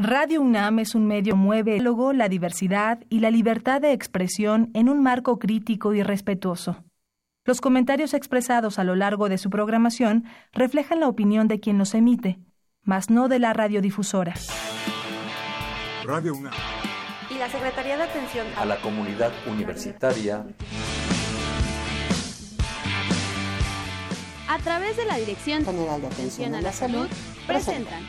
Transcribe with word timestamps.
Radio 0.00 0.40
UNAM 0.42 0.78
es 0.78 0.94
un 0.94 1.08
medio 1.08 1.32
que 1.32 1.38
mueve 1.38 1.80
la 2.14 2.28
diversidad 2.28 3.00
y 3.08 3.18
la 3.18 3.32
libertad 3.32 3.80
de 3.80 3.90
expresión 3.90 4.70
en 4.72 4.88
un 4.88 5.02
marco 5.02 5.40
crítico 5.40 5.92
y 5.92 6.04
respetuoso. 6.04 6.84
Los 7.44 7.60
comentarios 7.60 8.14
expresados 8.14 8.78
a 8.78 8.84
lo 8.84 8.94
largo 8.94 9.28
de 9.28 9.38
su 9.38 9.50
programación 9.50 10.24
reflejan 10.52 11.00
la 11.00 11.08
opinión 11.08 11.48
de 11.48 11.58
quien 11.58 11.78
los 11.78 11.94
emite, 11.94 12.38
mas 12.84 13.10
no 13.10 13.26
de 13.26 13.40
la 13.40 13.52
radiodifusora. 13.54 14.34
Radio 16.04 16.32
UNAM 16.32 16.54
y 17.28 17.38
la 17.38 17.48
Secretaría 17.48 17.96
de 17.96 18.04
Atención 18.04 18.46
a 18.56 18.64
la 18.66 18.80
Comunidad 18.80 19.32
Universitaria 19.48 20.46
a 24.48 24.58
través 24.58 24.96
de 24.96 25.06
la 25.06 25.16
Dirección 25.16 25.64
General 25.64 26.00
de 26.00 26.06
Atención 26.06 26.54
a 26.54 26.60
la 26.60 26.72
Salud 26.72 27.08
presentan 27.48 28.04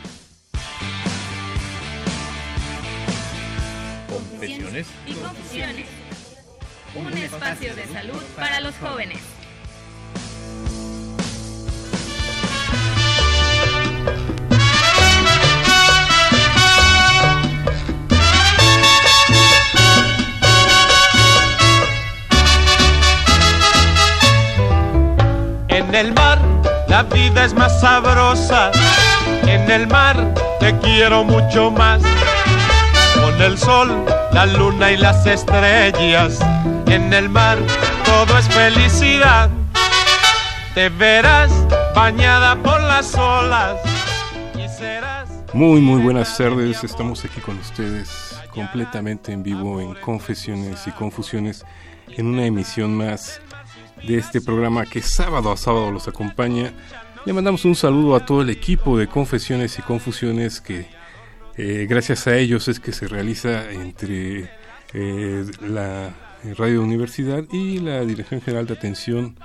Confesiones 4.40 4.86
y 5.06 5.12
confusiones. 5.12 5.86
Un 6.94 7.12
espacio 7.12 7.76
de 7.76 7.86
salud 7.88 8.22
para 8.34 8.60
los 8.60 8.74
jóvenes. 8.76 9.18
En 25.68 25.94
el 25.94 26.14
mar 26.14 26.38
la 26.88 27.02
vida 27.02 27.44
es 27.44 27.52
más 27.52 27.78
sabrosa. 27.78 28.70
En 29.42 29.70
el 29.70 29.86
mar 29.86 30.16
te 30.60 30.74
quiero 30.78 31.24
mucho 31.24 31.70
más 31.70 32.00
el 33.40 33.56
sol, 33.56 34.04
la 34.32 34.46
luna 34.46 34.92
y 34.92 34.96
las 34.96 35.26
estrellas. 35.26 36.40
En 36.86 37.12
el 37.12 37.28
mar 37.28 37.58
todo 38.04 38.38
es 38.38 38.48
felicidad. 38.48 39.50
Te 40.74 40.88
verás 40.88 41.50
bañada 41.94 42.56
por 42.62 42.80
las 42.80 43.14
olas 43.14 43.76
y 44.54 44.68
serás. 44.68 45.28
Muy, 45.52 45.80
muy 45.80 46.02
buenas 46.02 46.36
tardes. 46.36 46.84
Estamos 46.84 47.24
aquí 47.24 47.40
con 47.40 47.58
ustedes 47.58 48.36
completamente 48.54 49.32
en 49.32 49.42
vivo 49.42 49.80
en 49.80 49.94
Confesiones 49.94 50.86
y 50.86 50.90
Confusiones 50.90 51.64
en 52.08 52.26
una 52.26 52.44
emisión 52.44 52.94
más 52.96 53.40
de 54.06 54.18
este 54.18 54.40
programa 54.40 54.84
que 54.84 55.02
sábado 55.02 55.50
a 55.50 55.56
sábado 55.56 55.90
los 55.90 56.08
acompaña. 56.08 56.72
Le 57.24 57.32
mandamos 57.32 57.64
un 57.64 57.74
saludo 57.74 58.16
a 58.16 58.24
todo 58.24 58.42
el 58.42 58.50
equipo 58.50 58.98
de 58.98 59.06
Confesiones 59.06 59.78
y 59.78 59.82
Confusiones 59.82 60.60
que 60.60 60.99
eh, 61.62 61.86
gracias 61.86 62.26
a 62.26 62.38
ellos 62.38 62.68
es 62.68 62.80
que 62.80 62.90
se 62.90 63.06
realiza 63.06 63.70
entre 63.70 64.50
eh, 64.94 65.44
la 65.60 66.14
Radio 66.56 66.82
Universidad 66.82 67.44
y 67.52 67.80
la 67.80 68.00
Dirección 68.00 68.40
General 68.40 68.66
de 68.66 68.72
Atención 68.72 69.36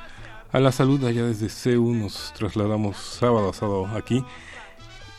a 0.54 0.62
la 0.62 0.72
Salud. 0.72 1.04
Allá 1.04 1.26
desde 1.26 1.50
CEU 1.50 1.94
nos 1.94 2.34
trasladamos 2.34 2.96
sábado 2.96 3.50
a 3.50 3.54
sábado 3.54 3.88
aquí. 3.88 4.24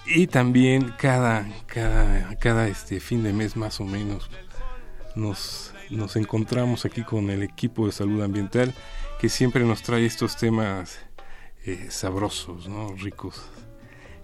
Y 0.06 0.28
también 0.28 0.94
cada, 0.96 1.46
cada, 1.66 2.34
cada 2.36 2.66
este 2.66 2.98
fin 2.98 3.22
de 3.22 3.34
mes 3.34 3.58
más 3.58 3.78
o 3.78 3.84
menos 3.84 4.30
nos, 5.14 5.74
nos 5.90 6.16
encontramos 6.16 6.86
aquí 6.86 7.02
con 7.02 7.28
el 7.28 7.42
equipo 7.42 7.84
de 7.84 7.92
salud 7.92 8.22
ambiental 8.22 8.72
que 9.20 9.28
siempre 9.28 9.64
nos 9.64 9.82
trae 9.82 10.06
estos 10.06 10.38
temas 10.38 10.98
eh, 11.66 11.88
sabrosos, 11.90 12.68
¿no? 12.68 12.94
ricos 12.94 13.50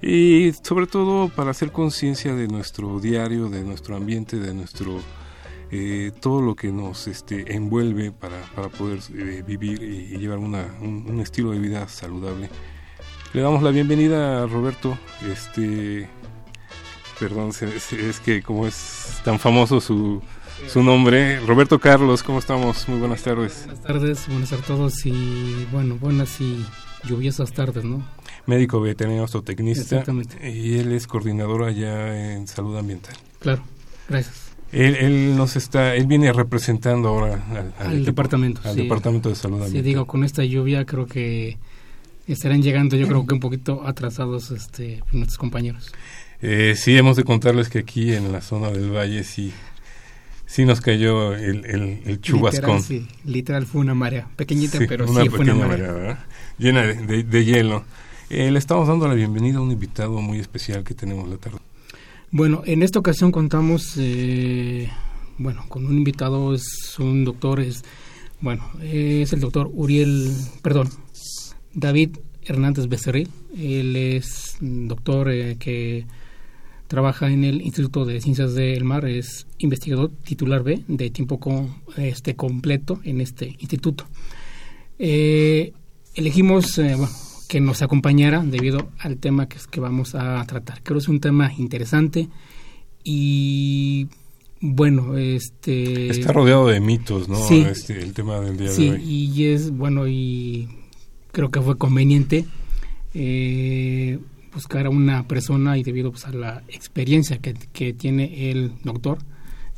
y 0.03 0.53
sobre 0.63 0.89
todo 0.89 1.29
para 1.29 1.53
hacer 1.53 1.71
conciencia 1.71 2.35
de 2.35 2.49
nuestro 2.49 2.99
diario, 2.99 3.49
de 3.49 3.63
nuestro 3.63 3.97
ambiente, 3.97 4.37
de 4.39 4.53
nuestro 4.53 5.01
eh, 5.71 6.11
todo 6.21 6.43
lo 6.43 6.57
que 6.57 6.73
nos 6.73 7.07
este, 7.07 7.55
envuelve 7.55 8.11
para, 8.11 8.43
para 8.55 8.69
poder 8.69 8.99
eh, 9.17 9.43
vivir 9.47 9.83
y, 9.83 10.19
llevar 10.19 10.39
una, 10.39 10.67
un, 10.81 11.21
estilo 11.21 11.53
de 11.53 11.61
vida 11.61 11.89
saludable. 11.89 12.51
Le 13.33 13.41
damos 13.41 13.63
la 13.63 13.71
bienvenida 13.71 14.43
a 14.43 14.47
Roberto, 14.47 14.99
este, 15.31 16.11
perdón, 17.19 17.51
es 17.51 18.21
que 18.21 18.43
como 18.43 18.67
es 18.67 19.21
tan 19.25 19.39
famoso 19.39 19.81
su, 19.81 20.21
su 20.69 20.83
nombre, 20.83 21.41
Roberto 21.41 21.79
Carlos, 21.79 22.23
¿cómo 22.23 22.41
estamos? 22.41 22.89
Muy 22.89 22.99
buenas 22.99 23.23
tardes. 23.23 23.65
Buenas 23.65 23.83
tardes, 23.83 24.29
buenas 24.29 24.53
a 24.53 24.57
todos 24.59 25.07
y 25.07 25.67
bueno, 25.73 25.97
buenas 25.97 26.41
y 26.41 26.67
lluviosas 27.05 27.53
tardes, 27.53 27.85
¿no? 27.85 28.05
Médico 28.47 28.81
veterinario 28.81 29.27
zootecnista. 29.29 30.05
Y 30.43 30.79
él 30.79 30.93
es 30.93 31.07
coordinador 31.07 31.65
allá 31.65 32.35
en 32.35 32.47
salud 32.47 32.77
ambiental. 32.77 33.15
Claro, 33.41 33.63
gracias. 34.09 34.53
Él, 34.73 34.97
él 34.97 35.37
nos 35.37 35.57
está, 35.57 35.95
él 35.95 36.07
viene 36.07 36.33
representando 36.33 37.09
ahora 37.09 37.45
al, 37.79 38.05
departamento, 38.07 38.63
al 38.65 38.75
departamento 38.75 39.29
de 39.29 39.35
salud 39.35 39.57
ambiental. 39.57 39.83
Sí, 39.83 39.87
digo, 39.87 40.07
con 40.07 40.25
esta 40.25 40.45
lluvia 40.45 40.87
creo 40.87 41.07
que 41.07 41.59
estarán 42.27 42.63
llegando, 42.63 42.97
yo 42.97 43.07
creo 43.07 43.27
que 43.27 43.35
un 43.35 43.41
poquito 43.41 43.87
atrasados, 43.87 44.51
este, 44.51 45.03
nuestros 45.13 45.37
compañeros. 45.37 45.93
Eh, 46.41 46.75
sí, 46.77 46.97
hemos 46.97 47.17
de 47.17 47.25
contarles 47.25 47.69
que 47.69 47.81
aquí 47.81 48.13
en 48.15 48.33
la 48.33 48.41
zona 48.41 48.71
del 48.71 48.91
valle 48.91 49.25
sí, 49.25 49.53
sí 50.47 50.65
nos 50.65 50.81
cayó 50.81 51.35
el, 51.35 51.67
el, 51.67 52.21
chubascón. 52.23 52.79
Literal, 52.79 52.83
sí, 52.83 53.07
literal 53.27 53.67
fue 53.67 53.83
una 53.83 53.95
marea, 53.95 54.27
pequeñita, 54.37 54.79
pero 54.89 55.07
sí 55.07 55.29
fue 55.29 55.41
una 55.41 55.55
marea. 55.55 56.27
llena 56.59 56.83
de, 56.83 57.23
de 57.23 57.45
hielo. 57.45 57.85
Eh, 58.35 58.51
le 58.51 58.59
estamos 58.59 58.89
dando 58.89 59.07
la 59.07 59.13
bienvenida 59.13 59.59
a 59.59 59.61
un 59.61 59.71
invitado 59.71 60.23
muy 60.23 60.39
especial 60.39 60.85
que 60.85 60.95
tenemos 60.95 61.29
la 61.29 61.37
tarde. 61.37 61.59
Bueno, 62.31 62.63
en 62.65 62.83
esta 62.83 62.99
ocasión 62.99 63.31
contamos, 63.31 63.93
eh, 63.99 64.89
bueno, 65.37 65.67
con 65.69 65.85
un 65.85 65.99
invitado, 65.99 66.55
es 66.55 66.97
un 66.99 67.27
doctor, 67.27 67.61
es, 67.61 67.83
bueno, 68.41 68.65
es 68.81 69.35
el 69.35 69.41
doctor 69.41 69.71
Uriel, 69.75 70.33
perdón, 70.63 70.89
David 71.75 72.17
Hernández 72.43 72.89
Becerril. 72.89 73.29
Él 73.55 73.97
es 73.97 74.57
doctor 74.63 75.31
eh, 75.31 75.59
que 75.59 76.07
trabaja 76.89 77.31
en 77.31 77.45
el 77.45 77.61
Instituto 77.61 78.07
de 78.07 78.23
Ciencias 78.23 78.55
del 78.55 78.85
Mar, 78.85 79.05
es 79.05 79.47
investigador 79.59 80.11
titular 80.25 80.63
B 80.63 80.83
de 80.89 81.11
tiempo 81.11 81.39
este 81.99 82.35
completo 82.35 82.99
en 83.05 83.21
este 83.21 83.57
instituto. 83.59 84.07
elegimos, 84.99 86.79
bueno, 86.79 87.11
que 87.53 87.61
nos 87.61 87.83
acompañara 87.83 88.43
debido 88.43 88.89
al 88.99 89.19
tema 89.19 89.47
que, 89.47 89.59
que 89.71 89.79
vamos 89.79 90.15
a 90.15 90.43
tratar. 90.47 90.83
Creo 90.83 90.97
que 90.97 91.03
es 91.03 91.09
un 91.09 91.21
tema 91.21 91.53
interesante 91.53 92.31
y 93.05 94.09
bueno, 94.63 95.19
este... 95.19 96.09
Está 96.09 96.33
rodeado 96.33 96.67
de 96.69 96.81
mitos, 96.81 97.29
¿no? 97.29 97.37
Sí, 97.37 97.61
este, 97.61 98.01
el 98.01 98.15
tema 98.15 98.41
del 98.41 98.57
día 98.57 98.71
de 98.71 98.93
hoy. 98.93 99.03
y 99.05 99.45
es 99.49 99.71
bueno 99.71 100.09
y 100.09 100.67
creo 101.31 101.51
que 101.51 101.61
fue 101.61 101.77
conveniente 101.77 102.47
eh, 103.13 104.19
buscar 104.55 104.87
a 104.87 104.89
una 104.89 105.29
persona 105.29 105.77
y 105.77 105.83
debido 105.83 106.11
pues, 106.11 106.25
a 106.25 106.31
la 106.31 106.63
experiencia 106.69 107.37
que, 107.37 107.53
que 107.53 107.93
tiene 107.93 108.51
el 108.51 108.73
doctor, 108.83 109.19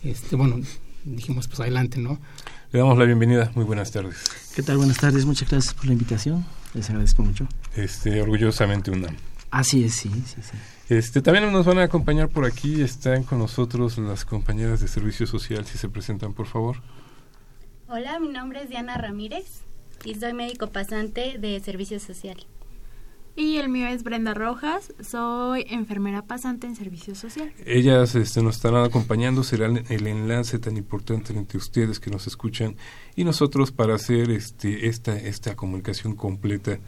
este 0.04 0.36
bueno, 0.36 0.60
dijimos 1.04 1.48
pues 1.48 1.58
adelante, 1.58 1.98
¿no? 1.98 2.20
Le 2.70 2.78
damos 2.78 2.96
la 2.96 3.04
bienvenida. 3.04 3.50
Muy 3.56 3.64
buenas 3.64 3.90
tardes. 3.90 4.14
¿Qué 4.54 4.62
tal? 4.62 4.76
Buenas 4.76 4.98
tardes. 4.98 5.26
Muchas 5.26 5.50
gracias 5.50 5.74
por 5.74 5.86
la 5.86 5.94
invitación. 5.94 6.44
Les 6.74 6.90
agradezco 6.90 7.22
mucho. 7.22 7.46
Este, 7.76 8.20
orgullosamente 8.20 8.90
una. 8.90 9.08
Así 9.50 9.84
es, 9.84 9.94
sí, 9.94 10.10
sí, 10.10 10.42
sí. 10.42 10.56
Este, 10.88 11.22
también 11.22 11.50
nos 11.52 11.64
van 11.64 11.78
a 11.78 11.84
acompañar 11.84 12.28
por 12.28 12.44
aquí, 12.44 12.82
están 12.82 13.22
con 13.22 13.38
nosotros 13.38 13.96
las 13.98 14.24
compañeras 14.24 14.80
de 14.80 14.88
Servicio 14.88 15.26
Social, 15.26 15.64
si 15.64 15.78
se 15.78 15.88
presentan, 15.88 16.34
por 16.34 16.46
favor. 16.46 16.78
Hola, 17.88 18.18
mi 18.18 18.28
nombre 18.28 18.62
es 18.62 18.68
Diana 18.68 18.96
Ramírez 18.98 19.62
y 20.04 20.16
soy 20.16 20.32
médico 20.32 20.66
pasante 20.66 21.38
de 21.38 21.60
Servicio 21.60 22.00
Social. 22.00 22.44
Y 23.36 23.56
el 23.56 23.68
mío 23.68 23.88
es 23.88 24.04
Brenda 24.04 24.32
Rojas, 24.32 24.92
soy 25.02 25.66
enfermera 25.68 26.22
pasante 26.22 26.68
en 26.68 26.76
Servicio 26.76 27.16
Social. 27.16 27.52
Ellas 27.66 28.14
este, 28.14 28.42
nos 28.42 28.56
estarán 28.56 28.84
acompañando, 28.84 29.42
será 29.42 29.66
el 29.66 30.06
enlace 30.06 30.60
tan 30.60 30.76
importante 30.76 31.32
entre 31.32 31.58
ustedes 31.58 31.98
que 31.98 32.12
nos 32.12 32.28
escuchan 32.28 32.76
y 33.16 33.24
nosotros 33.24 33.72
para 33.72 33.96
hacer 33.96 34.30
este, 34.30 34.86
esta, 34.86 35.16
esta 35.16 35.56
comunicación 35.56 36.14
completa. 36.14 36.78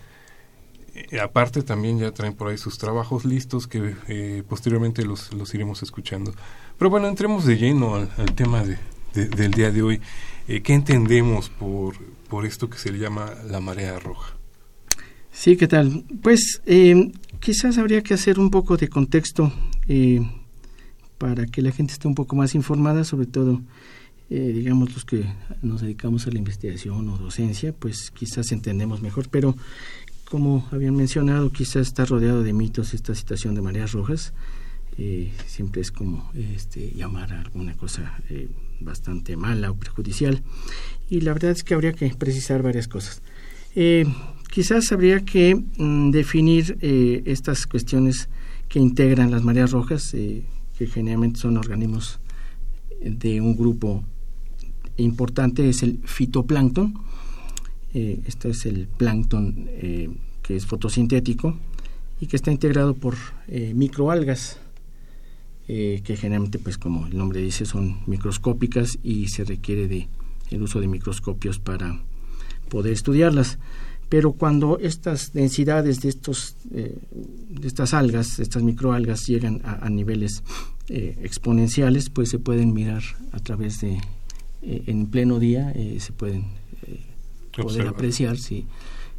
Eh, 0.95 1.19
aparte 1.21 1.63
también 1.63 1.99
ya 1.99 2.13
traen 2.13 2.35
por 2.35 2.49
ahí 2.49 2.59
sus 2.59 2.79
trabajos 2.79 3.25
listos 3.25 3.67
que 3.67 3.97
eh, 4.07 4.45
posteriormente 4.49 5.05
los, 5.05 5.35
los 5.35 5.53
iremos 5.53 5.83
escuchando. 5.83 6.33
Pero 6.79 6.91
bueno, 6.91 7.09
entremos 7.09 7.45
de 7.45 7.57
lleno 7.57 7.97
al, 7.97 8.35
tema 8.37 8.63
de, 8.63 8.79
del 9.15 9.51
día 9.51 9.73
de 9.73 9.83
hoy. 9.83 10.01
Eh, 10.47 10.63
¿Qué 10.63 10.75
entendemos 10.75 11.49
por, 11.49 11.97
por 12.29 12.47
esto 12.47 12.71
que 12.71 12.79
se 12.79 12.93
le 12.93 13.01
llama 13.01 13.33
la 13.45 13.59
marea 13.59 13.99
roja? 13.99 14.36
Sí, 15.39 15.59
¿qué 15.59 15.69
tal? 15.69 16.03
Pues 16.23 16.63
eh, 16.65 17.13
quizás 17.41 17.77
habría 17.77 18.01
que 18.01 18.15
hacer 18.15 18.41
un 18.41 18.51
poco 18.51 18.79
de 18.79 18.89
contexto 18.89 19.53
eh, 19.87 20.27
para 21.19 21.45
que 21.45 21.61
la 21.61 21.73
gente 21.73 21.93
esté 21.93 22.09
un 22.09 22.15
poco 22.15 22.35
más 22.35 22.55
informada, 22.55 23.05
sobre 23.05 23.27
todo, 23.27 23.61
eh, 24.31 24.53
digamos, 24.55 24.95
los 24.95 25.05
que 25.05 25.27
nos 25.61 25.83
dedicamos 25.83 26.27
a 26.27 26.31
la 26.31 26.39
investigación 26.39 27.07
o 27.11 27.19
docencia, 27.19 27.75
pues 27.75 28.11
quizás 28.13 28.51
entendemos 28.51 29.03
mejor, 29.03 29.29
pero 29.29 29.55
como 30.25 30.67
habían 30.73 30.97
mencionado, 30.97 31.53
quizás 31.53 31.87
está 31.87 32.07
rodeado 32.07 32.43
de 32.43 32.55
mitos 32.55 32.95
esta 32.95 33.15
situación 33.15 33.55
de 33.55 33.61
mareas 33.61 33.93
rojas. 33.93 34.33
eh, 34.97 35.31
siempre 35.47 35.83
es 35.83 35.93
como 35.93 36.31
este, 36.35 36.93
llamar 36.93 37.35
a 37.35 37.43
alguna 37.43 37.77
cosa 37.77 38.19
eh, 38.31 38.49
bastante 38.81 39.37
mala 39.37 39.71
o 39.71 39.75
perjudicial. 39.75 40.43
Y 41.11 41.21
la 41.21 41.35
verdad 41.35 41.51
es 41.51 41.63
que 41.63 41.75
habría 41.75 41.93
que 41.93 42.09
precisar 42.15 42.63
varias 42.63 42.89
cosas. 42.89 43.21
Eh, 43.77 44.07
quizás 44.51 44.91
habría 44.91 45.25
que 45.25 45.55
mm, 45.55 46.11
definir 46.11 46.77
estas 46.81 47.69
cuestiones 47.69 48.29
que 48.69 48.81
integran 48.81 49.31
las 49.31 49.45
mareas 49.45 49.71
rojas, 49.71 50.11
que 50.11 50.87
generalmente 50.87 51.39
son 51.39 51.57
organismos 51.57 52.19
de 53.01 53.41
un 53.41 53.55
grupo 53.57 54.03
importante, 54.97 55.69
es 55.69 55.85
el 55.85 56.01
fitoplancton. 56.05 56.95
este 57.93 58.51
es 58.51 58.67
el 58.67 58.89
plancton 58.89 59.69
que 60.43 60.57
es 60.57 60.67
fotosintético 60.67 61.57
y 62.21 62.27
que 62.27 62.37
está 62.37 62.51
integrado 62.51 62.95
por 62.95 63.15
microalgas 63.47 64.59
eh, 65.69 66.01
que 66.05 66.17
generalmente, 66.17 66.61
pues 66.61 66.79
como 66.79 67.07
el 67.07 67.17
nombre 67.17 67.41
dice, 67.41 67.67
son 67.67 67.99
microscópicas 68.07 68.99
y 69.03 69.29
se 69.29 69.43
requiere 69.43 69.89
de 69.89 70.09
el 70.51 70.63
uso 70.63 70.81
de 70.81 70.87
microscopios 70.87 71.59
para 71.59 72.01
poder 72.69 72.93
estudiarlas. 72.93 73.59
Pero 74.09 74.33
cuando 74.33 74.79
estas 74.79 75.33
densidades 75.33 76.01
de 76.01 76.09
estos 76.09 76.57
eh, 76.73 76.97
de 77.49 77.67
estas 77.67 77.93
algas, 77.93 78.39
estas 78.39 78.63
microalgas 78.63 79.27
llegan 79.27 79.61
a, 79.65 79.89
niveles 79.91 80.45
eh, 80.89 81.19
exponenciales, 81.23 82.09
pues 82.11 82.29
se 82.29 82.39
pueden 82.39 82.73
mirar 82.73 83.03
a 83.33 83.41
través 83.41 83.81
de 83.81 83.99
en 84.63 85.07
pleno 85.07 85.39
día 85.39 85.73
se 85.99 86.13
pueden 86.13 86.47
poder 87.57 87.87
apreciar 87.87 88.37
si 88.37 88.67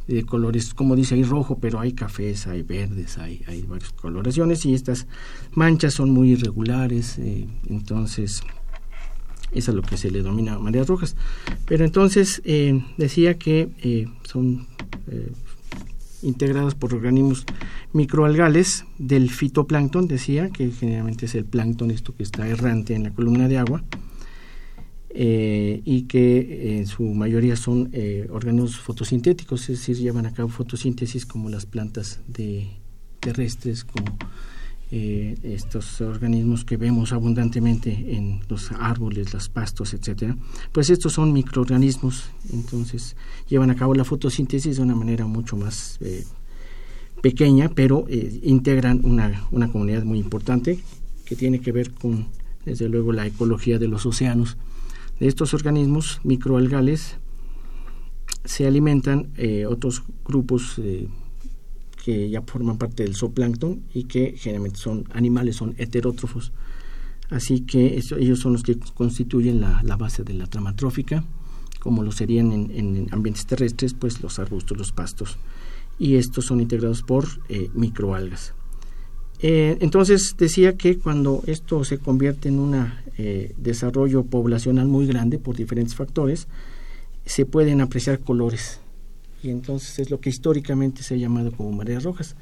de 0.08 0.24
colores, 0.24 0.72
como 0.72 0.96
dice 0.96 1.14
ahí 1.14 1.22
rojo, 1.22 1.58
pero 1.60 1.78
hay 1.78 1.92
cafés, 1.92 2.46
hay 2.46 2.62
verdes, 2.62 3.18
hay, 3.18 3.42
hay 3.46 3.62
varias 3.62 3.92
coloraciones 3.92 4.64
y 4.64 4.72
estas 4.72 5.06
manchas 5.52 5.94
son 5.94 6.10
muy 6.10 6.32
irregulares, 6.32 7.18
eh, 7.18 7.46
entonces 7.68 8.42
es 9.52 9.68
lo 9.68 9.82
que 9.82 9.96
se 9.96 10.10
le 10.10 10.18
denomina 10.18 10.58
mareas 10.58 10.86
rojas. 10.86 11.16
Pero 11.66 11.84
entonces 11.84 12.42
eh, 12.44 12.82
decía 12.96 13.38
que 13.38 13.70
eh, 13.82 14.06
son 14.24 14.66
integradas 16.22 16.74
por 16.74 16.94
organismos 16.94 17.44
microalgales 17.92 18.84
del 18.98 19.30
fitoplancton, 19.30 20.08
decía 20.08 20.50
que 20.50 20.70
generalmente 20.70 21.26
es 21.26 21.34
el 21.34 21.44
plancton, 21.44 21.90
esto 21.90 22.14
que 22.14 22.22
está 22.22 22.46
errante 22.48 22.94
en 22.94 23.04
la 23.04 23.10
columna 23.12 23.48
de 23.48 23.58
agua, 23.58 23.84
eh, 25.10 25.80
y 25.84 26.02
que 26.02 26.78
en 26.78 26.86
su 26.86 27.02
mayoría 27.02 27.56
son 27.56 27.90
eh, 27.92 28.28
órganos 28.30 28.78
fotosintéticos, 28.78 29.62
es 29.62 29.78
decir, 29.78 29.96
llevan 29.96 30.26
a 30.26 30.34
cabo 30.34 30.48
fotosíntesis 30.48 31.24
como 31.24 31.48
las 31.48 31.66
plantas 31.66 32.20
terrestres, 33.20 33.84
como 33.84 34.16
eh, 34.90 35.36
estos 35.42 36.00
organismos 36.00 36.64
que 36.64 36.76
vemos 36.76 37.12
abundantemente 37.12 38.16
en 38.16 38.40
los 38.48 38.72
árboles, 38.72 39.34
los 39.34 39.48
pastos, 39.48 39.94
etcétera, 39.94 40.36
pues 40.72 40.90
estos 40.90 41.12
son 41.12 41.32
microorganismos, 41.32 42.30
entonces 42.52 43.16
llevan 43.48 43.70
a 43.70 43.76
cabo 43.76 43.94
la 43.94 44.04
fotosíntesis 44.04 44.76
de 44.76 44.82
una 44.82 44.94
manera 44.94 45.26
mucho 45.26 45.56
más 45.56 45.98
pequeña, 47.22 47.68
pero 47.68 48.06
integran 48.08 49.00
una, 49.04 49.46
una 49.50 49.70
comunidad 49.70 50.04
muy 50.04 50.18
importante 50.18 50.78
que 51.28 51.36
tiene 51.36 51.60
que 51.60 51.72
ver 51.72 51.92
con, 51.92 52.28
desde 52.64 52.88
luego, 52.88 53.12
la 53.12 53.26
ecología 53.26 53.78
de 53.78 53.86
los 53.86 54.06
océanos. 54.06 54.56
De 55.20 55.26
estos 55.26 55.52
organismos 55.52 56.20
microalgales 56.24 57.18
se 58.44 58.66
alimentan 58.66 59.28
eh, 59.36 59.66
otros 59.66 60.04
grupos 60.24 60.78
eh, 60.78 61.08
que 62.08 62.30
ya 62.30 62.40
forman 62.40 62.78
parte 62.78 63.02
del 63.02 63.14
zooplancton 63.14 63.82
y 63.92 64.04
que 64.04 64.32
generalmente 64.34 64.78
son 64.78 65.04
animales, 65.12 65.56
son 65.56 65.74
heterótrofos. 65.76 66.52
Así 67.28 67.60
que 67.66 68.00
ellos 68.18 68.40
son 68.40 68.54
los 68.54 68.62
que 68.62 68.78
constituyen 68.94 69.60
la, 69.60 69.96
base 69.98 70.24
de 70.24 70.32
la 70.32 70.46
trama 70.46 70.74
trófica, 70.74 71.22
como 71.80 72.02
lo 72.02 72.10
serían 72.10 72.50
en, 72.50 73.08
ambientes 73.10 73.44
terrestres, 73.44 73.92
pues 73.92 74.22
los 74.22 74.38
arbustos, 74.38 74.78
los 74.78 74.90
pastos. 74.90 75.36
Y 75.98 76.14
estos 76.14 76.46
son 76.46 76.62
integrados 76.62 77.02
por 77.02 77.26
eh, 77.50 77.68
microalgas. 77.74 78.54
Eh, 79.40 79.76
entonces 79.82 80.34
decía 80.38 80.78
que 80.78 80.96
cuando 80.98 81.42
esto 81.46 81.84
se 81.84 81.98
convierte 81.98 82.48
en 82.48 82.58
un 82.58 82.90
eh, 83.18 83.52
desarrollo 83.58 84.24
poblacional 84.24 84.88
muy 84.88 85.06
grande 85.06 85.38
por 85.38 85.56
diferentes 85.56 85.94
factores, 85.94 86.48
se 87.26 87.44
pueden 87.44 87.82
apreciar 87.82 88.20
colores. 88.20 88.80
Y 89.42 89.50
entonces 89.50 89.98
es 89.98 90.10
lo 90.10 90.20
que 90.20 90.30
históricamente 90.30 91.02
se 91.02 91.14
ha 91.14 91.16
llamado 91.16 91.52
como 91.52 91.72
mareas 91.72 92.04
rojas. 92.04 92.36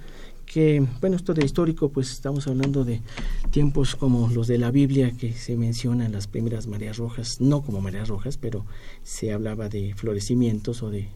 Que, 0.47 0.87
bueno, 1.01 1.17
esto 1.17 1.35
de 1.35 1.45
histórico, 1.45 1.89
pues 1.89 2.13
estamos 2.13 2.47
hablando 2.47 2.85
de 2.85 3.03
tiempos 3.51 3.97
como 3.97 4.29
los 4.29 4.47
de 4.47 4.59
la 4.59 4.71
Biblia, 4.71 5.11
que 5.11 5.33
se 5.33 5.57
mencionan 5.57 6.13
las 6.13 6.29
primeras 6.29 6.69
mareas 6.69 6.99
rojas, 6.99 7.41
no 7.41 7.63
como 7.63 7.81
mareas 7.81 8.09
rojas, 8.09 8.37
pero 8.37 8.65
se 9.03 9.33
hablaba 9.33 9.69
de 9.69 9.95
florecimientos 9.95 10.83
o 10.83 10.91
de 10.91 11.09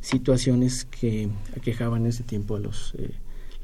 situaciones 0.00 0.84
que 0.84 1.28
aquejaban 1.56 2.02
en 2.02 2.08
ese 2.08 2.24
tiempo 2.24 2.56
a 2.56 2.60
los 2.60 2.94
eh, 2.98 3.12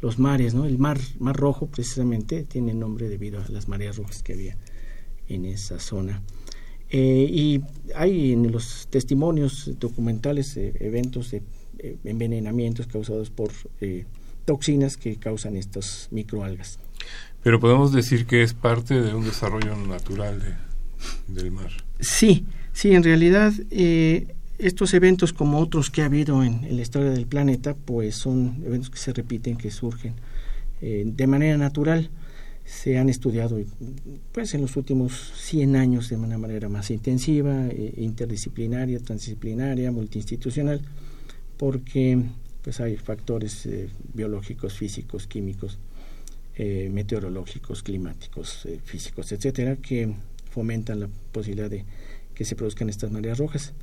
los 0.01 0.19
mares, 0.19 0.55
¿no? 0.55 0.65
El 0.65 0.79
mar, 0.79 0.99
mar 1.19 1.37
rojo 1.37 1.67
precisamente 1.67 2.45
tiene 2.45 2.75
nombre 2.75 3.09
debido 3.09 3.41
a 3.41 3.49
las 3.49 3.69
mareas 3.69 3.97
rojas 3.97 4.23
que 4.23 4.35
había 4.35 4.57
en 5.29 5.45
esa 5.45 5.81
zona. 5.81 6.23
Eh, 6.91 7.29
y 7.31 7.61
hay 7.95 8.33
en 8.33 8.51
los 8.51 8.87
testimonios 8.89 9.71
documentales 9.79 10.57
eh, 10.57 10.75
eventos 10.81 11.31
de 11.33 11.43
eh, 11.79 11.97
envenenamientos 12.05 12.87
causados 12.87 13.31
por 13.31 13.51
toxinas 14.45 14.97
que 14.97 15.17
causan 15.17 15.57
estas 15.57 16.09
microalgas. 16.11 16.79
Pero 17.43 17.61
podemos 17.61 17.93
decir 17.93 18.27
que 18.27 18.43
es 18.43 18.55
parte 18.55 19.01
de 19.01 19.15
un 19.15 19.25
desarrollo 19.25 19.77
natural 19.77 20.59
del 21.29 21.51
mar. 21.51 21.71
Sí, 22.01 22.47
sí, 22.73 22.95
en 22.95 23.05
realidad 23.05 23.53
estos 24.59 24.93
eventos, 24.93 25.33
como 25.33 25.61
otros 25.61 25.89
que 25.91 26.03
ha 26.03 26.07
habido 26.07 26.43
en, 26.43 26.63
la 26.63 26.83
historia 26.83 27.11
del 27.11 27.27
planeta, 27.27 27.75
pues 27.75 28.17
son 28.17 28.63
eventos 28.67 28.91
que 28.91 28.99
se 28.99 29.13
repiten, 29.13 29.57
que 29.57 29.71
surgen 29.71 30.15
eh, 30.81 31.05
de 31.07 31.27
manera 31.27 31.57
natural. 31.57 32.11
Se 32.65 32.99
han 32.99 33.09
estudiado 33.09 33.59
pues 34.33 34.53
en 34.55 34.61
los 34.61 34.77
últimos 34.77 35.33
100 35.37 35.77
años 35.77 36.11
de 36.11 36.17
una 36.17 36.37
manera 36.37 36.69
más 36.69 36.91
intensiva, 36.91 37.69
eh, 37.69 37.95
interdisciplinaria, 37.97 38.99
transdisciplinaria, 38.99 39.91
multiinstitucional, 39.91 40.83
porque 41.59 42.23
pues 42.63 42.81
hay 42.81 42.97
factores 42.97 43.67
eh, 43.67 43.89
biológicos, 44.15 44.75
físicos, 44.75 45.27
químicos, 45.27 45.79
meteorológicos, 46.91 47.85
climáticos, 47.85 48.67
físicos, 48.83 49.31
etcétera, 49.31 49.77
que 49.77 50.13
fomentan 50.51 50.99
la 50.99 51.09
posibilidad 51.31 51.71
de 51.71 51.85
que 52.35 52.45
se 52.45 52.57
produzcan 52.57 52.89
estas 52.89 53.13
mareas 53.13 53.39
rojas. 53.39 53.75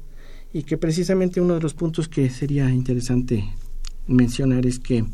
Y 0.52 0.64
que 0.64 0.78
precisamente 0.78 1.40
uno 1.40 1.56
de 1.56 1.62
los 1.62 1.74
puntos 1.74 2.10
que 2.10 2.30
sería 2.30 2.70
interesante 2.70 3.46
mencionar 4.08 4.66
es 4.66 4.80
que 4.80 5.06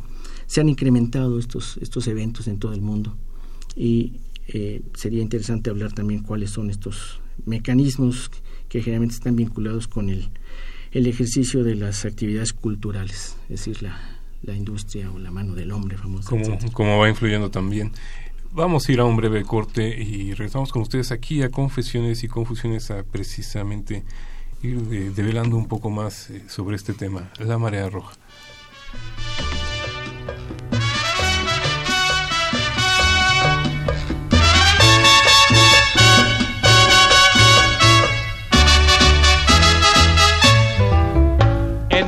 se 0.45 0.61
han 0.61 0.69
incrementado 0.69 1.39
estos, 1.39 1.77
estos 1.77 2.07
eventos 2.07 2.47
en 2.47 2.59
todo 2.59 2.73
el 2.73 2.81
mundo. 2.81 3.15
Y 3.75 4.19
eh, 4.47 4.81
sería 4.95 5.21
interesante 5.21 5.69
hablar 5.69 5.93
también 5.93 6.23
cuáles 6.23 6.51
son 6.51 6.69
estos 6.69 7.21
mecanismos 7.45 8.29
que 8.69 8.81
generalmente 8.81 9.15
están 9.15 9.35
vinculados 9.35 9.87
con 9.87 10.09
el, 10.09 10.29
el 10.91 11.07
ejercicio 11.07 11.63
de 11.63 11.75
las 11.75 12.05
actividades 12.05 12.53
culturales, 12.53 13.37
es 13.43 13.65
decir, 13.65 13.81
la, 13.81 13.99
la 14.43 14.55
industria 14.55 15.11
o 15.11 15.19
la 15.19 15.31
mano 15.31 15.55
del 15.55 15.71
hombre 15.71 15.97
famosa. 15.97 16.29
Como, 16.29 16.57
como 16.73 16.99
va 16.99 17.09
influyendo 17.09 17.49
también. 17.49 17.91
Vamos 18.53 18.87
a 18.87 18.91
ir 18.91 18.99
a 18.99 19.05
un 19.05 19.15
breve 19.15 19.43
corte 19.43 19.87
y 19.87 20.33
regresamos 20.33 20.71
con 20.73 20.81
ustedes 20.81 21.11
aquí 21.11 21.41
a 21.41 21.49
Confesiones 21.49 22.23
y 22.23 22.27
Confusiones 22.27 22.91
a 22.91 23.03
precisamente 23.03 24.03
ir 24.61 24.81
develando 25.13 25.55
un 25.55 25.67
poco 25.67 25.89
más 25.89 26.29
eh, 26.29 26.43
sobre 26.47 26.75
este 26.75 26.93
tema, 26.93 27.31
la 27.39 27.57
marea 27.57 27.89
roja. 27.89 28.13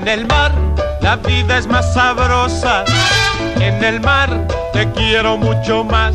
En 0.03 0.09
el 0.09 0.27
mar 0.27 0.51
la 0.99 1.15
vida 1.15 1.57
es 1.57 1.65
más 1.65 1.93
sabrosa, 1.93 2.83
en 3.55 3.81
el 3.81 4.01
mar 4.01 4.29
te 4.73 4.91
quiero 4.91 5.37
mucho 5.37 5.85
más. 5.85 6.13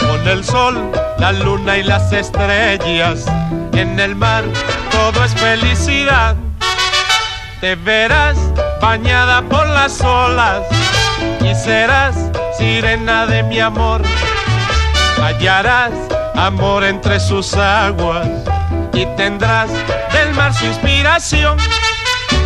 Con 0.00 0.28
el 0.28 0.44
sol, 0.44 0.92
la 1.18 1.32
luna 1.32 1.78
y 1.78 1.84
las 1.84 2.12
estrellas, 2.12 3.24
en 3.72 3.98
el 3.98 4.14
mar 4.14 4.44
todo 4.90 5.24
es 5.24 5.32
felicidad. 5.36 6.36
Te 7.62 7.76
verás 7.76 8.36
bañada 8.82 9.40
por 9.40 9.66
las 9.68 9.98
olas 10.02 10.60
y 11.40 11.54
serás 11.54 12.30
sirena 12.58 13.24
de 13.24 13.42
mi 13.42 13.58
amor. 13.58 14.02
Hallarás 15.16 15.92
amor 16.34 16.84
entre 16.84 17.20
sus 17.20 17.54
aguas 17.54 18.28
y 18.92 19.06
tendrás 19.16 19.70
del 20.12 20.34
mar 20.34 20.52
su 20.52 20.66
inspiración. 20.66 21.56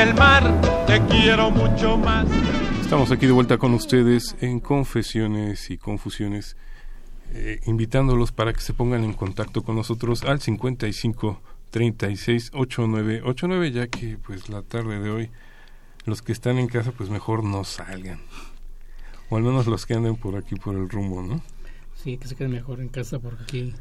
el 0.00 0.14
mar 0.14 0.42
te 0.86 0.98
quiero 1.08 1.50
mucho 1.50 1.98
más. 1.98 2.26
Estamos 2.80 3.10
aquí 3.10 3.26
de 3.26 3.32
vuelta 3.32 3.58
con 3.58 3.74
ustedes 3.74 4.34
en 4.40 4.58
Confesiones 4.58 5.70
y 5.70 5.76
Confusiones, 5.76 6.56
eh, 7.32 7.60
invitándolos 7.66 8.32
para 8.32 8.54
que 8.54 8.62
se 8.62 8.72
pongan 8.72 9.04
en 9.04 9.12
contacto 9.12 9.62
con 9.62 9.76
nosotros 9.76 10.22
al 10.22 10.40
55 10.40 11.42
36 11.70 12.52
89 12.54 13.22
89, 13.26 13.72
ya 13.72 13.88
que 13.88 14.16
pues 14.16 14.48
la 14.48 14.62
tarde 14.62 15.00
de 15.00 15.10
hoy 15.10 15.30
los 16.06 16.22
que 16.22 16.32
están 16.32 16.58
en 16.58 16.68
casa 16.68 16.92
pues 16.92 17.10
mejor 17.10 17.44
no 17.44 17.64
salgan. 17.64 18.20
O 19.28 19.36
al 19.36 19.42
menos 19.42 19.66
los 19.66 19.84
que 19.84 19.94
anden 19.94 20.16
por 20.16 20.34
aquí 20.36 20.54
por 20.54 20.76
el 20.76 20.88
rumbo, 20.88 21.22
¿no? 21.22 21.42
Sí, 22.02 22.16
que 22.16 22.26
se 22.26 22.36
queden 22.36 22.52
mejor 22.52 22.80
en 22.80 22.88
casa 22.88 23.18
porque 23.18 23.42
aquí 23.42 23.74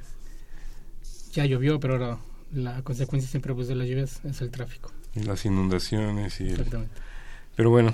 ya 1.32 1.46
llovió, 1.46 1.80
pero 1.80 1.94
ahora 1.94 2.18
la 2.52 2.82
consecuencia 2.84 3.32
siempre 3.32 3.54
pues 3.54 3.70
de 3.70 3.76
las 3.76 3.88
lluvias 3.88 4.20
es 4.26 4.42
el 4.42 4.52
tráfico. 4.52 4.92
Las 5.16 5.46
inundaciones 5.46 6.42
y 6.42 6.50
el-. 6.50 6.90
Pero 7.56 7.70
bueno, 7.70 7.94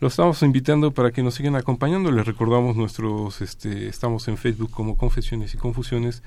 los 0.00 0.12
estamos 0.12 0.42
invitando 0.42 0.92
para 0.92 1.12
que 1.12 1.22
nos 1.22 1.34
sigan 1.34 1.56
acompañando. 1.56 2.10
Les 2.10 2.26
recordamos 2.26 2.76
nuestros, 2.76 3.40
este, 3.40 3.88
estamos 3.88 4.28
en 4.28 4.36
Facebook 4.36 4.70
como 4.70 4.96
Confesiones 4.96 5.54
y 5.54 5.56
Confusiones, 5.56 6.22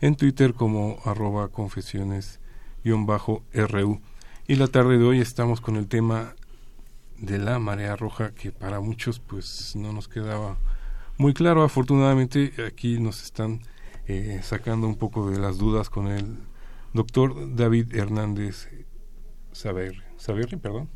en 0.00 0.16
Twitter 0.16 0.54
como 0.54 0.98
arroba 1.04 1.48
confesiones-ru. 1.48 4.00
Y 4.48 4.56
la 4.56 4.66
tarde 4.66 4.98
de 4.98 5.04
hoy 5.04 5.20
estamos 5.20 5.60
con 5.60 5.76
el 5.76 5.86
tema 5.86 6.34
de 7.18 7.38
la 7.38 7.58
marea 7.58 7.96
roja 7.96 8.34
que 8.34 8.50
para 8.50 8.80
muchos 8.80 9.20
pues 9.20 9.76
no 9.76 9.92
nos 9.92 10.08
quedaba 10.08 10.56
muy 11.18 11.34
claro. 11.34 11.62
Afortunadamente 11.62 12.52
aquí 12.66 12.98
nos 12.98 13.22
están 13.22 13.60
eh, 14.08 14.40
sacando 14.42 14.88
un 14.88 14.96
poco 14.96 15.30
de 15.30 15.38
las 15.38 15.58
dudas 15.58 15.90
con 15.90 16.08
el 16.08 16.38
doctor 16.94 17.54
David 17.54 17.94
Hernández 17.94 18.68
Saber, 19.60 19.92
Saberri, 20.16 20.56
perdón. 20.56 20.88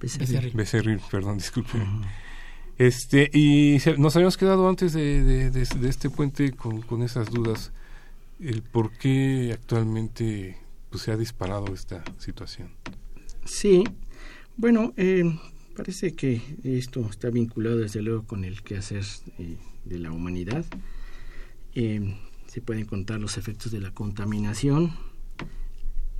Becerril. 0.00 0.52
Becerril, 0.54 1.00
perdón, 1.10 1.36
disculpe. 1.38 1.78
Este, 2.78 3.28
y 3.32 3.78
se- 3.80 3.98
nos 3.98 4.16
habíamos 4.16 4.36
quedado 4.38 4.66
antes 4.68 4.94
de, 4.94 5.22
de- 5.22 5.50
de- 5.50 5.64
de 5.78 5.88
este 5.88 6.08
puente 6.08 6.52
con, 6.52 6.80
con 6.82 7.02
esas 7.02 7.30
dudas, 7.30 7.70
el 8.40 8.62
por 8.62 8.90
qué 8.92 9.50
actualmente 9.52 10.56
pues, 10.90 11.02
se 11.02 11.12
ha 11.12 11.16
disparado 11.18 11.72
esta 11.74 12.02
situación. 12.18 12.70
Sí, 13.44 13.84
bueno, 14.56 14.94
eh, 14.96 15.24
parece 15.76 16.14
que 16.14 16.40
esto 16.64 17.06
está 17.10 17.28
vinculado 17.28 17.76
desde 17.76 18.00
luego 18.00 18.24
con 18.26 18.44
el 18.44 18.62
quehacer 18.62 19.04
eh, 19.38 19.56
de 19.84 19.98
la 19.98 20.10
humanidad. 20.12 20.64
Eh, 21.74 22.16
se 22.46 22.60
pueden 22.62 22.86
contar 22.86 23.20
los 23.20 23.36
efectos 23.36 23.70
de 23.70 23.80
la 23.80 23.90
contaminación. 23.92 24.92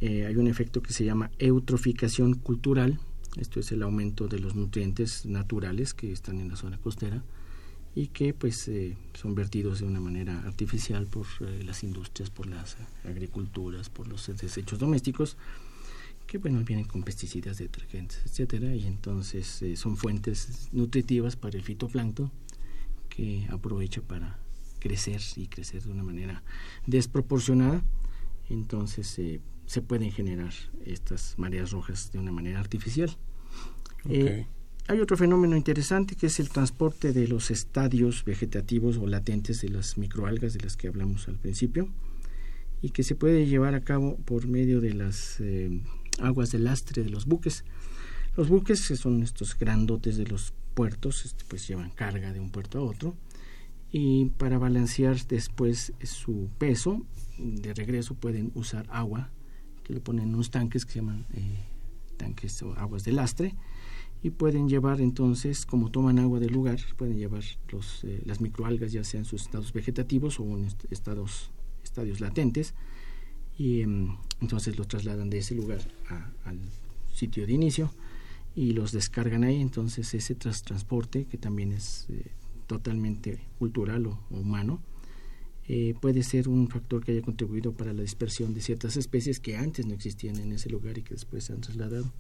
Eh, 0.02 0.26
hay 0.26 0.34
un 0.34 0.48
efecto 0.48 0.82
que 0.82 0.92
se 0.92 1.04
llama 1.04 1.30
eutroficación 1.38 2.34
cultural. 2.34 2.98
Esto 3.36 3.60
es 3.60 3.70
el 3.70 3.84
aumento 3.84 4.26
de 4.26 4.40
los 4.40 4.56
nutrientes 4.56 5.26
naturales 5.26 5.94
que 5.94 6.10
están 6.10 6.40
en 6.40 6.48
la 6.48 6.56
zona 6.56 6.76
costera 6.76 7.22
y 7.94 8.08
que 8.08 8.34
pues 8.34 8.66
eh, 8.66 8.96
son 9.14 9.36
vertidos 9.36 9.78
de 9.78 9.86
una 9.86 10.00
manera 10.00 10.40
artificial 10.40 11.06
por 11.06 11.26
eh, 11.40 11.62
las 11.64 11.84
industrias, 11.84 12.30
por 12.30 12.48
las 12.48 12.76
agriculturas, 13.04 13.90
por 13.90 14.08
los 14.08 14.26
desechos 14.26 14.80
domésticos 14.80 15.36
que 16.26 16.38
bueno 16.38 16.64
vienen 16.64 16.86
con 16.86 17.02
pesticidas, 17.02 17.58
detergentes, 17.58 18.22
etcétera, 18.24 18.74
y 18.74 18.86
entonces 18.86 19.62
eh, 19.62 19.76
son 19.76 19.96
fuentes 19.96 20.68
nutritivas 20.72 21.36
para 21.36 21.56
el 21.56 21.62
fitoplancton 21.62 22.32
que 23.08 23.46
aprovecha 23.50 24.00
para 24.00 24.38
crecer 24.78 25.20
y 25.36 25.46
crecer 25.46 25.82
de 25.84 25.92
una 25.92 26.02
manera 26.02 26.42
desproporcionada. 26.86 27.84
Entonces 28.48 29.18
eh, 29.18 29.40
se 29.72 29.80
pueden 29.80 30.12
generar 30.12 30.52
estas 30.84 31.34
mareas 31.38 31.70
rojas 31.70 32.12
de 32.12 32.18
una 32.18 32.30
manera 32.30 32.60
artificial. 32.60 33.16
Eh, 34.06 34.46
hay 34.86 35.00
otro 35.00 35.16
fenómeno 35.16 35.56
interesante 35.56 36.14
que 36.14 36.26
es 36.26 36.38
el 36.40 36.50
transporte 36.50 37.14
de 37.14 37.26
los 37.26 37.50
estadios 37.50 38.22
vegetativos 38.26 38.98
o 38.98 39.06
latentes 39.06 39.62
de 39.62 39.70
las 39.70 39.96
microalgas 39.96 40.52
de 40.52 40.60
las 40.60 40.76
que 40.76 40.88
hablamos 40.88 41.26
al 41.26 41.38
principio 41.38 41.88
y 42.82 42.90
que 42.90 43.02
se 43.02 43.14
puede 43.14 43.46
llevar 43.46 43.74
a 43.74 43.80
cabo 43.80 44.18
por 44.26 44.46
medio 44.46 44.82
de 44.82 44.92
las 44.92 45.40
eh, 45.40 45.80
aguas 46.20 46.52
de 46.52 46.58
lastre 46.58 47.02
de 47.02 47.08
los 47.08 47.24
buques. 47.24 47.64
Los 48.36 48.50
buques, 48.50 48.86
que 48.86 48.96
son 48.96 49.22
estos 49.22 49.58
grandotes 49.58 50.18
de 50.18 50.26
los 50.26 50.52
puertos, 50.74 51.24
este, 51.24 51.46
pues 51.48 51.66
llevan 51.66 51.88
carga 51.88 52.34
de 52.34 52.40
un 52.40 52.50
puerto 52.50 52.78
a 52.78 52.82
otro 52.82 53.16
y 53.90 54.26
para 54.36 54.58
balancear 54.58 55.16
después 55.28 55.94
su 56.02 56.50
peso, 56.58 57.06
de 57.38 57.72
regreso 57.72 58.14
pueden 58.14 58.52
usar 58.54 58.86
agua, 58.90 59.30
que 59.84 59.92
le 59.94 60.00
ponen 60.00 60.28
en 60.28 60.34
unos 60.34 60.50
tanques 60.50 60.84
que 60.86 60.92
se 60.92 60.98
llaman 61.00 61.26
eh, 61.34 61.64
tanques 62.16 62.62
o 62.62 62.72
aguas 62.74 63.04
de 63.04 63.12
lastre 63.12 63.54
y 64.22 64.30
pueden 64.30 64.68
llevar 64.68 65.00
entonces, 65.00 65.66
como 65.66 65.90
toman 65.90 66.18
agua 66.20 66.38
del 66.38 66.52
lugar, 66.52 66.78
pueden 66.96 67.18
llevar 67.18 67.42
los, 67.70 68.04
eh, 68.04 68.22
las 68.24 68.40
microalgas 68.40 68.92
ya 68.92 69.02
sean 69.02 69.24
sus 69.24 69.42
estados 69.42 69.72
vegetativos 69.72 70.38
o 70.38 70.44
en 70.56 70.64
est- 70.66 70.84
estados, 70.92 71.50
estadios 71.82 72.20
latentes 72.20 72.74
y 73.58 73.80
em, 73.82 74.16
entonces 74.40 74.76
los 74.78 74.86
trasladan 74.88 75.28
de 75.30 75.38
ese 75.38 75.54
lugar 75.54 75.80
a- 76.08 76.30
al 76.44 76.58
sitio 77.12 77.46
de 77.46 77.52
inicio 77.52 77.92
y 78.54 78.72
los 78.72 78.92
descargan 78.92 79.44
ahí, 79.44 79.60
entonces 79.60 80.14
ese 80.14 80.34
tras 80.36 80.62
transporte 80.62 81.24
que 81.24 81.38
también 81.38 81.72
es 81.72 82.06
eh, 82.10 82.30
totalmente 82.68 83.40
cultural 83.58 84.06
o, 84.06 84.18
o 84.30 84.36
humano, 84.38 84.80
eh, 85.74 85.94
puede 85.98 86.22
ser 86.22 86.48
un 86.48 86.68
factor 86.68 87.02
que 87.02 87.12
haya 87.12 87.22
contribuido 87.22 87.72
para 87.72 87.94
la 87.94 88.02
dispersión 88.02 88.52
de 88.52 88.60
ciertas 88.60 88.98
especies 88.98 89.40
que 89.40 89.56
antes 89.56 89.86
no 89.86 89.94
existían 89.94 90.36
en 90.36 90.52
ese 90.52 90.68
lugar 90.68 90.98
y 90.98 91.02
que 91.02 91.14
después 91.14 91.44
se 91.44 91.54
han 91.54 91.62
trasladado. 91.62 92.12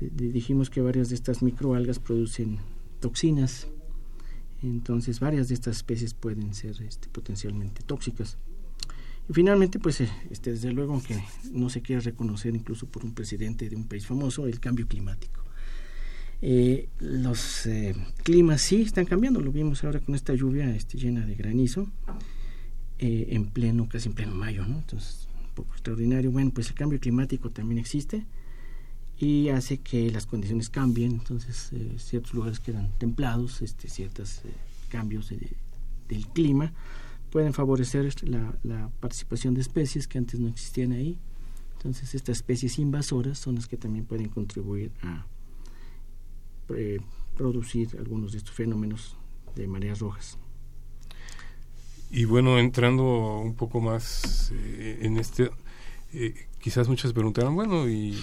D- 0.00 0.32
dijimos 0.32 0.70
que 0.70 0.80
varias 0.80 1.10
de 1.10 1.16
estas 1.16 1.42
microalgas 1.42 1.98
producen 1.98 2.58
toxinas, 3.00 3.68
entonces 4.62 5.20
varias 5.20 5.48
de 5.48 5.54
estas 5.54 5.76
especies 5.76 6.14
pueden 6.14 6.54
ser 6.54 6.80
este, 6.80 7.08
potencialmente 7.08 7.82
tóxicas. 7.82 8.38
Y 9.28 9.34
finalmente, 9.34 9.78
pues 9.78 10.00
eh, 10.00 10.08
este, 10.30 10.52
desde 10.52 10.72
luego, 10.72 10.94
aunque 10.94 11.22
no 11.52 11.68
se 11.68 11.82
quiera 11.82 12.00
reconocer 12.00 12.54
incluso 12.54 12.86
por 12.86 13.04
un 13.04 13.12
presidente 13.12 13.68
de 13.68 13.76
un 13.76 13.86
país 13.86 14.06
famoso, 14.06 14.46
el 14.46 14.60
cambio 14.60 14.86
climático. 14.88 15.42
Eh, 16.40 16.88
los 17.00 17.66
eh, 17.66 17.94
climas 18.22 18.62
sí 18.62 18.82
están 18.82 19.04
cambiando, 19.04 19.40
lo 19.40 19.52
vimos 19.52 19.84
ahora 19.84 20.00
con 20.00 20.14
esta 20.14 20.32
lluvia 20.34 20.74
este, 20.74 20.96
llena 20.96 21.26
de 21.26 21.34
granizo, 21.34 21.90
eh, 22.98 23.28
en 23.30 23.46
pleno, 23.46 23.88
casi 23.88 24.08
en 24.08 24.14
pleno 24.14 24.34
mayo, 24.34 24.64
¿no? 24.66 24.78
Entonces, 24.78 25.28
un 25.42 25.54
poco 25.54 25.72
extraordinario. 25.72 26.30
Bueno, 26.30 26.50
pues 26.54 26.68
el 26.68 26.74
cambio 26.74 26.98
climático 27.00 27.50
también 27.50 27.78
existe 27.78 28.24
y 29.18 29.48
hace 29.48 29.78
que 29.78 30.10
las 30.10 30.26
condiciones 30.26 30.68
cambien, 30.68 31.12
entonces 31.12 31.70
eh, 31.72 31.94
ciertos 31.98 32.34
lugares 32.34 32.60
quedan 32.60 32.90
templados, 32.98 33.62
este, 33.62 33.88
ciertos 33.88 34.38
eh, 34.44 34.52
cambios 34.90 35.30
de- 35.30 35.56
del 36.08 36.26
clima 36.28 36.72
pueden 37.30 37.52
favorecer 37.54 38.14
la, 38.28 38.54
la 38.62 38.88
participación 39.00 39.54
de 39.54 39.60
especies 39.62 40.06
que 40.06 40.18
antes 40.18 40.38
no 40.38 40.48
existían 40.48 40.92
ahí. 40.92 41.18
Entonces 41.76 42.14
estas 42.14 42.38
especies 42.38 42.78
invasoras 42.78 43.38
son 43.38 43.56
las 43.56 43.66
que 43.66 43.76
también 43.76 44.04
pueden 44.06 44.28
contribuir 44.28 44.90
a 45.02 45.26
eh, 46.70 46.98
producir 47.36 47.96
algunos 47.98 48.32
de 48.32 48.38
estos 48.38 48.54
fenómenos 48.54 49.16
de 49.54 49.66
mareas 49.66 49.98
rojas. 50.00 50.38
Y 52.10 52.24
bueno, 52.24 52.58
entrando 52.58 53.40
un 53.40 53.54
poco 53.54 53.80
más 53.80 54.52
eh, 54.54 55.00
en 55.02 55.16
este, 55.18 55.50
eh, 56.12 56.46
quizás 56.60 56.88
muchos 56.88 57.12
preguntarán, 57.12 57.54
bueno, 57.54 57.88
y 57.88 58.16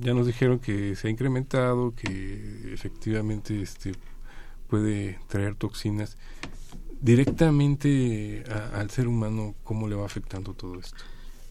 ya 0.00 0.14
nos 0.14 0.26
dijeron 0.26 0.58
que 0.58 0.96
se 0.96 1.08
ha 1.08 1.10
incrementado, 1.10 1.94
que 1.94 2.72
efectivamente 2.72 3.60
este 3.60 3.92
puede 4.68 5.18
traer 5.28 5.54
toxinas. 5.54 6.16
Directamente 7.00 8.44
al 8.72 8.88
ser 8.90 9.08
humano, 9.08 9.54
¿cómo 9.64 9.88
le 9.88 9.96
va 9.96 10.06
afectando 10.06 10.54
todo 10.54 10.78
esto? 10.78 10.96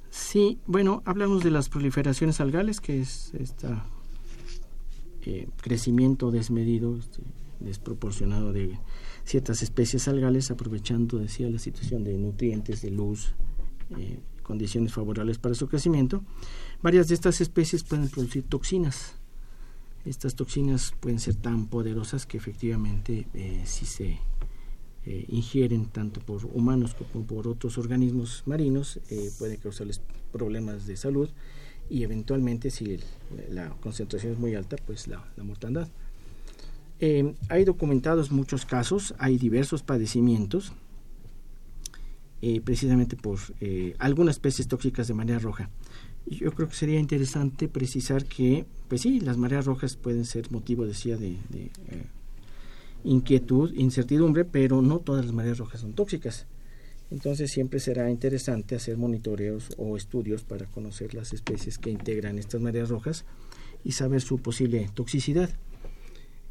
Sí, 0.10 0.60
bueno, 0.66 1.04
hablamos 1.06 1.44
de 1.44 1.52
las 1.52 1.70
proliferaciones 1.70 2.42
algales, 2.42 2.82
que 2.82 3.02
es 3.02 3.34
este 3.34 3.68
crecimiento 5.62 6.32
desmedido, 6.32 6.98
este, 6.98 7.22
desproporcionado 7.60 8.54
de 8.54 8.80
ciertas 9.26 9.62
especies 9.62 10.08
algales, 10.08 10.52
aprovechando, 10.52 11.18
decía, 11.18 11.50
la 11.50 11.60
situación 11.60 12.04
de 12.04 12.18
nutrientes, 12.18 12.82
de 12.82 12.92
luz, 12.92 13.34
eh, 13.98 14.20
condiciones 14.44 14.94
favorables 14.94 15.38
para 15.38 15.56
su 15.56 15.68
crecimiento. 15.68 16.24
Varias 16.82 17.08
de 17.08 17.16
estas 17.16 17.42
especies 17.42 17.84
pueden 17.84 18.10
producir 18.10 18.44
toxinas. 18.44 19.16
Estas 20.06 20.36
toxinas 20.36 20.94
pueden 21.00 21.20
ser 21.20 21.36
tan 21.36 21.68
poderosas 21.68 22.26
que 22.26 22.38
efectivamente 22.38 23.28
eh, 23.34 23.64
si 23.66 23.86
se 23.86 24.20
eh, 25.06 25.26
ingieren 25.30 25.86
tanto 25.86 26.20
por 26.22 26.46
humanos 26.46 26.96
como 26.96 27.26
por 27.26 27.48
otros 27.48 27.78
organismos 27.78 28.44
marinos 28.46 29.00
puede 29.40 29.58
causarles 29.58 30.02
problemas 30.32 30.86
de 30.86 30.96
salud 30.96 31.30
y 31.90 32.04
eventualmente 32.04 32.70
si 32.70 33.00
la 33.50 33.70
concentración 33.82 34.34
es 34.34 34.40
muy 34.40 34.56
alta 34.56 34.76
pues 34.86 35.08
la, 35.08 35.28
la 35.36 35.44
mortandad. 35.44 35.88
Eh, 37.04 37.34
hay 37.50 37.66
documentados 37.66 38.32
muchos 38.32 38.64
casos, 38.64 39.16
hay 39.18 39.40
diversos 39.40 39.82
padecimientos, 39.82 40.72
eh, 42.44 42.62
precisamente 42.62 43.16
por 43.16 43.40
eh, 43.60 43.96
algunas 43.98 44.36
especies 44.36 44.68
tóxicas 44.68 45.08
de 45.08 45.16
marea 45.16 45.40
roja. 45.40 45.72
Yo 46.28 46.52
creo 46.52 46.70
que 46.70 46.76
sería 46.76 47.00
interesante 47.00 47.68
precisar 47.68 48.26
que, 48.26 48.68
pues 48.88 49.02
sí, 49.02 49.20
las 49.20 49.38
mareas 49.38 49.66
rojas 49.66 49.96
pueden 49.96 50.26
ser 50.26 50.52
motivo, 50.52 50.86
decía, 50.86 51.18
de, 51.18 51.38
de 51.50 51.72
inquietud, 53.04 53.74
incertidumbre, 53.74 54.46
pero 54.46 54.84
no 54.84 55.00
todas 55.00 55.26
las 55.26 55.34
mareas 55.34 55.58
rojas 55.58 55.82
son 55.82 55.94
tóxicas. 55.94 56.46
Entonces 57.10 57.52
siempre 57.52 57.80
será 57.80 58.12
interesante 58.12 58.76
hacer 58.76 58.98
monitoreos 58.98 59.72
o 59.78 59.98
estudios 59.98 60.44
para 60.44 60.68
conocer 60.68 61.16
las 61.16 61.34
especies 61.34 61.80
que 61.80 61.90
integran 61.90 62.38
estas 62.38 62.62
mareas 62.62 62.90
rojas 62.90 63.26
y 63.84 63.94
saber 63.94 64.22
su 64.22 64.38
posible 64.38 64.88
toxicidad. 64.94 65.50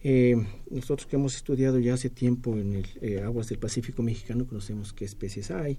Eh, 0.02 0.34
nosotros 0.70 1.06
que 1.06 1.16
hemos 1.16 1.36
estudiado 1.36 1.78
ya 1.78 1.92
hace 1.92 2.08
tiempo 2.08 2.56
en 2.56 2.84
eh, 3.02 3.20
aguas 3.22 3.48
del 3.48 3.58
Pacífico 3.58 4.02
mexicano 4.02 4.46
conocemos 4.46 4.94
qué 4.94 5.04
especies 5.04 5.50
hay 5.50 5.76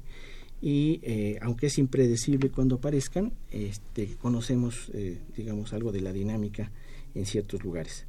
y 0.61 0.99
eh, 1.01 1.39
aunque 1.41 1.67
es 1.67 1.79
impredecible 1.79 2.51
cuando 2.51 2.75
aparezcan, 2.75 3.33
este, 3.49 4.15
conocemos 4.21 4.91
digamos 5.35 5.73
algo 5.73 5.91
de 5.91 6.01
la 6.01 6.13
dinámica 6.13 6.71
en 7.15 7.25
ciertos 7.25 7.63
lugares. 7.63 8.05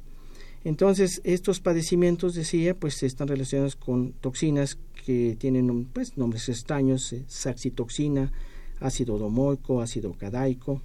Entonces 0.63 1.19
estos 1.23 1.59
padecimientos 1.59 2.35
decía 2.35 2.75
pues 2.75 3.01
están 3.01 3.27
relacionados 3.27 3.75
con 3.75 4.13
toxinas 4.13 4.77
que 5.03 5.35
tienen 5.39 5.85
pues 5.85 6.15
nombres 6.15 6.47
extraños, 6.47 7.15
saxitoxina, 7.25 8.31
ácido 8.79 9.17
domoico, 9.17 9.81
ácido 9.81 10.13
cadaico, 10.13 10.79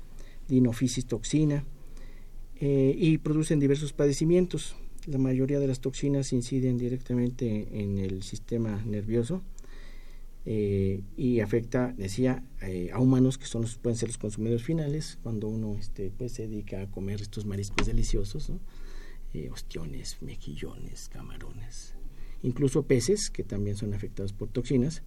dinofisis 0.49 1.05
toxina 1.05 1.67
y 2.61 3.19
producen 3.19 3.61
diversos 3.61 3.93
padecimientos 3.93 4.75
la 5.09 5.19
mayoría 5.19 5.59
de 5.59 5.67
las 5.67 5.81
toxinas 5.81 6.33
inciden 6.33 6.77
directamente 6.77 7.69
en 7.73 7.99
el 7.99 8.23
sistema 8.23 8.83
nervioso 8.85 9.43
eh, 10.45 11.03
y 11.17 11.41
afecta, 11.41 11.95
decía, 11.97 12.43
eh, 12.63 12.91
a 12.93 13.01
humanos 13.01 13.39
que 13.39 13.47
son 13.47 13.63
los, 13.63 13.77
pueden 13.77 13.97
ser 13.97 14.09
los 14.09 14.19
consumidores 14.19 14.63
finales 14.63 15.19
cuando 15.23 15.49
uno 15.49 15.77
este, 15.79 16.11
pues, 16.11 16.33
se 16.33 16.47
dedica 16.47 16.83
a 16.83 16.91
comer 16.91 17.21
estos 17.21 17.47
mariscos 17.47 17.87
deliciosos, 17.87 18.53
eh, 19.35 19.51
ostiones, 19.51 20.19
mejillones, 20.21 21.09
camarones, 21.09 21.95
incluso 22.43 22.83
peces 22.83 23.31
que 23.31 23.45
también 23.45 23.77
son 23.77 23.95
afectados 23.95 24.33
por 24.33 24.49
toxinas. 24.49 25.03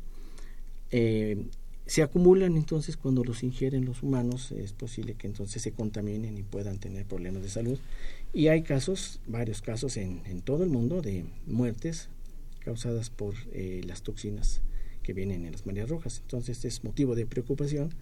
se 0.90 2.04
acumulan 2.04 2.56
entonces 2.56 2.96
cuando 2.96 3.24
los 3.24 3.44
ingieren 3.44 3.86
los 3.86 4.04
humanos, 4.04 4.52
es 4.52 4.74
posible 4.74 5.16
que 5.16 5.28
entonces 5.28 5.62
se 5.62 5.72
contaminen 5.72 6.38
y 6.38 6.44
puedan 6.44 6.80
tener 6.80 7.06
problemas 7.06 7.42
de 7.44 7.50
salud 7.50 7.80
y 8.34 8.48
hay 8.48 8.64
casos, 8.64 9.20
varios 9.28 9.62
casos 9.62 9.98
en, 9.98 10.22
en 10.26 10.42
todo 10.42 10.64
el 10.64 10.70
mundo 10.70 11.02
de 11.02 11.26
muertes 11.46 12.10
causadas 12.60 13.10
por 13.10 13.36
eh, 13.52 13.82
las 13.86 14.04
toxinas 14.04 14.62
que 15.04 15.14
vienen 15.14 15.46
en 15.46 15.52
las 15.52 15.66
mareas 15.66 15.90
rojas. 15.90 16.20
Entonces 16.22 16.64
es 16.64 16.84
motivo 16.84 17.16
de 17.16 17.26
preocupación 17.26 17.94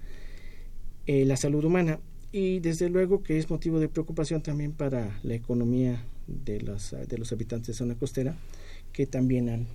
eh, 1.07 1.25
la 1.25 1.37
salud 1.37 1.63
humana 1.63 1.99
y 2.31 2.59
desde 2.59 2.89
luego 2.89 3.23
que 3.23 3.39
es 3.39 3.49
motivo 3.49 3.79
de 3.79 3.89
preocupación 3.89 4.43
también 4.43 4.73
para 4.73 5.19
la 5.23 5.33
economía 5.33 6.05
de, 6.27 6.61
las, 6.61 6.95
de 7.07 7.17
los 7.17 7.31
habitantes 7.31 7.67
de 7.67 7.73
zona 7.73 7.95
costera 7.95 8.37
que 8.93 9.07
también 9.07 9.49
han 9.49 9.67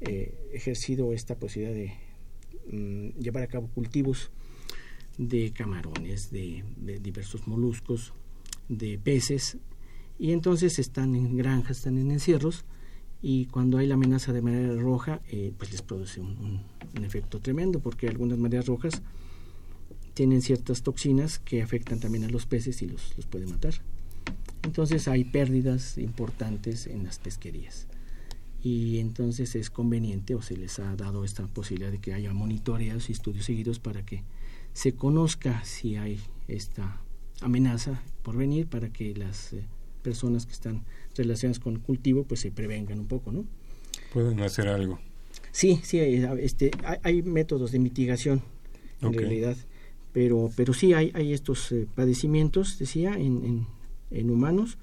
eh, 0.00 0.34
ejercido 0.52 1.12
esta 1.12 1.36
posibilidad 1.36 1.74
de 1.74 1.92
mm, 2.76 3.20
llevar 3.20 3.44
a 3.44 3.46
cabo 3.46 3.68
cultivos 3.68 4.30
de 5.18 5.52
camarones, 5.52 6.30
de 6.30 6.62
diversos 7.00 7.48
moluscos, 7.48 8.12
de 8.68 8.98
peces 8.98 9.58
y 10.18 10.32
entonces 10.32 10.78
están 10.78 11.14
en 11.14 11.36
granjas, 11.36 11.78
están 11.78 11.98
en 11.98 12.10
encierros 12.10 12.64
y 13.22 13.46
cuando 13.46 13.78
hay 13.78 13.86
la 13.86 13.94
amenaza 13.94 14.32
de 14.32 14.42
marea 14.42 14.72
roja 14.74 15.20
eh, 15.30 15.52
pues 15.56 15.72
les 15.72 15.82
produce 15.82 16.20
un, 16.20 16.62
efecto 17.02 17.40
tremendo 17.40 17.80
porque 17.80 18.08
algunas 18.08 18.38
mareas 18.38 18.66
rojas 18.66 19.02
tienen 20.14 20.42
ciertas 20.42 20.82
toxinas 20.82 21.38
que 21.38 21.62
afectan 21.62 22.00
también 22.00 22.24
a 22.24 22.28
los 22.28 22.46
peces 22.46 22.82
y 22.82 22.88
los, 22.88 23.16
los 23.16 23.26
pueden 23.26 23.50
matar. 23.50 23.74
Entonces 24.64 25.06
hay 25.06 25.24
pérdidas 25.24 25.96
importantes 25.96 26.88
en 26.88 27.04
las 27.04 27.18
pesquerías 27.18 27.86
y 28.62 28.98
entonces 28.98 29.54
es 29.54 29.70
conveniente 29.70 30.34
o 30.34 30.42
se 30.42 30.56
les 30.56 30.78
ha 30.80 30.96
dado 30.96 31.24
esta 31.24 31.46
posibilidad 31.46 31.92
de 31.92 32.00
que 32.00 32.14
haya 32.14 32.32
monitoreos 32.32 33.08
y 33.08 33.12
estudios 33.12 33.44
seguidos 33.44 33.78
para 33.78 34.04
que 34.04 34.24
se 34.72 34.94
conozca 34.94 35.64
si 35.64 35.96
hay 35.96 36.20
esta 36.48 37.00
amenaza 37.40 38.02
por 38.22 38.36
venir 38.36 38.66
para 38.66 38.92
que 38.92 39.14
las 39.14 39.52
eh, 39.52 39.64
personas 40.02 40.46
que 40.46 40.52
están 40.52 40.84
relacionadas 41.16 41.58
con 41.58 41.74
el 41.74 41.80
cultivo 41.80 42.24
pues 42.24 42.40
se 42.40 42.50
prevengan 42.50 42.98
un 42.98 43.06
poco, 43.06 43.32
¿no? 43.32 43.44
Pueden 44.12 44.40
hacer 44.40 44.68
algo. 44.68 44.98
Sí, 45.52 45.80
sí, 45.82 45.98
este, 45.98 46.70
hay, 47.02 47.22
métodos 47.22 47.72
de 47.72 47.78
mitigación 47.78 48.42
en 49.00 49.12
realidad, 49.12 49.56
pero, 50.12 50.50
pero 50.56 50.72
sí 50.72 50.92
hay, 50.94 51.10
hay 51.14 51.32
estos 51.32 51.70
eh, 51.72 51.86
padecimientos, 51.94 52.78
decía, 52.78 53.14
en, 53.14 53.66
en, 54.10 54.30
humanos 54.30 54.78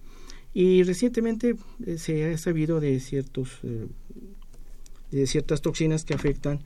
y 0.54 0.84
recientemente 0.84 1.56
eh, 1.86 1.98
se 1.98 2.32
ha 2.32 2.38
sabido 2.38 2.80
de 2.80 3.00
ciertos 3.00 3.60
de 5.12 5.28
ciertas 5.28 5.62
toxinas 5.62 6.04
que 6.04 6.14
afectan 6.14 6.60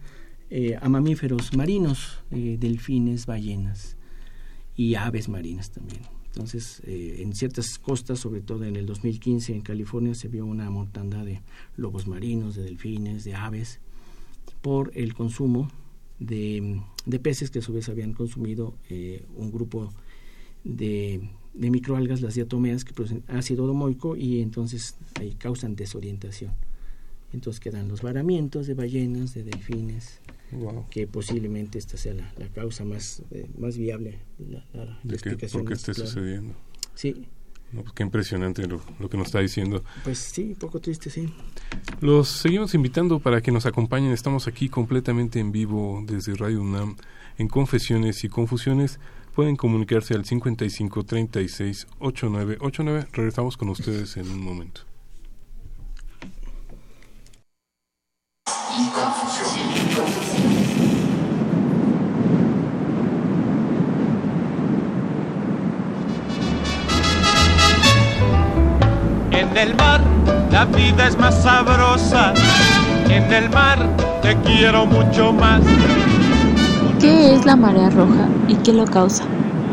a 0.82 0.90
mamíferos 0.90 1.56
marinos, 1.56 2.24
delfines, 2.32 3.28
ballenas 3.28 3.98
y 4.80 4.96
aves 4.96 5.28
marinas 5.28 5.72
también. 5.72 6.00
Entonces, 6.28 6.82
eh, 6.86 7.18
en 7.20 7.36
ciertas 7.36 7.78
costas, 7.78 8.18
sobre 8.18 8.40
todo 8.40 8.64
en 8.64 8.78
el 8.78 8.86
2015 8.86 9.54
en 9.54 9.60
California, 9.60 10.16
se 10.16 10.30
vio 10.30 10.46
una 10.46 10.70
mortandad 10.70 11.26
de 11.26 11.42
lobos 11.76 12.08
marinos, 12.08 12.56
de 12.56 12.64
delfines, 12.64 13.26
de 13.26 13.36
aves, 13.36 13.82
por 14.62 14.94
el 14.96 15.14
consumo 15.14 15.70
de, 16.20 16.80
peces 17.22 17.50
que 17.50 17.60
a 17.60 17.62
su 17.62 17.74
vez 17.74 17.90
habían 17.90 18.14
consumido 18.14 18.74
eh, 18.90 19.26
un 19.36 19.52
grupo 19.52 19.92
de, 20.64 21.30
de, 21.54 21.72
microalgas, 21.72 22.22
las 22.22 22.36
diatomeas, 22.36 22.86
que 22.86 22.94
producen 22.94 23.24
ácido 23.28 23.68
domoico 23.68 24.16
y 24.16 24.40
entonces 24.40 24.96
ahí 25.16 25.34
causan 25.34 25.76
desorientación. 25.76 26.54
Entonces 27.34 27.60
quedan 27.60 27.90
los 27.90 28.02
varamientos 28.02 28.66
de 28.66 28.76
ballenas, 28.76 29.34
de 29.34 29.44
delfines, 29.44 30.22
que 30.90 31.08
posiblemente 31.08 31.78
esta 31.78 31.98
sea 31.98 32.14
la, 32.14 32.48
causa 32.50 32.84
más, 32.84 33.22
eh, 33.32 33.48
más 33.58 33.78
viable, 33.78 34.20
la, 34.40 35.00
de 35.04 35.14
explicación. 35.16 35.64
¿Por 35.64 35.70
qué 35.70 35.74
esté 35.76 35.94
sucediendo? 35.94 36.56
Sí. 36.96 37.28
Pues 37.72 37.94
qué 37.94 38.04
impresionante 38.04 38.68
lo, 38.68 38.82
que 39.10 39.18
nos 39.18 39.28
está 39.28 39.40
diciendo. 39.40 39.84
Pues 40.04 40.18
sí, 40.18 40.44
un 40.50 40.56
poco 40.56 40.80
triste, 40.80 41.10
sí. 41.12 41.32
Los 42.02 42.28
seguimos 42.30 42.74
invitando 42.74 43.20
para 43.20 43.42
que 43.42 43.52
nos 43.52 43.68
acompañen. 43.68 44.12
Estamos 44.12 44.48
aquí 44.48 44.70
completamente 44.70 45.40
en 45.40 45.52
vivo 45.52 46.04
desde 46.06 46.34
Radio 46.34 46.62
UNAM 46.62 46.96
en 47.38 47.48
Confesiones 47.48 48.24
y 48.24 48.30
Confusiones. 48.30 49.00
Pueden 49.36 49.56
comunicarse 49.56 50.16
al 50.16 50.26
55 50.26 51.04
36 51.04 51.88
8989. 52.00 53.08
Regresamos 53.14 53.56
con 53.56 53.70
ustedes 53.70 54.18
en 54.18 54.30
un 54.32 54.44
momento. 54.44 54.90
y 58.80 59.29
el 69.60 69.76
mar 69.76 70.02
la 70.52 70.66
vida 70.66 71.08
es 71.08 71.18
más 71.18 71.44
sabrosa, 71.44 72.34
en 73.10 73.32
el 73.32 73.50
mar 73.50 73.78
te 74.22 74.36
quiero 74.38 74.86
mucho 74.86 75.32
más. 75.32 75.62
¿Qué 77.00 77.36
es 77.36 77.46
la 77.46 77.56
marea 77.56 77.90
roja 77.90 78.28
y 78.48 78.56
qué 78.56 78.74
lo 78.74 78.86
causa? 78.86 79.26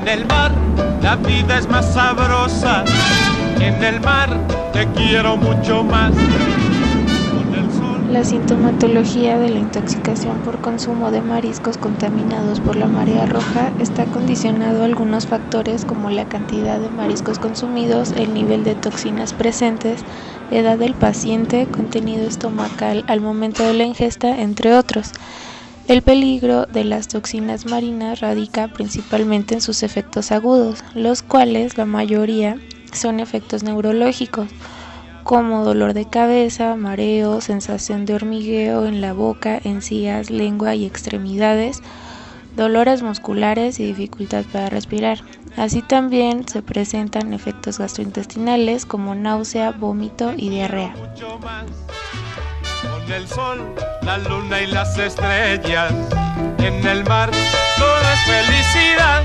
En 0.00 0.08
el 0.08 0.26
mar 0.26 0.52
la 1.02 1.16
vida 1.16 1.58
es 1.58 1.68
más 1.68 1.92
sabrosa, 1.92 2.84
en 3.60 3.82
el 3.84 4.00
mar 4.00 4.30
te 4.72 4.86
quiero 4.92 5.36
mucho 5.36 5.84
más. 5.84 6.12
La 8.10 8.24
sintomatología 8.24 9.38
de 9.38 9.50
la 9.50 9.58
intoxicación 9.58 10.40
por 10.40 10.60
consumo 10.60 11.10
de 11.10 11.20
mariscos 11.20 11.76
contaminados 11.76 12.60
por 12.60 12.76
la 12.76 12.86
marea 12.86 13.26
roja 13.26 13.72
está 13.78 14.06
condicionado 14.06 14.82
a 14.82 14.86
algunos 14.86 15.26
factores 15.26 15.84
como 15.84 16.10
la 16.10 16.24
cantidad 16.24 16.80
de 16.80 16.90
mariscos 16.90 17.38
consumidos, 17.38 18.12
el 18.12 18.34
nivel 18.34 18.64
de 18.64 18.74
toxinas 18.74 19.32
presentes, 19.32 20.00
edad 20.50 20.78
del 20.78 20.94
paciente, 20.94 21.66
contenido 21.66 22.26
estomacal 22.26 23.04
al 23.06 23.20
momento 23.20 23.62
de 23.64 23.74
la 23.74 23.84
ingesta, 23.84 24.40
entre 24.40 24.74
otros. 24.74 25.12
El 25.90 26.02
peligro 26.02 26.66
de 26.66 26.84
las 26.84 27.08
toxinas 27.08 27.66
marinas 27.66 28.20
radica 28.20 28.68
principalmente 28.68 29.54
en 29.54 29.60
sus 29.60 29.82
efectos 29.82 30.30
agudos, 30.30 30.84
los 30.94 31.24
cuales 31.24 31.76
la 31.78 31.84
mayoría 31.84 32.60
son 32.92 33.18
efectos 33.18 33.64
neurológicos 33.64 34.46
como 35.24 35.64
dolor 35.64 35.92
de 35.92 36.04
cabeza, 36.04 36.76
mareo, 36.76 37.40
sensación 37.40 38.04
de 38.04 38.14
hormigueo 38.14 38.86
en 38.86 39.00
la 39.00 39.14
boca, 39.14 39.60
encías, 39.64 40.30
lengua 40.30 40.76
y 40.76 40.86
extremidades, 40.86 41.82
dolores 42.54 43.02
musculares 43.02 43.80
y 43.80 43.86
dificultad 43.86 44.44
para 44.52 44.70
respirar. 44.70 45.18
Así 45.56 45.82
también 45.82 46.46
se 46.46 46.62
presentan 46.62 47.34
efectos 47.34 47.78
gastrointestinales 47.80 48.86
como 48.86 49.16
náusea, 49.16 49.72
vómito 49.72 50.34
y 50.36 50.50
diarrea. 50.50 50.94
El 53.12 53.26
sol, 53.26 53.74
la 54.02 54.18
luna 54.18 54.62
y 54.62 54.68
las 54.68 54.96
estrellas, 54.96 55.92
en 56.58 56.86
el 56.86 57.04
mar 57.04 57.28
todo 57.76 58.00
es 58.00 58.20
felicidad. 58.24 59.24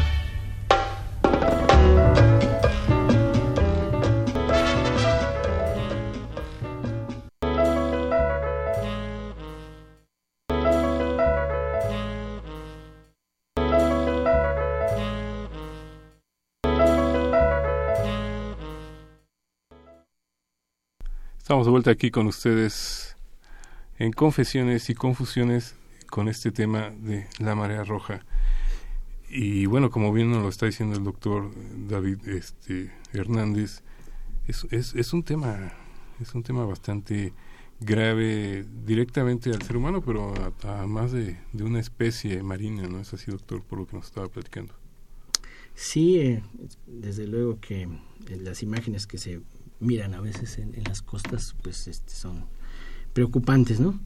Estamos 21.38 21.67
de 21.67 21.71
vuelta 21.71 21.91
aquí 21.91 22.10
con 22.10 22.26
ustedes 22.26 23.05
en 23.97 24.12
Confesiones 24.12 24.89
y 24.89 24.95
Confusiones 24.95 25.75
con 26.08 26.27
este 26.27 26.51
tema 26.51 26.91
de 26.91 27.27
la 27.39 27.55
marea 27.55 27.84
roja. 27.84 28.25
Y 29.29 29.65
bueno, 29.65 29.89
como 29.89 30.13
bien 30.13 30.31
nos 30.31 30.43
lo 30.43 30.49
está 30.49 30.65
diciendo 30.65 30.95
el 30.95 31.03
doctor 31.03 31.51
David 31.88 32.27
este, 32.27 32.91
Hernández, 33.13 33.81
es, 34.47 34.67
es, 34.71 34.93
es 34.95 35.13
un 35.13 35.23
tema 35.23 35.73
es 36.21 36.34
un 36.34 36.43
tema 36.43 36.65
bastante 36.65 37.34
grave 37.79 38.65
directamente 38.86 39.49
al 39.51 39.62
ser 39.62 39.77
humano, 39.77 40.01
pero 40.01 40.34
a, 40.63 40.88
más 40.88 41.12
de, 41.12 41.38
de, 41.51 41.63
una 41.63 41.79
especie 41.79 42.41
marina, 42.41 42.88
¿no 42.88 42.99
es 42.99 43.13
así, 43.13 43.31
doctor, 43.31 43.63
por 43.63 43.79
lo 43.79 43.88
que 43.88 43.97
nos 43.97 44.05
estaba 44.05 44.27
platicando? 44.29 44.73
Sí, 45.73 46.19
eh, 46.19 46.43
desde 46.88 47.27
luego 47.27 47.60
que 47.60 47.81
eh, 47.81 47.89
las 48.38 48.63
imágenes 48.63 49.08
que 49.08 49.17
se 49.17 49.41
miran 49.81 50.13
a 50.13 50.21
veces 50.21 50.58
en, 50.58 50.73
en 50.73 50.86
las 50.86 51.01
costas, 51.01 51.55
pues 51.62 51.88
este, 51.88 52.13
son 52.13 52.45
preocupantes, 53.15 53.80
¿no? 53.80 53.97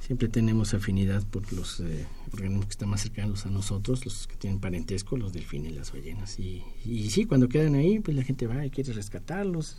Siempre 0.00 0.28
tenemos 0.28 0.74
afinidad 0.74 1.24
por 1.24 1.52
los 1.52 1.80
eh, 1.80 2.04
organismos 2.32 2.66
que 2.66 2.72
están 2.72 2.88
más 2.88 3.00
cercanos 3.00 3.46
a 3.46 3.50
nosotros, 3.50 4.04
los 4.04 4.26
que 4.26 4.34
tienen 4.34 4.58
parentesco, 4.58 5.16
los 5.16 5.32
delfines 5.32 5.72
y 5.72 5.74
las 5.76 5.92
ballenas. 5.92 6.38
Y, 6.40 6.64
sí, 7.08 7.26
cuando 7.26 7.48
quedan 7.48 7.76
ahí, 7.76 8.00
pues 8.00 8.16
la 8.16 8.24
gente 8.24 8.48
va 8.48 8.66
y 8.66 8.70
quiere 8.70 8.92
rescatarlos. 8.92 9.78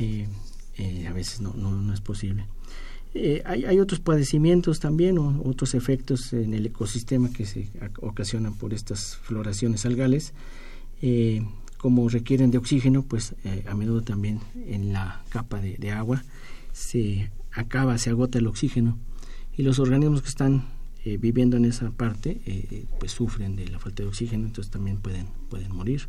Eh, 0.00 0.26
eh, 0.78 1.06
a 1.06 1.12
veces 1.12 1.42
no, 1.42 1.52
no, 1.52 1.92
es 1.92 2.00
posible. 2.00 2.46
Hay, 3.44 3.78
otros 3.78 4.00
padecimientos 4.00 4.80
también 4.80 5.18
otros 5.18 5.74
efectos 5.74 6.32
en 6.32 6.52
el 6.52 6.66
ecosistema 6.66 7.30
que 7.30 7.46
se 7.46 7.68
ocasionan 8.00 8.54
por 8.54 8.74
estas 8.74 9.16
floraciones 9.18 9.86
algales. 9.86 10.32
Como 11.76 12.08
requieren 12.08 12.50
de 12.50 12.58
oxígeno, 12.58 13.02
pues 13.02 13.36
a 13.68 13.74
menudo 13.74 14.02
también 14.02 14.40
en 14.66 14.92
la 14.92 15.22
capa 15.28 15.60
de, 15.60 15.76
de, 15.76 15.92
agua 15.92 16.24
se 16.74 17.30
acaba, 17.54 17.96
se 17.98 18.10
agota 18.10 18.38
el 18.38 18.46
oxígeno. 18.46 18.98
Y 19.56 19.62
los 19.62 19.78
organismos 19.78 20.22
que 20.22 20.28
están 20.28 20.68
eh, 21.04 21.16
viviendo 21.16 21.56
en 21.56 21.64
esa 21.64 21.90
parte 21.90 22.40
eh, 22.46 22.86
pues 22.98 23.12
sufren 23.12 23.56
de 23.56 23.68
la 23.68 23.78
falta 23.78 24.02
de 24.02 24.08
oxígeno, 24.08 24.46
entonces 24.46 24.70
también 24.70 24.98
pueden, 24.98 25.26
pueden 25.48 25.74
morir. 25.74 26.08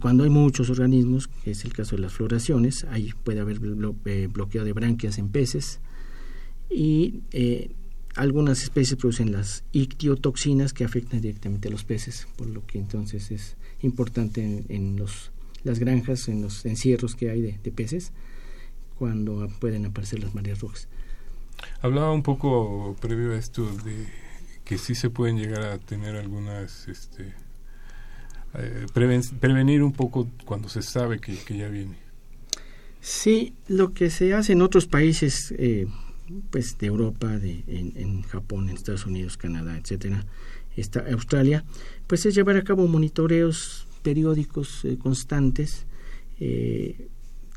cuando 0.00 0.24
hay 0.24 0.30
muchos 0.30 0.68
organismos, 0.68 1.28
que 1.28 1.52
es 1.52 1.64
el 1.64 1.72
caso 1.72 1.96
de 1.96 2.02
las 2.02 2.12
floraciones, 2.12 2.84
ahí 2.90 3.12
puede 3.22 3.40
haber 3.40 3.60
blo 3.60 3.94
bloqueo 4.32 4.64
de 4.64 4.72
branquias 4.72 5.18
en 5.18 5.28
peces. 5.28 5.80
Y 6.68 7.20
algunas 8.16 8.62
especies 8.62 8.96
producen 8.96 9.32
las 9.32 9.64
ictiotoxinas 9.72 10.72
que 10.72 10.84
afectan 10.84 11.20
directamente 11.20 11.68
a 11.68 11.70
los 11.70 11.84
peces, 11.84 12.26
por 12.36 12.48
lo 12.48 12.66
que 12.66 12.78
entonces 12.78 13.30
es 13.30 13.56
importante 13.82 14.42
en, 14.42 14.66
en 14.68 14.96
los, 14.96 15.30
las 15.64 15.78
granjas, 15.78 16.28
en 16.28 16.42
los 16.42 16.64
encierros 16.66 17.14
que 17.14 17.30
hay 17.30 17.40
de, 17.40 17.58
de, 17.62 17.70
peces, 17.70 18.12
cuando 19.00 19.48
pueden 19.60 19.86
aparecer 19.86 20.22
las 20.22 20.34
mareas 20.34 20.60
rojas. 20.60 20.86
Hablaba 21.80 22.12
un 22.12 22.22
poco 22.22 22.94
previo 23.00 23.32
a 23.32 23.36
esto 23.38 23.64
de 23.64 24.06
que 24.62 24.76
sí 24.76 24.94
se 24.94 25.08
pueden 25.08 25.38
llegar 25.38 25.62
a 25.62 25.78
tener 25.78 26.16
algunas, 26.16 26.86
este, 26.86 27.32
eh, 28.58 28.86
preven, 28.92 29.22
prevenir 29.40 29.82
un 29.82 29.92
poco 29.92 30.28
cuando 30.44 30.68
se 30.68 30.82
sabe 30.82 31.18
que, 31.18 31.34
que, 31.34 31.56
ya 31.56 31.68
viene. 31.68 31.96
Sí, 33.00 33.54
lo 33.68 33.94
que 33.94 34.10
se 34.10 34.34
hace 34.34 34.52
en 34.52 34.60
otros 34.60 34.86
países, 34.86 35.54
eh, 35.56 35.86
pues 36.50 36.76
de 36.76 36.86
Europa, 36.88 37.38
de, 37.38 37.64
en, 37.68 37.94
en, 37.96 38.20
Japón, 38.20 38.68
en 38.68 38.76
Estados 38.76 39.06
Unidos, 39.06 39.38
Canadá, 39.38 39.78
etcétera, 39.78 40.26
esta, 40.76 41.06
Australia, 41.10 41.64
pues 42.06 42.26
es 42.26 42.34
llevar 42.34 42.58
a 42.58 42.64
cabo 42.64 42.86
monitoreos 42.86 43.86
periódicos 44.02 44.84
eh, 44.84 44.98
constantes 44.98 45.86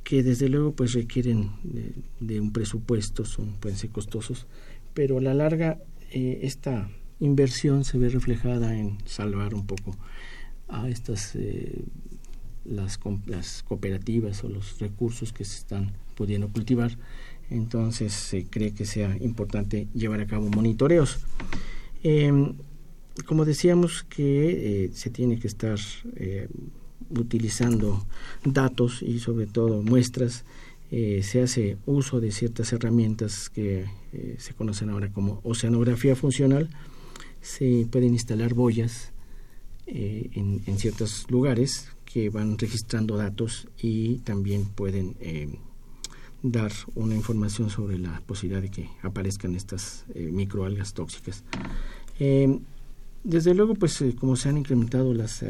que 0.04 0.24
desde 0.24 0.50
luego 0.50 0.74
pues 0.74 0.94
requieren 0.94 1.52
de, 2.20 2.39
un 2.39 2.52
presupuesto, 2.52 3.26
son, 3.26 3.54
pueden 3.54 3.78
ser 3.78 3.89
costosos, 3.89 4.48
pero 4.94 5.18
a 5.18 5.22
la 5.22 5.34
larga 5.34 5.80
eh, 6.12 6.39
esta 6.44 6.89
inversión 7.20 7.86
se 7.86 7.98
ve 7.98 8.10
reflejada 8.10 8.78
en 8.78 8.98
salvar 9.06 9.54
un 9.54 9.66
poco 9.66 9.98
a 10.68 10.89
estas 10.89 11.36
eh, 11.36 11.84
las, 12.66 12.98
cooperativas 12.98 14.44
o 14.44 14.50
los 14.50 14.80
recursos 14.80 15.32
que 15.32 15.46
se 15.46 15.58
están 15.58 15.94
pudiendo 16.16 16.50
cultivar. 16.50 16.98
Entonces 17.50 18.13
se 18.13 18.46
cree 18.46 18.74
que 18.74 18.86
sea 18.86 19.16
importante 19.18 19.88
llevar 19.94 20.20
a 20.22 20.28
cabo 20.28 20.50
monitoreos. 20.50 21.20
Em, 22.04 22.56
como 23.26 23.46
decíamos 23.46 24.04
que 24.04 24.86
eh, 24.86 24.92
se 24.94 25.10
tiene 25.10 25.39
que 25.39 25.48
estar 25.48 25.78
utilizando 27.17 28.06
datos 28.43 29.02
y 29.02 29.19
sobre 29.19 29.47
todo 29.47 29.82
muestras 29.82 30.43
se 30.91 31.41
hace 31.41 31.78
uso 31.88 32.19
de 32.19 32.32
ciertas 32.32 32.71
herramientas 32.71 33.49
que 33.49 33.88
se 34.38 34.54
conocen 34.54 34.91
ahora 34.91 35.12
como 35.12 35.39
oceanografía 35.43 36.15
funcional 36.15 36.69
se 37.43 37.86
pueden 37.91 38.13
instalar 38.13 38.54
boyas 38.54 39.12
eh, 39.86 40.30
en, 40.34 40.80
ciertos 40.80 41.30
lugares 41.30 41.89
que 42.06 42.30
van 42.30 42.58
registrando 42.58 43.17
datos 43.17 43.67
y 43.78 44.19
también 44.19 44.65
pueden 44.65 45.15
eh, 45.19 45.49
dar 46.41 46.71
una 46.95 47.15
información 47.15 47.69
sobre 47.69 47.99
la 47.99 48.21
posibilidad 48.21 48.62
de 48.62 48.71
que 48.71 48.89
aparezcan 49.02 49.56
estas 49.56 50.06
eh, 50.15 50.30
microalgas 50.32 50.93
tóxicas. 50.93 51.43
desde 53.23 53.54
luego, 53.54 53.76
pues 53.76 54.04
como 54.19 54.36
se 54.38 54.49
han 54.49 54.58
incrementado 54.58 55.13
las 55.13 55.43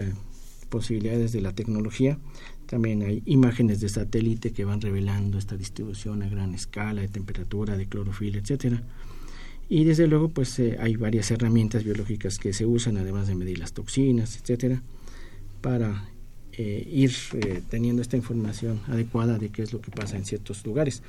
posibilidades 0.73 1.31
de 1.31 1.41
la 1.41 1.53
tecnología, 1.53 2.17
también 2.65 3.03
hay 3.03 3.21
imágenes 3.27 3.79
de 3.79 3.89
satélite 3.89 4.53
que 4.53 4.65
van 4.65 4.81
revelando 4.81 5.37
esta 5.37 5.55
distribución 5.55 6.23
a 6.23 6.29
gran 6.29 6.55
escala 6.55 7.01
de 7.01 7.09
temperatura, 7.09 7.77
de 7.77 7.85
clorofila, 7.85 8.39
etcétera. 8.39 8.81
Y 9.69 9.83
desde 9.83 10.07
luego, 10.07 10.29
pues 10.29 10.57
eh, 10.57 10.77
hay 10.79 10.95
varias 10.95 11.29
herramientas 11.29 11.83
biológicas 11.83 12.39
que 12.39 12.53
se 12.53 12.65
usan, 12.65 12.97
además 12.97 13.27
de 13.27 13.35
medir 13.35 13.59
las 13.59 13.73
toxinas, 13.73 14.35
etcétera, 14.39 14.81
para 15.61 16.09
eh, 16.53 16.87
ir 16.91 17.13
eh, 17.33 17.61
teniendo 17.69 18.01
esta 18.01 18.17
información 18.17 18.81
adecuada 18.87 19.37
de 19.37 19.49
qué 19.49 19.61
es 19.61 19.71
lo 19.71 19.79
que 19.79 19.91
pasa 19.91 20.17
en 20.17 20.25
ciertos 20.25 20.65
lugares. 20.65 21.03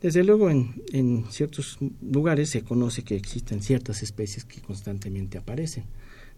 Desde 0.00 0.24
luego, 0.24 0.48
en, 0.48 0.82
en 0.92 1.26
ciertos 1.30 1.78
lugares 2.00 2.48
se 2.48 2.62
conoce 2.62 3.02
que 3.02 3.16
existen 3.16 3.60
ciertas 3.60 4.02
especies 4.02 4.46
que 4.46 4.62
constantemente 4.62 5.36
aparecen. 5.36 5.84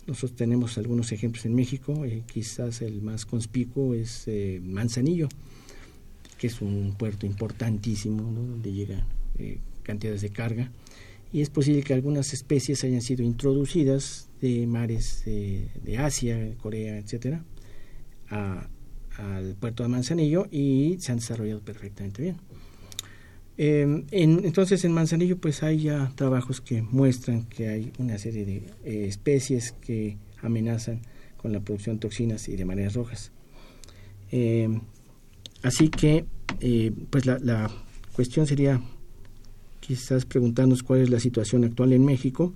Nosotros 0.06 0.36
tenemos 0.36 0.76
algunos 0.76 1.12
ejemplos 1.12 1.46
en 1.46 1.54
México, 1.54 2.04
quizás 2.26 2.82
el 2.82 3.00
más 3.00 3.24
conspicuo 3.24 3.94
es 3.94 4.28
Manzanillo, 4.62 5.28
que 6.38 6.48
es 6.48 6.60
un 6.60 6.94
puerto 6.98 7.24
importantísimo 7.24 8.22
donde 8.22 8.72
llegan 8.72 9.04
cantidades 9.82 10.20
de 10.20 10.30
carga 10.30 10.70
y 11.34 11.40
es 11.40 11.50
posible 11.50 11.82
que 11.82 11.92
algunas 11.92 12.32
especies 12.32 12.84
hayan 12.84 13.02
sido 13.02 13.24
introducidas 13.24 14.28
de 14.40 14.68
mares 14.68 15.24
de, 15.24 15.98
Asia, 15.98 16.54
Corea, 16.62 16.96
etcétera, 16.96 17.44
al 18.28 19.56
puerto 19.58 19.82
de 19.82 19.88
Manzanillo 19.88 20.46
y 20.48 20.96
se 21.00 21.10
han 21.10 21.18
desarrollado 21.18 21.60
perfectamente 21.60 22.22
bien. 22.22 22.36
Em, 23.56 24.04
entonces 24.10 24.84
en 24.84 24.92
Manzanillo 24.92 25.38
pues 25.38 25.62
hay 25.62 25.82
ya 25.82 26.12
trabajos 26.16 26.60
que 26.60 26.82
muestran 26.82 27.44
que 27.44 27.68
hay 27.68 27.92
una 27.98 28.18
serie 28.18 28.44
de 28.44 28.56
eh, 28.84 29.06
especies 29.06 29.72
que 29.72 30.16
amenazan 30.42 31.02
con 31.36 31.52
la 31.52 31.60
producción 31.60 31.96
de 31.96 32.00
toxinas 32.00 32.48
y 32.48 32.56
de 32.56 32.64
mareas 32.64 32.94
rojas. 32.94 33.30
Em, 34.30 34.80
así 35.62 35.88
que 35.88 36.24
eh, 36.60 36.92
pues 37.10 37.26
la, 37.26 37.38
la 37.38 37.70
cuestión 38.12 38.46
sería 38.46 38.80
quizás 39.80 40.24
preguntarnos 40.24 40.82
cuál 40.82 41.00
es 41.00 41.10
la 41.10 41.20
situación 41.20 41.64
actual 41.64 41.92
en 41.92 42.04
México, 42.04 42.52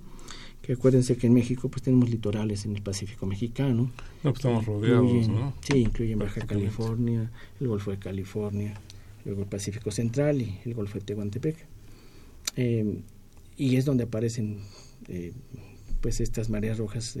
que 0.61 0.73
acuérdense 0.73 1.15
que 1.15 1.27
en 1.27 1.33
México 1.33 1.69
pues 1.69 1.83
tenemos 1.83 2.09
litorales 2.09 2.65
en 2.65 2.75
el 2.75 2.81
Pacífico 2.81 3.25
mexicano. 3.25 3.91
No, 4.23 4.33
pues 4.33 4.37
estamos 4.37 4.65
rodeados, 4.65 5.29
¿no? 5.29 5.53
Sí, 5.61 5.77
incluyen 5.79 6.19
Baja 6.19 6.41
California, 6.45 7.31
el 7.59 7.67
Golfo 7.67 7.91
de 7.91 7.99
California, 7.99 8.73
luego 9.25 9.41
el 9.41 9.47
Pacífico 9.47 9.91
Central 9.91 10.41
y 10.41 10.59
el 10.65 10.73
Golfo 10.73 10.99
de 10.99 11.05
Tehuantepec. 11.05 11.55
Eh, 12.55 13.01
y 13.57 13.75
es 13.75 13.85
donde 13.85 14.05
aparecen 14.05 14.59
eh, 15.07 15.33
pues 16.01 16.21
estas 16.21 16.49
mareas 16.49 16.77
rojas 16.77 17.17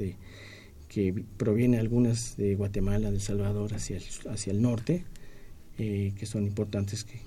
que 0.87 1.23
provienen 1.37 1.79
algunas 1.79 2.37
de 2.37 2.55
Guatemala, 2.55 3.09
de 3.09 3.17
El 3.17 3.21
Salvador 3.21 3.73
hacia 3.73 3.97
el, 3.97 4.03
hacia 4.29 4.51
el 4.51 4.61
norte, 4.61 5.03
eh, 5.77 6.13
que 6.17 6.25
son 6.25 6.45
importantes 6.45 7.03
que 7.03 7.21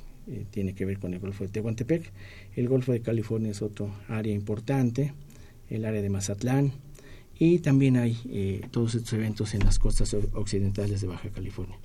tiene 0.50 0.74
que 0.74 0.84
ver 0.84 0.98
con 0.98 1.14
el 1.14 1.20
Golfo 1.20 1.44
de 1.44 1.50
Tehuantepec. 1.50 2.10
El 2.54 2.68
Golfo 2.68 2.92
de 2.92 3.02
California 3.02 3.50
es 3.50 3.60
otro 3.60 3.92
área 4.08 4.32
importante, 4.32 5.12
el 5.68 5.84
área 5.84 6.00
de 6.00 6.10
Mazatlán, 6.10 6.72
y 7.38 7.58
también 7.58 7.96
hay 7.96 8.60
todos 8.70 8.94
estos 8.94 9.12
eventos 9.14 9.54
en 9.54 9.64
las 9.64 9.78
costas 9.80 10.14
occidentales 10.14 11.00
de 11.00 11.08
Baja 11.08 11.28
California. 11.30 11.76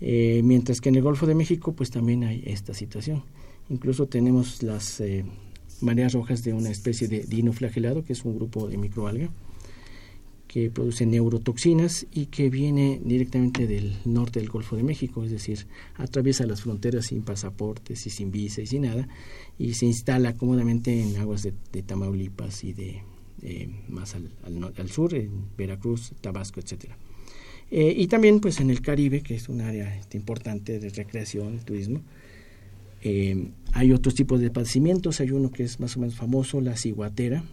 Eh, 0.00 0.42
mientras 0.44 0.80
que 0.80 0.88
en 0.88 0.96
el 0.96 1.02
Golfo 1.02 1.26
de 1.26 1.34
México, 1.34 1.72
pues 1.72 1.90
también 1.90 2.24
hay 2.24 2.42
esta 2.46 2.74
situación. 2.74 3.24
Incluso 3.68 4.06
tenemos 4.06 4.62
las 4.62 5.02
mareas 5.80 6.12
rojas 6.12 6.42
de 6.42 6.52
una 6.52 6.70
especie 6.70 7.08
de 7.08 7.24
dinoflagelado, 7.24 8.04
que 8.04 8.12
es 8.12 8.24
un 8.24 8.36
grupo 8.36 8.68
de 8.68 8.78
microalga, 8.78 9.30
que 10.48 10.70
produce 10.70 11.04
neurotoxinas 11.04 12.06
y 12.10 12.26
que 12.26 12.48
viene 12.48 13.00
directamente 13.04 13.66
del 13.66 13.98
norte 14.06 14.40
del 14.40 14.48
Golfo 14.48 14.76
de 14.76 14.82
México, 14.82 15.22
es 15.22 15.30
decir, 15.30 15.66
atraviesa 15.94 16.46
las 16.46 16.62
fronteras 16.62 17.06
sin 17.06 17.22
pasaportes 17.22 18.06
y 18.06 18.10
sin 18.10 18.32
visa 18.32 18.62
y 18.62 18.66
sin 18.66 18.82
nada, 18.82 19.06
y 19.58 19.74
se 19.74 19.86
instala 19.86 20.34
cómodamente 20.34 21.02
en 21.02 21.16
aguas 21.18 21.42
de, 21.42 21.82
Tamaulipas 21.82 22.64
y 22.64 22.72
de 22.72 23.02
eh, 23.42 23.68
más 23.88 24.14
al, 24.14 24.32
al, 24.42 24.90
sur, 24.90 25.14
en 25.14 25.44
Veracruz, 25.56 26.12
Tabasco, 26.20 26.60
etcétera. 26.60 26.96
Eh, 27.70 27.94
y 27.96 28.06
también 28.06 28.40
pues 28.40 28.60
en 28.60 28.70
el 28.70 28.80
Caribe, 28.80 29.22
que 29.22 29.34
es 29.34 29.48
un 29.48 29.60
área 29.60 29.94
este, 29.96 30.16
importante 30.16 30.78
de 30.78 30.88
recreación, 30.90 31.58
turismo, 31.60 32.02
eh, 33.02 33.48
hay 33.72 33.92
otros 33.92 34.14
tipos 34.14 34.40
de 34.40 34.50
padecimientos, 34.50 35.20
hay 35.20 35.30
uno 35.30 35.50
que 35.50 35.64
es 35.64 35.78
más 35.78 35.96
o 35.96 36.00
menos 36.00 36.16
famoso, 36.16 36.60
la 36.60 36.76
ciguatera, 36.76 37.44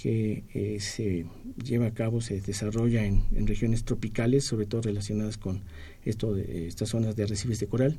que 0.00 0.44
eh, 0.54 0.78
se 0.80 1.26
lleva 1.62 1.86
a 1.86 1.94
cabo, 1.94 2.20
se 2.20 2.40
desarrolla 2.40 3.04
en, 3.04 3.46
regiones 3.46 3.84
tropicales, 3.84 4.44
sobre 4.44 4.66
todo 4.66 4.82
relacionadas 4.82 5.36
con 5.36 5.62
esto 6.04 6.34
de, 6.34 6.68
estas 6.68 6.90
zonas 6.90 7.16
de 7.16 7.24
arrecifes 7.24 7.60
de 7.60 7.66
coral, 7.66 7.98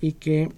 y 0.00 0.12
que 0.12 0.48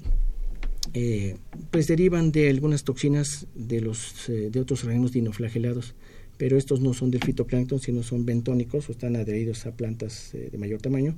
eh, 0.94 1.36
pues 1.70 1.88
derivan 1.88 2.32
de 2.32 2.48
algunas 2.48 2.84
toxinas 2.84 3.46
de 3.54 3.80
los 3.80 4.28
eh, 4.28 4.48
de 4.50 4.60
otros 4.60 4.82
organismos 4.84 5.12
dinoflagelados, 5.12 5.94
pero 6.36 6.56
estos 6.56 6.80
no 6.80 6.94
son 6.94 7.10
del 7.10 7.22
fitoplancton, 7.22 7.80
sino 7.80 8.02
son 8.02 8.26
bentónicos 8.26 8.88
o 8.88 8.92
están 8.92 9.16
adheridos 9.16 9.66
a 9.66 9.72
plantas 9.72 10.30
de 10.32 10.58
mayor 10.58 10.80
tamaño 10.80 11.16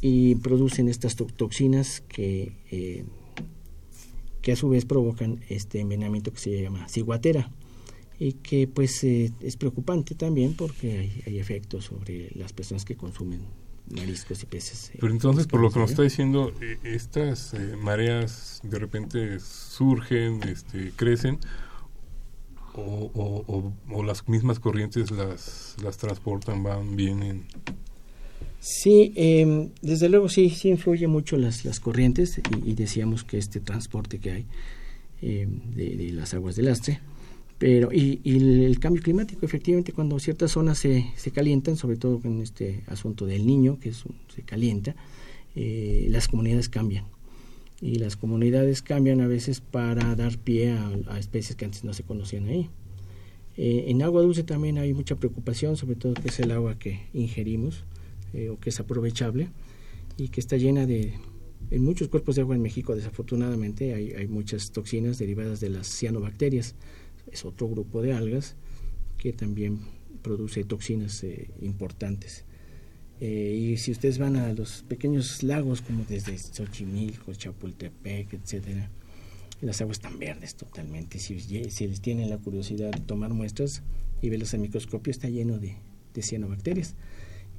y 0.00 0.34
producen 0.36 0.88
estas 0.88 1.16
toxinas 1.16 2.02
que 2.08 2.52
que 4.42 4.52
a 4.52 4.56
su 4.56 4.68
vez 4.68 4.84
provocan 4.84 5.40
este 5.48 5.80
envenenamiento 5.80 6.32
que 6.32 6.38
se 6.38 6.62
llama 6.62 6.88
ciguatera 6.88 7.50
y 8.18 8.34
que 8.34 8.66
pues 8.66 9.02
eh, 9.04 9.32
es 9.40 9.56
preocupante 9.56 10.14
también 10.14 10.54
porque 10.54 11.22
hay, 11.26 11.38
efectos 11.38 11.86
sobre 11.86 12.30
las 12.34 12.52
personas 12.52 12.84
que 12.84 12.96
consumen 12.96 13.40
mariscos 13.90 14.42
y 14.42 14.46
peces. 14.46 14.90
Eh, 14.90 14.98
Pero 15.00 15.12
entonces, 15.12 15.46
por 15.46 15.60
lo 15.60 15.70
que 15.70 15.80
nos 15.80 15.90
está 15.90 16.02
diciendo, 16.02 16.52
eh, 16.60 16.78
estas 16.84 17.54
mareas 17.78 18.60
de 18.62 18.78
repente 18.78 19.40
surgen, 19.40 20.42
este, 20.44 20.92
crecen, 20.94 21.38
o, 22.74 23.72
o, 23.90 24.02
las 24.02 24.28
mismas 24.28 24.58
corrientes 24.58 25.10
las, 25.10 25.76
las 25.82 25.98
transportan, 25.98 26.62
van, 26.62 26.96
vienen. 26.96 27.44
Sí, 28.60 29.12
em, 29.16 29.70
desde 29.82 30.08
luego 30.08 30.28
sí, 30.28 30.50
sí 30.50 30.68
influye 30.68 31.06
mucho 31.06 31.36
las, 31.36 31.64
las 31.64 31.80
corrientes 31.80 32.40
y, 32.64 32.74
decíamos 32.74 33.24
que 33.24 33.38
este 33.38 33.60
transporte 33.60 34.18
que 34.18 34.30
hay 34.32 34.46
em, 35.22 35.60
de, 35.74 35.96
de, 35.96 36.12
las 36.12 36.34
aguas 36.34 36.56
del 36.56 36.66
lastre 36.66 37.00
pero, 37.60 37.90
y, 37.92 38.18
el, 38.24 38.80
cambio 38.80 39.02
climático, 39.02 39.44
efectivamente, 39.44 39.92
cuando 39.92 40.18
ciertas 40.18 40.52
zonas 40.52 40.78
se, 40.78 41.12
se 41.16 41.30
calientan, 41.30 41.76
sobre 41.76 41.98
todo 41.98 42.18
en 42.24 42.40
este 42.40 42.84
asunto 42.86 43.26
del 43.26 43.46
niño, 43.46 43.78
que 43.78 43.92
se 43.92 44.42
calienta, 44.46 44.96
eh, 45.54 46.06
las 46.08 46.26
comunidades 46.26 46.70
cambian. 46.70 47.04
Y 47.80 47.96
las 47.96 48.16
comunidades 48.16 48.82
cambian 48.82 49.20
a 49.20 49.26
veces 49.26 49.60
para 49.60 50.14
dar 50.14 50.38
pie 50.38 50.72
a, 50.72 51.18
especies 51.18 51.56
que 51.56 51.64
antes 51.64 51.84
no 51.84 51.94
se 51.94 52.02
conocían 52.02 52.46
ahí. 52.48 52.68
Eh, 53.56 53.86
en 53.88 54.02
agua 54.02 54.22
dulce 54.22 54.42
también 54.42 54.78
hay 54.78 54.92
mucha 54.92 55.16
preocupación, 55.16 55.76
sobre 55.76 55.96
todo 55.96 56.14
que 56.14 56.28
es 56.28 56.40
el 56.40 56.50
agua 56.50 56.78
que 56.78 57.08
ingerimos 57.12 57.84
eh, 58.32 58.48
o 58.48 58.58
que 58.58 58.70
es 58.70 58.80
aprovechable 58.80 59.48
y 60.16 60.28
que 60.28 60.40
está 60.40 60.56
llena 60.56 60.86
de... 60.86 61.14
En 61.70 61.84
muchos 61.84 62.08
cuerpos 62.08 62.34
de 62.34 62.42
agua 62.42 62.56
en 62.56 62.62
México, 62.62 62.96
desafortunadamente, 62.96 63.94
hay, 63.94 64.12
hay 64.12 64.26
muchas 64.26 64.72
toxinas 64.72 65.18
derivadas 65.18 65.60
de 65.60 65.70
las 65.70 65.86
cianobacterias 65.86 66.74
es 67.30 67.44
otro 67.44 67.68
grupo 67.68 68.02
de 68.02 68.12
algas 68.12 68.56
que 69.18 69.32
también 69.32 69.80
produce 70.22 70.64
toxinas 70.64 71.22
eh, 71.24 71.50
importantes. 71.60 72.44
Eh, 73.20 73.72
y 73.72 73.76
si 73.76 73.92
ustedes 73.92 74.18
van 74.18 74.36
a 74.36 74.52
los 74.54 74.82
pequeños 74.88 75.42
lagos 75.42 75.82
como 75.82 76.04
desde 76.08 76.38
Xochimilco, 76.38 77.34
Chapultepec, 77.34 78.32
etcétera, 78.32 78.90
las 79.60 79.80
aguas 79.82 79.98
están 79.98 80.18
verdes 80.18 80.54
totalmente. 80.54 81.18
Si, 81.18 81.38
si 81.38 81.86
les 81.86 82.00
tienen 82.00 82.30
la 82.30 82.38
curiosidad 82.38 82.92
de 82.92 83.00
tomar 83.00 83.34
muestras 83.34 83.82
y 84.22 84.30
verlas 84.30 84.54
al 84.54 84.60
microscopio, 84.60 85.10
está 85.10 85.28
lleno 85.28 85.58
de, 85.58 85.76
de 86.14 86.22
cianobacterias. 86.22 86.94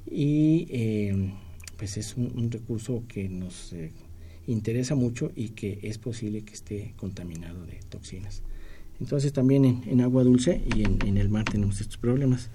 Y 0.04 0.66
eh, 0.70 1.32
pues 1.76 1.96
es 1.96 2.16
un, 2.16 2.50
recurso 2.50 3.04
que 3.06 3.28
nos 3.28 3.72
eh, 3.72 3.92
interesa 4.48 4.96
mucho 4.96 5.30
y 5.36 5.50
que 5.50 5.78
es 5.82 5.98
posible 5.98 6.42
que 6.42 6.54
esté 6.54 6.94
contaminado 6.96 7.64
de 7.66 7.78
toxinas. 7.88 8.42
Entonces 9.00 9.32
también 9.32 9.82
en, 9.86 10.00
agua 10.00 10.24
dulce 10.24 10.60
y 10.74 10.82
en, 10.82 10.98
en 11.06 11.18
el 11.18 11.28
mar 11.28 11.44
tenemos 11.44 11.80
estos 11.80 11.98
problemas. 11.98 12.50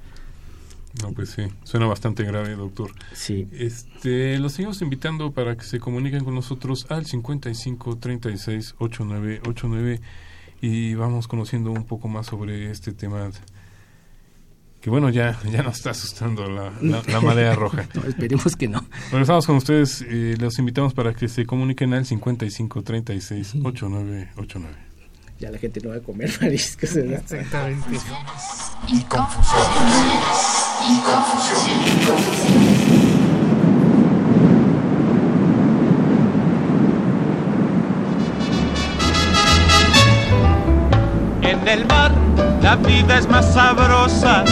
No, 1.02 1.12
pues 1.14 1.30
sí, 1.30 1.44
suena 1.64 1.86
bastante 1.86 2.24
grave, 2.24 2.56
doctor. 2.56 2.92
Sí. 3.14 3.48
Este, 3.52 4.38
los 4.40 4.54
seguimos 4.54 4.82
invitando 4.82 5.32
para 5.32 5.56
que 5.56 5.64
se 5.64 5.80
comuniquen 5.80 6.24
con 6.24 6.34
nosotros 6.34 6.88
al 6.90 7.06
55 7.06 7.98
36 7.98 8.76
89 8.80 9.42
89 9.48 10.02
y 10.62 10.96
vamos 10.96 11.28
conociendo 11.28 11.72
un 11.72 11.86
poco 11.86 12.08
más 12.08 12.28
sobre 12.28 12.72
este 12.72 12.94
tema 12.94 13.30
que 14.82 14.90
bueno, 14.90 15.10
ya, 15.10 15.40
ya 15.52 15.64
nos 15.64 15.78
está 15.78 15.90
asustando 15.90 16.48
la, 16.50 16.72
la, 16.82 17.22
marea 17.22 17.56
roja. 17.56 17.88
no, 17.96 18.04
esperemos 18.04 18.56
que 18.56 18.68
no. 18.68 18.86
Bueno, 19.10 19.24
estamos 19.24 19.46
con 19.46 19.58
ustedes, 19.58 20.04
eh, 20.08 20.36
los 20.40 20.58
invitamos 20.60 20.94
para 20.94 21.14
que 21.14 21.28
se 21.28 21.46
comuniquen 21.46 21.94
al 21.94 22.06
55 22.06 22.84
36 22.84 23.56
89 23.64 24.30
89 24.38 24.88
ya 25.40 25.52
la 25.52 25.58
gente 25.58 25.80
no 25.82 25.90
va 25.90 25.98
a 25.98 26.02
comer 26.02 26.32
mariscos. 26.42 26.96
Exactamente. 26.96 28.00
Y 28.88 29.02
confusiones. 29.04 30.67
En 41.42 41.68
el 41.68 41.86
mar 41.88 42.12
la 42.62 42.76
vida 42.78 43.18
es 43.18 43.28
más 43.28 43.54
sabrosa. 43.54 44.46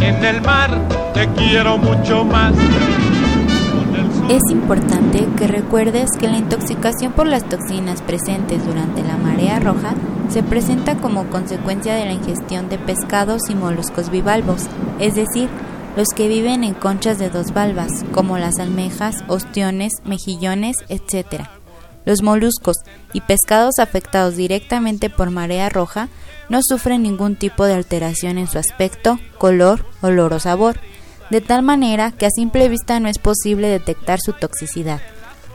En 0.00 0.24
el 0.24 0.40
mar 0.40 0.70
te 1.12 1.28
quiero 1.34 1.76
mucho 1.76 2.24
más. 2.24 2.52
Es 4.28 4.42
importante 4.50 5.26
que 5.38 5.46
recuerdes 5.46 6.10
que 6.20 6.28
la 6.28 6.36
intoxicación 6.36 7.12
por 7.12 7.26
las 7.26 7.48
toxinas 7.48 8.02
presentes 8.02 8.62
durante 8.62 9.02
la 9.02 9.16
marea 9.16 9.58
roja 9.58 9.94
se 10.28 10.42
presenta 10.42 10.98
como 10.98 11.30
consecuencia 11.30 11.94
de 11.94 12.04
la 12.04 12.12
ingestión 12.12 12.68
de 12.68 12.76
pescados 12.76 13.40
y 13.48 13.54
moluscos 13.54 14.10
bivalvos, 14.10 14.64
es 14.98 15.14
decir, 15.14 15.48
los 15.96 16.08
que 16.14 16.28
viven 16.28 16.62
en 16.62 16.74
conchas 16.74 17.18
de 17.18 17.30
dos 17.30 17.54
valvas, 17.54 18.04
como 18.12 18.36
las 18.36 18.58
almejas, 18.58 19.24
ostiones, 19.28 19.94
mejillones, 20.04 20.76
etc. 20.90 21.44
Los 22.04 22.22
moluscos 22.22 22.76
y 23.14 23.22
pescados 23.22 23.78
afectados 23.78 24.36
directamente 24.36 25.08
por 25.08 25.30
marea 25.30 25.70
roja 25.70 26.10
no 26.50 26.60
sufren 26.62 27.02
ningún 27.02 27.34
tipo 27.34 27.64
de 27.64 27.72
alteración 27.72 28.36
en 28.36 28.46
su 28.46 28.58
aspecto, 28.58 29.18
color, 29.38 29.86
olor 30.02 30.34
o 30.34 30.38
sabor, 30.38 30.78
de 31.30 31.40
tal 31.40 31.62
manera 31.62 32.12
que 32.12 32.26
a 32.26 32.30
simple 32.30 32.68
vista 32.68 33.00
no 33.00 33.08
es 33.08 33.18
posible 33.18 33.68
detectar 33.68 34.18
su 34.20 34.32
toxicidad. 34.32 35.00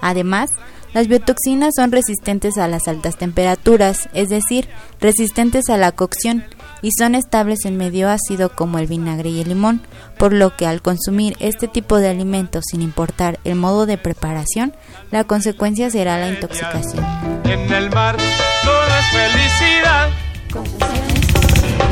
Además, 0.02 0.50
las 0.94 1.08
biotoxinas 1.08 1.74
son 1.76 1.92
resistentes 1.92 2.58
a 2.58 2.68
las 2.68 2.88
altas 2.88 3.18
temperaturas, 3.18 4.10
es 4.14 4.30
decir, 4.30 4.70
resistentes 5.00 5.70
a 5.70 5.78
la 5.78 5.92
cocción, 5.92 6.44
y 6.84 6.92
son 6.92 7.16
estables 7.16 7.66
en 7.66 7.78
medio 7.78 8.10
ácido 8.10 8.50
como 8.54 8.78
el 8.78 8.88
vinagre 8.88 9.30
y 9.30 9.42
el 9.42 9.50
limón, 9.50 9.82
por 10.20 10.34
lo 10.34 10.56
que 10.56 10.68
al 10.68 10.82
consumir 10.82 11.36
este 11.40 11.68
tipo 11.68 11.98
de 11.98 12.10
alimentos 12.10 12.66
sin 12.70 12.82
importar 12.82 13.40
el 13.44 13.56
modo 13.56 13.86
de 13.86 13.98
preparación, 13.98 14.76
la 15.10 15.24
consecuencia 15.24 15.90
será 15.90 16.20
la 16.20 16.30
intoxicación. 16.30 17.04
En 17.46 17.74
el 17.74 17.90
mar 17.90 18.18
todo 18.64 18.88
es 19.00 19.06
felicidad. 19.32 21.03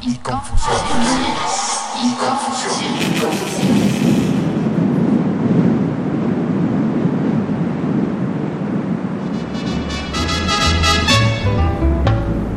Y 0.01 0.15
confusiones. 0.17 1.79
Y 2.03 2.11
confusiones. 2.15 3.62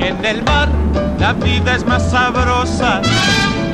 En 0.06 0.24
el 0.24 0.44
mar 0.44 0.68
la 1.18 1.32
vida 1.32 1.74
es 1.74 1.84
más 1.84 2.12
sabrosa. 2.12 3.02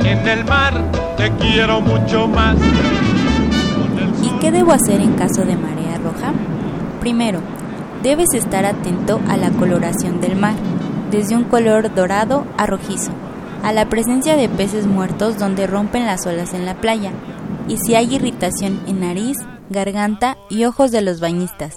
En 0.03 0.27
el 0.27 0.43
mar 0.45 0.73
te 1.15 1.31
quiero 1.33 1.79
mucho 1.79 2.27
más. 2.27 2.57
¿Y 4.23 4.39
qué 4.39 4.51
debo 4.51 4.71
hacer 4.71 4.99
en 4.99 5.13
caso 5.13 5.45
de 5.45 5.55
marea 5.55 5.99
roja? 5.99 6.33
Primero, 6.99 7.39
debes 8.01 8.33
estar 8.33 8.65
atento 8.65 9.21
a 9.29 9.37
la 9.37 9.51
coloración 9.51 10.21
del 10.21 10.35
mar, 10.35 10.55
desde 11.11 11.35
un 11.35 11.43
color 11.43 11.93
dorado 11.93 12.47
a 12.57 12.65
rojizo, 12.65 13.11
a 13.61 13.71
la 13.71 13.87
presencia 13.87 14.35
de 14.35 14.49
peces 14.49 14.87
muertos 14.87 15.37
donde 15.37 15.67
rompen 15.67 16.07
las 16.07 16.25
olas 16.25 16.55
en 16.55 16.65
la 16.65 16.73
playa, 16.73 17.11
y 17.67 17.77
si 17.77 17.93
hay 17.93 18.15
irritación 18.15 18.81
en 18.87 19.01
nariz, 19.01 19.37
garganta 19.69 20.37
y 20.49 20.65
ojos 20.65 20.89
de 20.89 21.01
los 21.01 21.19
bañistas, 21.19 21.75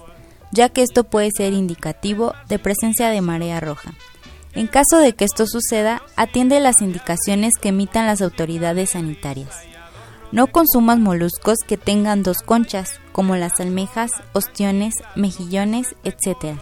ya 0.50 0.70
que 0.70 0.82
esto 0.82 1.04
puede 1.04 1.28
ser 1.36 1.52
indicativo 1.52 2.32
de 2.48 2.58
presencia 2.58 3.10
de 3.10 3.20
marea 3.20 3.60
roja. 3.60 3.92
En 4.56 4.68
caso 4.68 4.98
de 4.98 5.12
que 5.12 5.26
esto 5.26 5.46
suceda, 5.46 6.00
atiende 6.16 6.60
las 6.60 6.80
indicaciones 6.80 7.52
que 7.60 7.68
emitan 7.68 8.06
las 8.06 8.22
autoridades 8.22 8.92
sanitarias. 8.92 9.54
No 10.32 10.46
consumas 10.46 10.98
moluscos 10.98 11.58
que 11.66 11.76
tengan 11.76 12.22
dos 12.22 12.38
conchas, 12.38 12.98
como 13.12 13.36
las 13.36 13.60
almejas, 13.60 14.10
ostiones, 14.32 14.94
mejillones, 15.14 15.94
etc. 16.04 16.58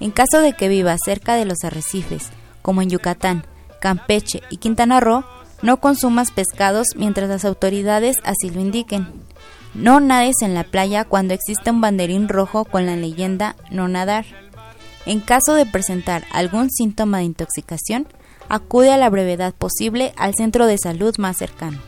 En 0.00 0.12
caso 0.12 0.40
de 0.40 0.54
que 0.54 0.70
vivas 0.70 1.00
cerca 1.04 1.34
de 1.34 1.44
los 1.44 1.62
arrecifes, 1.62 2.30
como 2.62 2.80
en 2.80 2.88
Yucatán, 2.88 3.44
Campeche 3.82 4.40
y 4.48 4.56
Quintana 4.56 5.00
Roo, 5.00 5.22
no 5.60 5.76
consumas 5.76 6.30
pescados 6.30 6.86
mientras 6.96 7.28
las 7.28 7.44
autoridades 7.44 8.16
así 8.24 8.48
lo 8.48 8.62
indiquen. 8.62 9.08
No 9.74 10.00
nades 10.00 10.36
en 10.40 10.54
la 10.54 10.64
playa 10.64 11.04
cuando 11.04 11.34
exista 11.34 11.70
un 11.70 11.82
banderín 11.82 12.28
rojo 12.28 12.64
con 12.64 12.86
la 12.86 12.96
leyenda 12.96 13.56
no 13.70 13.88
nadar. 13.88 14.24
En 15.06 15.20
caso 15.20 15.54
de 15.54 15.64
presentar 15.66 16.24
algún 16.32 16.68
síntoma 16.68 17.18
de 17.18 17.24
intoxicación, 17.24 18.08
acude 18.48 18.92
a 18.92 18.96
la 18.96 19.08
brevedad 19.08 19.54
posible 19.54 20.12
al 20.16 20.34
centro 20.34 20.66
de 20.66 20.78
salud 20.78 21.14
más 21.18 21.36
cercano. 21.36 21.78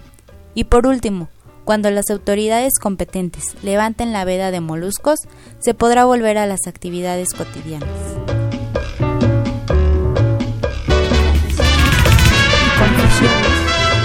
Y 0.54 0.62
por 0.64 0.86
último, 0.86 1.28
cuando 1.64 1.90
las 1.90 2.10
autoridades 2.10 2.74
competentes 2.80 3.56
levanten 3.64 4.12
la 4.12 4.24
veda 4.24 4.52
de 4.52 4.60
moluscos, 4.60 5.18
se 5.58 5.74
podrá 5.74 6.04
volver 6.04 6.38
a 6.38 6.46
las 6.46 6.68
actividades 6.68 7.30
cotidianas. 7.36 7.88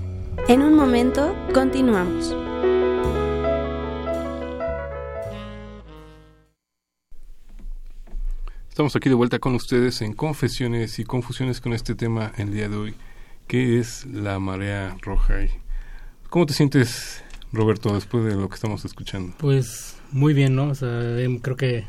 En 0.47 0.61
un 0.61 0.76
momento 0.76 1.36
continuamos. 1.53 2.36
Estamos 8.70 8.93
aquí 8.97 9.07
de 9.07 9.16
vuelta 9.16 9.39
con 9.39 9.55
ustedes 9.55 10.01
en 10.01 10.11
Confesiones 10.11 10.99
y 10.99 11.05
Confusiones 11.05 11.61
con 11.61 11.72
este 11.72 11.95
tema 11.95 12.34
el 12.38 12.51
día 12.51 12.68
de 12.68 12.76
hoy, 12.76 12.95
que 13.47 13.80
es 13.80 14.05
la 14.05 14.38
marea 14.38 14.97
roja. 15.01 15.36
¿Cómo 16.30 16.45
te 16.45 16.53
sientes, 16.53 17.24
Roberto, 17.53 17.93
después 17.93 18.26
de 18.26 18.36
lo 18.36 18.49
que 18.49 18.55
estamos 18.55 18.84
escuchando? 18.84 19.34
Pues 19.38 19.95
muy 20.11 20.34
bien, 20.34 20.55
¿no? 20.55 20.72
O 20.72 20.76
sea, 20.76 21.18
em, 21.22 21.39
creo 21.39 21.55
que 21.55 21.86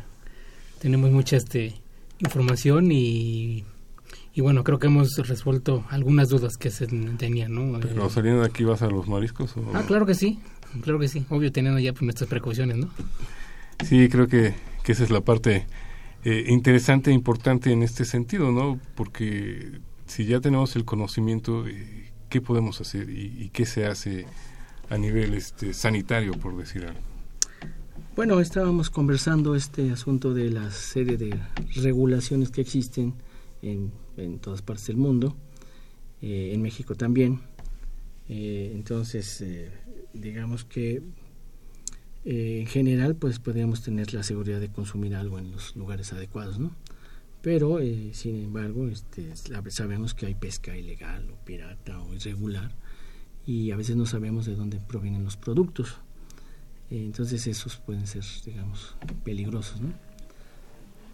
tenemos 0.79 1.11
mucha 1.11 1.37
este 1.37 1.75
información 2.19 2.91
y, 2.93 3.65
y 4.35 4.41
bueno, 4.41 4.65
creo 4.65 4.79
que 4.79 4.87
hemos 4.87 5.17
resuelto 5.17 5.85
algunas 5.91 6.29
dudas 6.29 6.57
que 6.57 6.71
se 6.71 6.87
tenían, 6.87 7.55
¿no? 7.55 7.79
Pero 7.81 8.09
saliendo 8.11 8.41
de 8.41 8.47
aquí 8.47 8.65
vas 8.65 8.83
a 8.83 8.89
los 8.89 9.09
mariscos. 9.09 9.55
Ah, 9.75 9.85
claro 9.87 10.07
que 10.07 10.15
sí, 10.15 10.39
claro 10.83 10.99
que 10.99 11.09
sí, 11.09 11.25
obvio 11.29 11.53
teniendo 11.53 11.79
ya 11.79 11.93
pues, 11.93 12.03
nuestras 12.03 12.29
precauciones, 12.29 12.77
¿no? 12.77 12.91
Sí, 13.85 14.09
creo 14.09 14.27
que, 14.27 14.55
esa 14.87 15.03
es 15.03 15.11
la 15.11 15.21
parte 15.21 15.67
eh, 16.25 16.45
interesante 16.49 17.11
e 17.11 17.15
importante 17.15 17.73
en 17.73 17.83
este 17.83 18.05
sentido, 18.05 18.53
¿no? 18.53 18.79
Porque 18.95 19.81
si 20.07 20.27
ya 20.27 20.41
tenemos 20.41 20.77
el 20.77 20.85
conocimiento, 20.85 21.67
eh, 21.67 22.13
¿qué 22.29 22.41
podemos 22.41 22.81
hacer 22.81 23.11
y, 23.11 23.35
y, 23.39 23.51
qué 23.51 23.67
se 23.67 23.87
hace 23.87 24.27
a 24.89 24.97
nivel 24.97 25.35
este, 25.35 25.75
sanitario, 25.75 26.33
por 26.35 26.57
decir 26.57 26.85
algo? 26.85 27.16
Bueno, 28.17 28.41
estábamos 28.41 28.89
conversando 28.89 29.55
este 29.55 29.91
asunto 29.91 30.33
de 30.33 30.49
la 30.49 30.71
serie 30.71 31.19
de 31.19 31.39
regulaciones 31.75 32.51
que 32.51 32.63
existen 32.63 33.13
en, 33.61 33.93
todas 34.41 34.63
partes 34.63 34.87
del 34.87 34.97
mundo, 34.97 35.37
eh, 36.23 36.53
en 36.55 36.63
México 36.63 36.95
también. 36.95 37.43
Eh, 38.31 38.73
entonces, 38.75 39.43
eh, 39.43 39.71
digamos 40.15 40.65
que 40.65 41.03
en 42.25 42.67
general, 42.67 43.17
pues 43.17 43.39
podríamos 43.39 43.83
tener 43.83 44.15
la 44.15 44.23
seguridad 44.23 44.61
de 44.61 44.73
consumir 44.73 45.15
algo 45.15 45.39
en 45.39 45.53
los 45.53 45.77
lugares 45.77 46.15
adecuados, 46.15 46.59
¿no? 46.59 46.75
Pero, 47.43 47.81
sin 48.13 48.43
embargo, 48.43 48.89
este, 48.89 49.31
sabemos 49.69 50.15
que 50.15 50.25
hay 50.25 50.35
pesca 50.35 50.75
ilegal 50.75 51.29
o 51.31 51.45
pirata 51.45 52.01
o 52.01 52.15
irregular 52.15 52.75
y 53.47 53.73
a 53.73 53.77
veces 53.77 53.95
no 53.95 54.07
sabemos 54.07 54.47
de 54.47 54.57
dónde 54.57 54.81
provienen 54.81 55.23
los 55.23 55.37
productos 55.37 55.99
entonces 56.91 57.47
esos 57.47 57.77
pueden 57.77 58.07
ser, 58.07 58.25
digamos, 58.45 58.97
peligrosos, 59.25 59.81
¿no? 59.81 59.93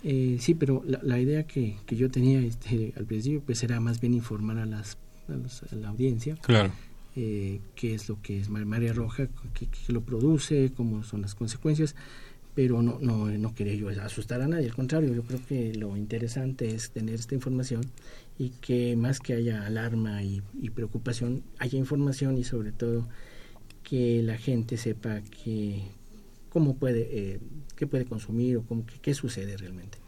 Eh, 0.04 0.38
sí, 0.40 0.54
pero 0.54 0.82
la, 0.84 0.98
la 1.02 1.20
idea 1.20 1.44
que, 1.44 1.76
que, 1.86 1.94
yo 1.94 2.10
tenía 2.10 2.40
este, 2.40 2.92
al 2.96 3.04
principio 3.04 3.40
pues 3.44 3.62
era 3.62 3.78
más 3.80 4.00
bien 4.00 4.14
informar 4.14 4.58
a, 4.58 4.66
las, 4.66 4.98
a, 5.28 5.32
los, 5.32 5.62
a 5.62 5.76
la 5.76 5.90
audiencia 5.90 6.36
claro. 6.40 6.72
eh, 7.14 7.60
qué 7.76 7.94
es 7.94 8.08
lo 8.08 8.20
que 8.20 8.40
es 8.40 8.48
María 8.48 8.92
Roja, 8.92 9.28
qué, 9.54 9.66
qué, 9.66 9.92
lo 9.92 10.00
produce, 10.00 10.72
cómo 10.76 11.04
son 11.04 11.22
las 11.22 11.36
consecuencias, 11.36 11.94
pero 12.56 12.82
no, 12.82 12.98
no, 13.00 13.30
no 13.30 13.54
quería 13.54 13.74
yo 13.74 13.88
asustar 14.02 14.42
a 14.42 14.48
nadie, 14.48 14.66
al 14.66 14.74
contrario, 14.74 15.14
yo 15.14 15.22
creo 15.22 15.40
que 15.46 15.72
lo 15.74 15.96
interesante 15.96 16.74
es 16.74 16.90
tener 16.90 17.14
esta 17.14 17.36
información 17.36 17.82
y 18.38 18.50
que 18.50 18.96
más 18.96 19.20
que 19.20 19.34
haya 19.34 19.64
alarma 19.64 20.24
y, 20.24 20.42
y 20.60 20.70
preocupación, 20.70 21.44
haya 21.58 21.78
información 21.78 22.38
y 22.38 22.44
sobre 22.44 22.72
todo 22.72 23.06
que 23.93 24.22
la 24.22 24.38
gente 24.38 24.78
sepa 24.78 25.20
que 25.20 25.82
cómo 26.49 26.76
puede 26.78 27.03
eh, 27.12 27.40
qué 27.76 27.86
puede 27.86 28.07
consumir 28.07 28.57
o 28.57 28.62
cómo, 28.62 28.86
qué 29.03 29.12
sucede 29.12 29.55
realmente. 29.59 29.99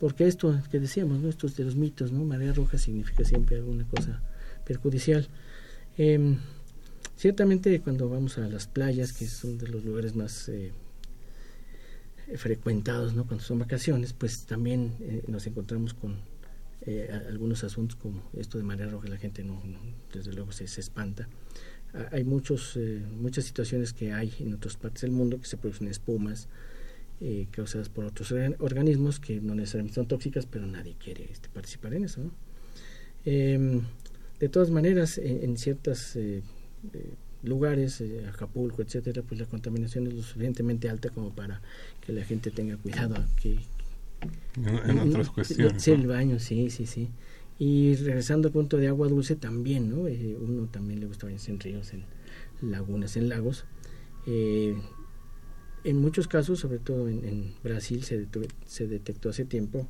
Porque 0.00 0.26
esto 0.26 0.58
que 0.70 0.80
decíamos 0.80 1.18
¿no? 1.20 1.28
estos 1.28 1.54
de 1.54 1.64
los 1.64 1.76
mitos 1.76 2.10
no 2.10 2.24
marea 2.24 2.54
roja 2.54 2.78
significa 2.78 3.24
siempre 3.24 3.56
alguna 3.56 3.86
cosa 3.86 4.22
perjudicial. 4.64 5.28
Eh, 5.98 6.38
ciertamente 7.16 7.78
cuando 7.82 8.08
vamos 8.08 8.38
a 8.38 8.48
las 8.48 8.66
playas 8.66 9.12
que 9.12 9.26
son 9.26 9.58
de 9.58 9.68
los 9.68 9.84
lugares 9.84 10.16
más 10.16 10.48
eh, 10.48 10.72
frecuentados 12.36 13.12
no 13.12 13.26
cuando 13.26 13.44
son 13.44 13.58
vacaciones 13.58 14.14
pues 14.14 14.46
también 14.46 14.94
eh, 15.00 15.22
nos 15.28 15.46
encontramos 15.46 15.92
con 15.92 16.16
algunos 17.26 17.64
asuntos 17.64 17.98
como 17.98 18.22
esto 18.32 18.56
de 18.56 18.64
marea 18.64 18.88
roja 18.88 19.08
la 19.08 19.18
gente 19.18 19.44
no, 19.44 19.62
no 19.66 19.78
desde 20.14 20.32
luego 20.32 20.52
se, 20.52 20.66
se 20.66 20.80
espanta 20.80 21.28
hay 22.12 22.24
muchos, 22.24 22.76
eh, 22.76 23.02
muchas 23.18 23.44
situaciones 23.44 23.92
que 23.92 24.12
hay 24.12 24.32
en 24.40 24.54
otras 24.54 24.76
partes 24.76 25.02
del 25.02 25.10
mundo 25.10 25.40
que 25.40 25.46
se 25.46 25.56
producen 25.56 25.88
espumas 25.88 26.48
eh, 27.20 27.48
causadas 27.50 27.88
por 27.88 28.04
otros 28.04 28.32
organismos 28.60 29.18
que 29.18 29.40
no 29.40 29.54
necesariamente 29.54 29.96
son 29.96 30.06
tóxicas, 30.06 30.46
pero 30.46 30.66
nadie 30.66 30.94
quiere 31.02 31.28
este, 31.32 31.48
participar 31.48 31.94
en 31.94 32.04
eso. 32.04 32.22
¿no? 32.22 32.30
Eh, 33.24 33.80
de 34.38 34.48
todas 34.48 34.70
maneras, 34.70 35.18
en, 35.18 35.42
en 35.42 35.56
ciertos 35.56 36.14
eh, 36.14 36.42
lugares, 37.42 38.04
Acapulco, 38.28 38.82
etcétera, 38.82 39.22
pues 39.22 39.40
la 39.40 39.46
contaminación 39.46 40.06
es 40.06 40.14
lo 40.14 40.22
suficientemente 40.22 40.88
alta 40.88 41.10
como 41.10 41.34
para 41.34 41.60
que 42.06 42.12
la 42.12 42.24
gente 42.24 42.52
tenga 42.52 42.76
cuidado. 42.76 43.16
Que, 43.42 43.58
en, 44.56 44.90
en 44.90 44.98
otras 45.00 45.30
cuestiones. 45.30 45.82
Sí, 45.82 45.90
el 45.90 46.06
baño, 46.06 46.38
sí, 46.38 46.70
sí, 46.70 46.86
sí. 46.86 47.08
Y 47.58 47.96
regresando 47.96 48.48
al 48.48 48.52
punto 48.52 48.76
de 48.76 48.88
agua 48.88 49.08
dulce 49.08 49.34
también, 49.34 49.90
¿no? 49.90 50.06
Eh, 50.06 50.36
uno 50.40 50.66
también 50.66 51.00
le 51.00 51.06
gusta 51.06 51.26
bañarse 51.26 51.50
en 51.50 51.58
ríos, 51.58 51.92
en 51.92 52.04
lagunas, 52.62 53.16
en 53.16 53.28
lagos. 53.28 53.64
Eh, 54.26 54.76
en 55.84 55.96
muchos 55.96 56.28
casos, 56.28 56.60
sobre 56.60 56.78
todo 56.78 57.08
en, 57.08 57.54
Brasil, 57.62 58.04
se, 58.04 58.18
detu 58.18 58.42
se, 58.66 58.86
detectó 58.86 59.30
hace 59.30 59.44
tiempo 59.44 59.88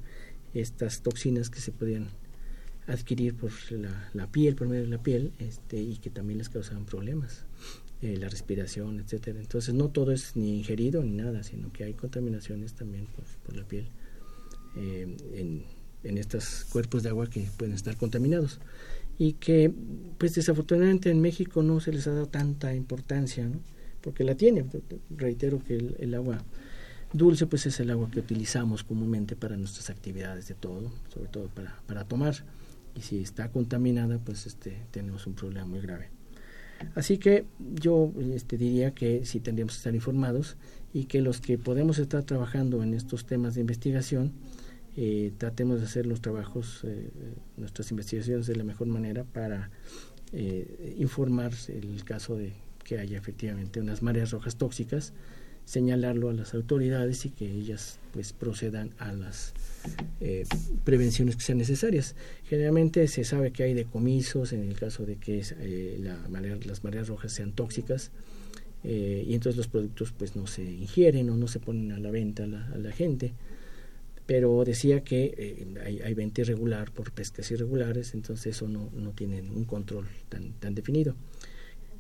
estas 0.55 1.03
toxinas 1.03 1.51
que 1.51 1.61
se 1.61 1.73
podían 1.73 2.09
adquirir 2.87 3.35
por 3.35 3.51
la, 4.15 4.31
piel, 4.31 4.55
por 4.55 4.69
medio 4.69 4.85
de 4.85 4.91
la 4.91 5.03
piel, 5.03 5.33
este, 5.39 5.81
y 5.81 5.97
que 5.97 6.11
también 6.11 6.39
les 6.39 6.49
causaban 6.49 6.87
problemas, 6.87 7.47
eh, 8.01 8.17
la 8.17 8.29
respiración, 8.29 9.01
etcétera. 9.01 9.41
Entonces 9.41 9.75
no 9.75 9.89
todo 9.91 10.13
es 10.13 10.37
ni 10.37 10.59
ingerido 10.59 11.03
ni 11.03 11.13
nada, 11.13 11.43
sino 11.43 11.73
que 11.73 11.85
hay 11.85 11.95
contaminaciones 11.95 12.75
también 12.75 13.07
por, 13.07 13.57
la 13.57 13.67
piel. 13.67 13.89
Eh, 14.77 15.65
en 16.05 16.19
estos 16.19 16.65
cuerpos 16.71 17.03
de 17.03 17.11
agua 17.11 17.29
que 17.29 17.49
pueden 17.57 17.75
estar 17.75 17.97
contaminados. 17.97 18.61
Y 19.19 19.35
que 19.35 19.73
pues 20.19 20.35
desafortunadamente 20.35 21.11
en 21.11 21.21
México 21.21 21.63
no 21.63 21.81
se 21.81 21.93
les 21.93 22.07
ha 22.07 22.13
dado 22.13 22.27
tanta 22.27 22.75
importancia 22.75 23.45
¿no? 23.45 23.59
porque 24.01 24.23
la 24.23 24.37
tiene 24.37 24.65
reitero 25.11 25.61
que 25.63 25.75
el, 25.75 25.97
el, 25.99 26.15
agua 26.15 26.45
dulce 27.13 27.47
pues 27.47 27.67
es 27.67 27.81
el 27.81 27.91
agua 27.91 28.09
que 28.13 28.21
utilizamos 28.21 28.85
comúnmente 28.85 29.35
para 29.35 29.57
nuestras 29.57 29.91
actividades 29.91 30.47
de 30.47 30.55
todo 30.55 30.93
sobre 31.13 31.29
todo 31.29 31.49
para, 31.49 31.81
para 31.87 32.05
tomar. 32.05 32.37
Y 32.95 33.03
si 33.03 33.21
está 33.21 33.51
contaminada 33.51 34.19
pues 34.19 34.47
este 34.47 34.77
tenemos 34.93 35.27
un 35.27 35.35
problema 35.35 35.67
muy 35.67 35.81
grave. 35.81 36.11
Así 36.95 37.19
que 37.19 37.45
yo 37.59 38.13
este, 38.33 38.57
diría 38.57 38.93
que 38.93 39.27
sí 39.27 39.41
tendríamos 39.41 39.75
que 39.75 39.79
estar 39.79 39.95
informados 39.95 40.57
y 40.93 41.05
que 41.05 41.21
los 41.21 41.41
que 41.41 41.59
podemos 41.59 41.99
estar 41.99 42.23
trabajando 42.23 42.83
en 42.83 42.95
estos 42.95 43.27
temas 43.27 43.55
de 43.55 43.63
investigación 43.63 44.33
eh, 45.01 45.33
tratemos 45.39 45.79
de 45.79 45.87
hacer 45.87 46.07
los 46.07 46.21
trabajos, 46.21 46.81
eh, 46.83 47.09
nuestras 47.57 47.93
investigaciones 47.93 48.49
de 48.49 48.57
la 48.57 48.65
mejor 48.65 48.89
manera 48.89 49.23
para 49.23 49.71
eh, 50.33 50.97
informar 50.99 51.53
el 51.69 52.03
caso 52.05 52.37
de 52.37 52.53
que 52.83 52.99
haya 52.99 53.17
efectivamente 53.17 53.81
unas 53.81 54.03
mareas 54.03 54.33
rojas 54.33 54.57
tóxicas, 54.57 55.13
señalarlo 55.65 56.31
a 56.31 56.33
las 56.33 56.53
autoridades 56.53 57.27
y 57.27 57.31
que 57.31 57.49
ellas 57.49 58.01
pues 58.13 58.33
procedan 58.33 58.91
a 58.99 59.13
las 59.13 59.53
eh, 60.21 60.45
prevenciones 60.83 61.37
que 61.37 61.43
sean 61.43 61.59
necesarias. 61.59 62.17
Generalmente 62.49 63.07
se 63.07 63.23
sabe 63.23 63.53
que 63.53 63.63
hay 63.63 63.75
decomisos 63.75 64.53
en 64.53 64.65
el 64.65 64.75
caso 64.75 65.07
de 65.07 65.15
que 65.15 65.45
eh, 65.61 66.01
las 66.01 66.83
mareas 66.83 67.07
rojas 67.07 67.31
sean 67.31 67.53
tóxicas 67.53 68.11
eh, 68.83 69.25
y 69.29 69.35
entonces 69.35 69.57
los 69.57 69.69
productos 69.69 70.11
pues 70.11 70.35
no 70.35 70.49
se 70.49 70.65
ingieren 70.65 71.31
o 71.31 71.37
no 71.37 71.47
se 71.47 71.61
ponen 71.61 71.93
a 71.93 72.01
la 72.01 72.11
venta 72.11 72.43
a 72.43 72.79
la 72.79 72.91
gente 72.91 73.33
pero 74.29 74.63
decía 74.63 75.03
que 75.03 75.35
eh, 75.39 75.67
hay, 75.83 76.01
hay, 76.01 76.13
venta 76.13 76.43
irregular 76.43 76.93
por 76.93 77.13
pescas 77.13 77.51
irregulares, 77.51 78.13
entonces 78.13 78.55
eso 78.55 78.69
no, 78.69 78.91
no 78.95 79.13
tiene 79.13 79.41
un 79.41 79.65
control 79.65 80.07
tan, 80.29 80.53
tan 80.53 80.75
definido. 80.75 81.15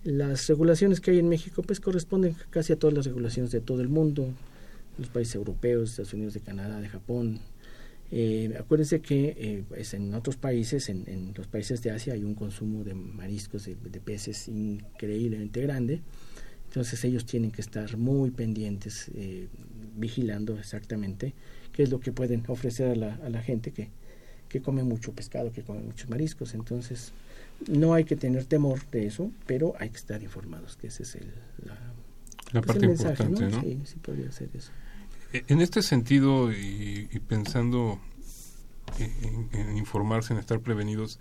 Las 0.04 0.46
regulaciones 0.46 1.00
que 1.00 1.10
hay 1.10 1.20
en 1.20 1.28
México 1.30 1.62
pues 1.62 1.80
corresponden 1.80 2.36
casi 2.50 2.74
a 2.74 2.76
todas 2.76 2.92
las 2.92 3.06
regulaciones 3.06 3.50
de 3.50 3.62
todo 3.62 3.80
el 3.80 3.88
mundo, 3.88 4.28
los 4.98 5.08
países 5.08 5.36
europeos, 5.36 5.88
Estados 5.88 6.12
Unidos, 6.12 6.34
de 6.34 6.40
Canadá, 6.40 6.82
de 6.82 6.90
Japón. 6.90 7.40
Eh, 8.10 8.54
acuérdense 8.60 9.00
que 9.00 9.34
eh, 9.38 9.64
pues 9.66 9.94
en 9.94 10.12
otros 10.12 10.36
países, 10.36 10.90
en, 10.90 11.04
en, 11.06 11.32
los 11.34 11.46
países 11.46 11.82
de 11.82 11.92
Asia, 11.92 12.12
hay 12.12 12.24
un 12.24 12.34
consumo 12.34 12.84
de 12.84 12.92
mariscos, 12.92 13.64
de, 13.64 13.74
de 13.74 14.00
peces 14.00 14.48
increíblemente 14.48 15.62
grande. 15.62 16.02
Entonces 16.66 17.02
ellos 17.04 17.24
tienen 17.24 17.52
que 17.52 17.62
estar 17.62 17.96
muy 17.96 18.32
pendientes, 18.32 19.10
eh, 19.14 19.48
vigilando 19.96 20.58
exactamente 20.58 21.32
qué 21.78 21.84
es 21.84 21.90
lo 21.90 22.00
que 22.00 22.10
pueden 22.10 22.42
ofrecer 22.48 22.90
a 22.90 22.96
la, 22.96 23.14
a 23.24 23.28
la 23.28 23.40
gente 23.40 23.70
que, 23.70 23.88
que 24.48 24.60
come 24.60 24.82
mucho 24.82 25.12
pescado, 25.12 25.52
que 25.52 25.62
come 25.62 25.78
muchos 25.78 26.10
mariscos. 26.10 26.54
Entonces, 26.54 27.12
no 27.68 27.94
hay 27.94 28.02
que 28.02 28.16
tener 28.16 28.46
temor 28.46 28.80
de 28.90 29.06
eso, 29.06 29.30
pero 29.46 29.74
hay 29.78 29.90
que 29.90 29.98
estar 29.98 30.20
informados, 30.20 30.76
que 30.76 30.88
ese 30.88 31.04
es 31.04 31.14
el, 31.14 31.32
la, 31.64 31.74
la 32.50 32.62
pues 32.62 32.66
parte 32.66 32.80
el 32.80 32.88
mensaje, 32.88 33.22
importante, 33.22 33.56
¿no? 33.56 33.56
¿no? 33.58 33.62
Sí, 33.62 33.80
sí 33.84 33.96
podría 34.02 34.32
ser 34.32 34.50
eso. 34.54 34.72
En 35.32 35.60
este 35.60 35.82
sentido, 35.82 36.50
y, 36.50 37.08
y 37.12 37.18
pensando 37.20 38.00
en, 38.98 39.48
en, 39.52 39.76
informarse, 39.76 40.32
en 40.32 40.40
estar 40.40 40.58
prevenidos, 40.58 41.20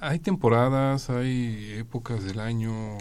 ¿hay 0.00 0.20
temporadas, 0.20 1.10
hay 1.10 1.74
épocas 1.76 2.24
del 2.24 2.40
año 2.40 2.96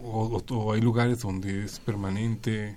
o, 0.00 0.26
o, 0.26 0.54
o 0.54 0.72
hay 0.74 0.80
lugares 0.80 1.22
donde 1.22 1.64
es 1.64 1.80
permanente? 1.80 2.76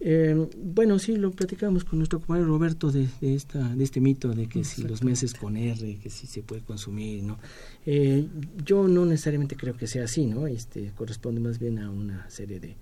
Eh, 0.00 0.48
bueno, 0.56 0.98
sí, 0.98 1.16
lo 1.16 1.30
platicamos 1.30 1.84
con 1.84 2.00
nuestro 2.00 2.18
compañero 2.18 2.48
Roberto 2.48 2.90
de, 2.90 3.06
de, 3.20 3.34
esta, 3.34 3.68
de 3.74 3.84
este 3.84 4.00
mito 4.00 4.34
de 4.34 4.48
que 4.48 4.64
si 4.64 4.82
los 4.82 5.04
meses 5.04 5.32
con 5.32 5.56
R, 5.56 5.96
que 6.02 6.10
si 6.10 6.26
se 6.26 6.42
puede 6.42 6.62
consumir, 6.62 7.22
¿no? 7.22 7.38
Eh, 7.86 8.26
yo 8.64 8.88
no 8.88 9.04
necesariamente 9.06 9.54
creo 9.56 9.76
que 9.76 9.86
sea 9.86 10.04
así, 10.04 10.26
¿no? 10.26 10.48
Este, 10.48 10.90
corresponde 10.96 11.40
más 11.40 11.60
bien 11.60 11.78
a 11.78 11.88
una 11.88 12.28
serie 12.30 12.58
de 12.58 12.76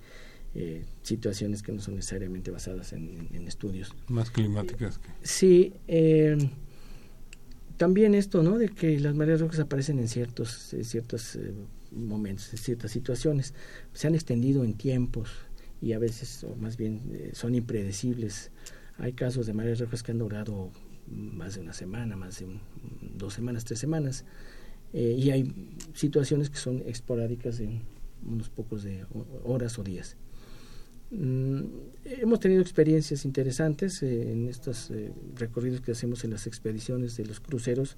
eh, 0.55 0.85
situaciones 1.03 1.63
que 1.63 1.73
no 1.73 1.83
son 1.83 1.97
necesariamente 1.97 2.51
basadas 2.51 2.95
en, 2.95 3.11
en, 3.11 3.37
en 3.37 3.47
estudios. 3.47 3.95
Más 4.09 4.31
climáticas. 4.31 4.97
Que... 4.99 5.09
Sí, 5.23 5.75
eh, 5.89 6.39
también 7.77 8.15
esto, 8.15 8.43
¿no? 8.43 8.57
De 8.57 8.71
que 8.71 8.99
las 8.99 9.15
mareas 9.15 9.41
rojas 9.41 9.61
aparecen 9.61 9.99
en 9.99 10.09
ciertos, 10.09 10.73
en 10.73 10.85
ciertos 10.85 11.39
momentos, 11.93 12.51
en 12.53 12.59
ciertas 12.59 12.93
situaciones. 12.93 13.53
Se 13.93 14.07
han 14.07 14.15
extendido 14.15 14.65
en 14.65 14.75
tiempos 14.75 15.29
y 15.81 15.93
a 15.93 15.99
veces, 15.99 16.45
o 16.45 16.57
más 16.57 16.77
bien, 16.77 17.01
eh, 17.13 17.31
son 17.33 17.55
impredecibles. 17.55 18.51
Hay 18.99 19.15
casos 19.15 19.47
de 19.47 19.55
mareas 19.55 19.81
rojas 19.81 20.03
que 20.03 20.13
han 20.13 20.19
durado 20.19 20.71
más 21.11 21.55
de 21.55 21.61
una 21.61 21.73
semana, 21.73 22.17
más 22.17 22.41
de 22.41 22.47
dos 23.17 23.35
semanas, 23.35 23.65
tres 23.65 23.79
semanas. 23.79 24.25
Eh, 24.93 25.17
y 25.19 25.31
hay 25.31 25.53
situaciones 25.95 26.51
que 26.51 26.57
son 26.57 26.83
esporádicas 26.87 27.61
en 27.61 27.83
unos 28.27 28.49
pocos 28.49 28.83
de 28.83 29.05
horas 29.45 29.79
o 29.79 29.85
días. 29.85 30.17
Mm, 31.11 31.63
hemos 32.05 32.41
tenido 32.41 32.61
experiencias 32.61 33.25
interesantes 33.25 34.03
eh, 34.03 34.33
en 34.33 34.49
estos 34.49 34.91
eh, 34.91 35.13
recorridos 35.37 35.81
que 35.81 35.93
hacemos 35.93 36.25
en 36.25 36.31
las 36.31 36.47
expediciones 36.47 37.17
de 37.17 37.27
los 37.27 37.41
cruceros 37.41 37.97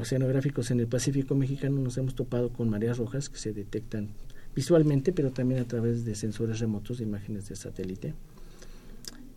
oceanográficos 0.00 0.72
en 0.72 0.80
el 0.80 0.88
Pacífico 0.88 1.36
mexicano. 1.36 1.80
Nos 1.80 1.96
hemos 1.96 2.16
topado 2.16 2.52
con 2.52 2.68
mareas 2.68 2.98
rojas 2.98 3.28
que 3.28 3.38
se 3.38 3.52
detectan 3.52 4.08
visualmente, 4.54 5.12
pero 5.12 5.30
también 5.30 5.60
a 5.60 5.64
través 5.64 6.04
de 6.04 6.14
sensores 6.14 6.58
remotos 6.58 6.98
de 6.98 7.04
imágenes 7.04 7.48
de 7.48 7.56
satélite. 7.56 8.14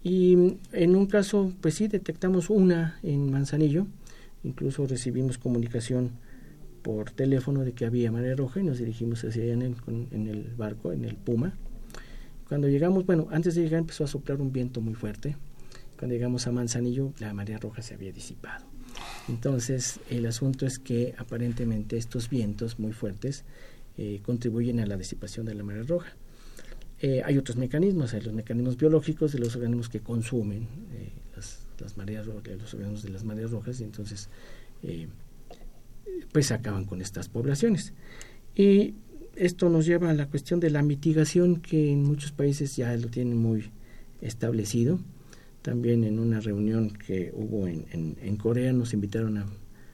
Y 0.03 0.57
en 0.73 0.95
un 0.95 1.05
caso, 1.05 1.53
pues 1.61 1.75
sí, 1.75 1.87
detectamos 1.87 2.49
una 2.49 2.99
en 3.03 3.31
Manzanillo, 3.31 3.87
incluso 4.43 4.85
recibimos 4.85 5.37
comunicación 5.37 6.11
por 6.81 7.11
teléfono 7.11 7.61
de 7.61 7.71
que 7.71 7.85
había 7.85 8.11
marea 8.11 8.35
roja 8.35 8.59
y 8.59 8.63
nos 8.63 8.77
dirigimos 8.77 9.23
hacia 9.23 9.43
allá 9.43 9.53
en 9.53 9.61
el, 9.61 9.75
en 10.11 10.27
el 10.27 10.43
barco, 10.57 10.91
en 10.91 11.05
el 11.05 11.15
Puma. 11.15 11.53
Cuando 12.49 12.67
llegamos, 12.67 13.05
bueno, 13.05 13.27
antes 13.31 13.55
de 13.55 13.61
llegar 13.61 13.79
empezó 13.79 14.03
a 14.03 14.07
soplar 14.07 14.41
un 14.41 14.51
viento 14.51 14.81
muy 14.81 14.93
fuerte. 14.93 15.37
Cuando 15.97 16.15
llegamos 16.15 16.45
a 16.47 16.51
Manzanillo, 16.51 17.13
la 17.19 17.33
marea 17.33 17.57
roja 17.57 17.81
se 17.81 17.93
había 17.93 18.11
disipado. 18.11 18.65
Entonces, 19.29 20.01
el 20.09 20.25
asunto 20.25 20.65
es 20.65 20.77
que 20.77 21.15
aparentemente 21.17 21.97
estos 21.97 22.29
vientos 22.29 22.77
muy 22.77 22.91
fuertes 22.91 23.45
eh, 23.95 24.21
contribuyen 24.23 24.79
a 24.79 24.87
la 24.87 24.97
disipación 24.97 25.45
de 25.45 25.53
la 25.53 25.63
marea 25.63 25.83
roja. 25.83 26.13
Eh, 26.99 27.21
hay 27.23 27.37
otros 27.37 27.57
mecanismos, 27.57 28.13
hay 28.13 28.21
los 28.21 28.33
mecanismos 28.33 28.77
biológicos 28.77 29.31
de 29.33 29.39
los 29.39 29.55
organismos 29.55 29.89
que 29.89 29.99
consumen 29.99 30.67
eh, 30.93 31.11
las, 31.35 31.97
mareas 31.97 32.25
los 32.25 32.73
organismos 32.73 33.03
de 33.03 33.09
las 33.09 33.23
mareas 33.23 33.51
rojas 33.51 33.79
y 33.81 33.83
entonces 33.83 34.29
pues 36.31 36.51
acaban 36.51 36.85
con 36.85 37.01
estas 37.01 37.29
poblaciones. 37.29 37.93
Y 38.55 38.95
esto 39.35 39.69
nos 39.69 39.85
lleva 39.85 40.09
a 40.09 40.13
la 40.13 40.27
cuestión 40.27 40.59
de 40.59 40.69
la 40.69 40.81
mitigación 40.81 41.61
que 41.61 41.91
en 41.91 42.03
muchos 42.03 42.31
países 42.31 42.75
ya 42.75 42.95
lo 42.97 43.09
tienen 43.09 43.37
muy 43.37 43.71
establecido. 44.21 44.99
También 45.61 46.03
en 46.03 46.19
una 46.19 46.39
reunión 46.39 46.91
que 46.91 47.31
hubo 47.33 47.67
en 47.67 48.37
Corea 48.37 48.73
nos 48.73 48.93
invitaron 48.93 49.37
a 49.37 49.45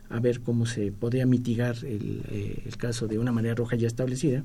a 0.09 0.19
ver 0.19 0.41
cómo 0.41 0.65
se 0.65 0.91
podía 0.91 1.25
mitigar 1.25 1.77
eh, 1.83 2.61
el, 2.65 2.77
caso 2.77 3.07
de 3.07 3.19
una 3.19 3.31
marea 3.31 3.55
roja 3.55 3.75
ya 3.75 3.87
establecida 3.87 4.43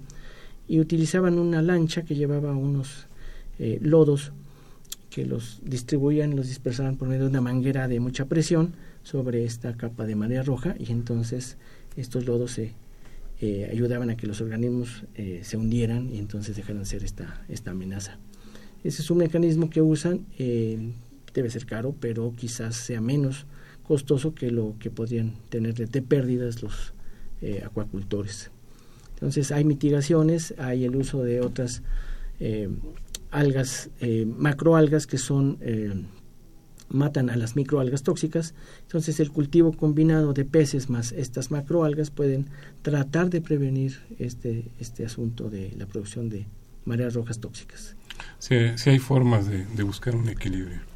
y 0.69 0.81
utilizaban 0.81 1.39
una 1.39 1.63
lancha 1.63 2.03
que 2.05 2.15
llevaba 2.15 2.53
unos 2.53 3.07
eh, 3.59 3.79
lodos 3.81 4.33
que 5.11 5.25
los 5.25 5.61
distribuían, 5.65 6.37
los 6.37 6.49
dispersaban 6.49 6.97
por 6.97 7.09
medio 7.09 7.23
de 7.23 7.31
una 7.31 7.41
manguera 7.41 7.89
de 7.89 8.01
mucha 8.01 8.27
presión 8.27 8.75
sobre 9.03 9.45
esta 9.45 9.77
capa 9.77 10.05
de 10.07 10.17
marea 10.17 10.43
roja 10.43 10.75
y 10.79 10.91
entonces 10.91 11.57
estos 11.97 12.27
lodos 12.27 12.59
eh, 12.59 12.73
ayudaban 13.71 14.11
a 14.11 14.17
que 14.17 14.27
los 14.27 14.41
organismos 14.41 15.05
se 15.43 15.57
hundieran 15.57 16.11
y 16.11 16.19
entonces 16.19 16.57
dejaran 16.57 16.83
de 16.83 16.87
ser 16.87 17.05
esta, 17.05 17.45
esta 17.49 17.73
amenaza. 17.73 18.19
Ese 18.83 19.03
es 19.03 19.11
un 19.11 19.19
mecanismo 19.19 19.71
que 19.71 19.83
usan, 19.83 20.27
debe 20.39 21.51
ser 21.51 21.67
caro, 21.67 21.95
pero 22.01 22.33
quizás 22.37 22.75
sea 22.75 23.01
menos 23.01 23.47
costoso 23.85 24.35
que 24.35 24.51
lo 24.51 24.75
que 24.81 24.91
podrían 24.91 25.35
tener 25.51 25.75
de, 25.75 26.03
pérdidas 26.03 26.63
los 26.63 26.95
eh, 27.41 27.63
acuacultores. 27.65 28.51
Entonces 29.15 29.53
hay 29.53 29.65
mitigaciones, 29.65 30.55
hay 30.59 30.85
el 30.85 30.97
uso 30.97 31.23
de 31.23 31.41
otras 31.41 31.83
eh, 32.41 32.69
algas, 33.31 33.91
eh, 34.01 34.27
macroalgas 34.27 35.07
que 35.07 35.19
son 35.19 35.59
matan 36.89 37.31
a 37.31 37.37
las 37.37 37.57
microalgas 37.57 38.03
tóxicas. 38.03 38.55
Entonces 38.83 39.21
el 39.21 39.31
cultivo 39.31 39.73
combinado 39.73 40.33
de 40.33 40.45
peces 40.45 40.91
más 40.91 41.13
estas 41.13 41.51
macroalgas 41.51 42.11
pueden 42.11 42.49
tratar 42.83 43.31
de 43.31 43.41
prevenir 43.41 44.01
este, 44.19 44.71
este 44.79 45.05
asunto 45.05 45.51
de 45.51 45.73
la 45.77 45.87
producción 45.87 46.29
de 46.29 46.47
mareas 46.85 47.15
rojas 47.15 47.39
tóxicas. 47.41 47.97
Sí, 48.39 48.57
sí 48.77 48.91
hay 48.91 48.99
formas 48.99 49.49
de 49.49 49.83
buscar 49.83 50.15
un 50.15 50.29
equilibrio. 50.29 50.94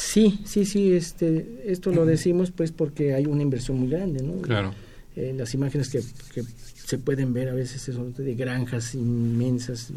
Sí, 0.00 0.40
sí, 0.44 0.64
sí, 0.64 0.92
este, 0.92 1.62
esto 1.66 1.92
lo 1.92 2.06
decimos 2.06 2.50
pues 2.50 2.72
porque 2.72 3.14
hay 3.14 3.26
una 3.26 3.42
inversión 3.42 3.78
muy 3.78 3.90
grande, 3.90 4.22
¿no? 4.22 4.40
Claro. 4.40 4.72
Eh, 5.14 5.34
las 5.36 5.52
imágenes 5.54 5.90
que, 5.90 6.00
que, 6.34 6.42
se 6.42 6.98
pueden 6.98 7.32
ver 7.32 7.48
a 7.48 7.54
veces 7.54 7.82
son 7.82 8.12
de 8.14 8.34
granjas 8.34 8.94
inmensas, 8.96 9.92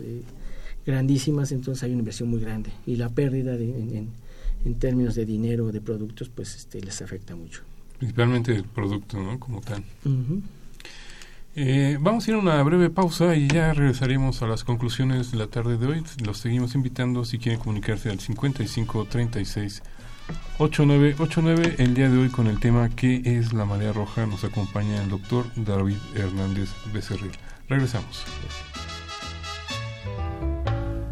grandísimas, 0.85 1.51
entonces 1.51 1.83
hay 1.83 1.91
una 1.91 1.99
inversión 1.99 2.29
muy 2.29 2.39
grande 2.39 2.71
y 2.85 2.97
la 2.97 3.09
pérdida 3.09 3.57
de, 3.57 3.65
en, 3.65 4.09
en, 4.65 4.75
términos 4.75 5.15
de 5.15 5.25
dinero, 5.25 5.71
de 5.71 5.81
productos, 5.81 6.29
pues 6.29 6.55
este, 6.55 6.81
les 6.81 7.01
afecta 7.01 7.35
mucho. 7.35 7.61
Principalmente 7.97 8.53
el 8.55 8.65
producto, 8.65 9.17
¿no? 9.17 9.39
Como 9.39 9.61
tal. 9.61 9.83
Eh, 11.55 11.97
vamos 11.99 12.27
a 12.27 12.31
ir 12.31 12.35
a 12.35 12.39
una 12.39 12.61
breve 12.61 12.89
pausa 12.89 13.35
y 13.35 13.47
ya 13.47 13.73
regresaremos 13.73 14.41
a 14.41 14.47
las 14.47 14.63
conclusiones 14.63 15.31
de 15.31 15.37
la 15.37 15.47
tarde 15.47 15.77
de 15.77 15.87
hoy. 15.87 16.03
Los 16.23 16.39
seguimos 16.39 16.75
invitando 16.75 17.25
si 17.25 17.39
quieren 17.39 17.59
comunicarse 17.59 18.09
al 18.09 18.19
55 18.19 19.05
36 19.05 19.81
8989. 20.57 21.75
El 21.79 21.93
día 21.93 22.09
de 22.09 22.17
hoy 22.17 22.29
con 22.29 22.47
el 22.47 22.59
tema 22.59 22.89
¿Qué 22.95 23.21
es 23.25 23.53
la 23.53 23.65
marea 23.65 23.91
roja? 23.93 24.25
Nos 24.25 24.43
acompaña 24.43 25.01
el 25.01 25.09
doctor 25.09 25.45
David 25.55 25.97
Hernández 26.15 26.69
Becerril. 26.93 27.31
Regresamos. 27.69 28.25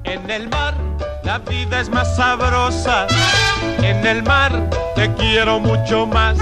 En 0.03 0.29
el 0.29 0.49
mar 0.49 0.75
la 1.23 1.39
vida 1.39 1.79
es 1.79 1.89
más 1.89 2.15
sabrosa. 2.15 3.07
En 3.81 4.05
el 4.05 4.23
mar 4.23 4.69
te 4.95 5.13
quiero 5.13 5.59
mucho 5.59 6.07
más 6.07 6.37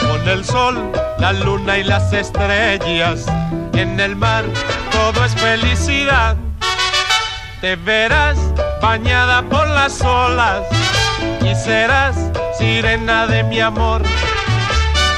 con 0.00 0.28
el 0.28 0.44
sol, 0.44 0.92
la 1.18 1.32
luna 1.32 1.78
y 1.78 1.84
las 1.84 2.12
estrellas. 2.12 3.26
En 3.72 3.98
el 3.98 4.14
mar 4.16 4.44
todo 4.90 5.24
es 5.24 5.34
felicidad. 5.34 6.36
Te 7.60 7.76
verás 7.76 8.38
bañada 8.82 9.42
por 9.42 9.66
las 9.68 10.00
olas 10.02 10.66
y 11.44 11.54
serás 11.54 12.16
sirena 12.58 13.26
de 13.26 13.42
mi 13.44 13.60
amor. 13.60 14.02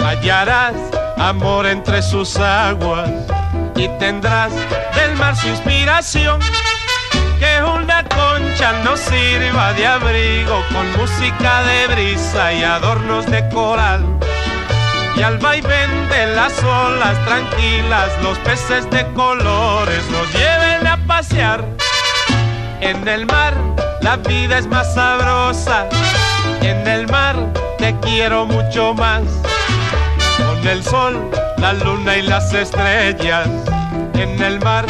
Hallarás 0.04 0.74
amor 1.16 1.66
entre 1.66 2.02
sus 2.02 2.36
aguas 2.36 3.10
y 3.76 3.88
tendrás 3.98 4.52
del 4.94 5.16
mar 5.16 5.36
su 5.36 5.48
inspiración. 5.48 6.40
Que 7.38 7.62
una 7.62 8.04
concha 8.04 8.72
nos 8.84 9.00
sirva 9.00 9.72
de 9.74 9.86
abrigo 9.86 10.62
con 10.72 11.00
música 11.00 11.62
de 11.64 11.94
brisa 11.94 12.52
y 12.52 12.62
adornos 12.62 13.26
de 13.26 13.48
coral 13.50 14.04
y 15.16 15.22
al 15.22 15.38
vaivén 15.38 16.08
de 16.08 16.26
las 16.34 16.58
olas 16.62 17.24
tranquilas 17.24 18.10
los 18.22 18.36
peces 18.38 18.88
de 18.90 19.06
colores 19.12 20.04
nos 20.10 20.32
lleven 20.32 20.86
a 20.86 20.96
pasear. 21.06 21.64
En 22.80 23.06
el 23.06 23.26
mar 23.26 23.54
la 24.04 24.16
vida 24.18 24.58
es 24.58 24.66
más 24.66 24.92
sabrosa, 24.92 25.88
en 26.60 26.86
el 26.86 27.08
mar 27.08 27.36
te 27.78 27.96
quiero 28.00 28.44
mucho 28.44 28.92
más. 28.92 29.22
Con 30.36 30.68
el 30.68 30.84
sol, 30.84 31.30
la 31.56 31.72
luna 31.72 32.18
y 32.18 32.22
las 32.22 32.52
estrellas, 32.52 33.48
en 34.12 34.42
el 34.42 34.60
mar 34.60 34.84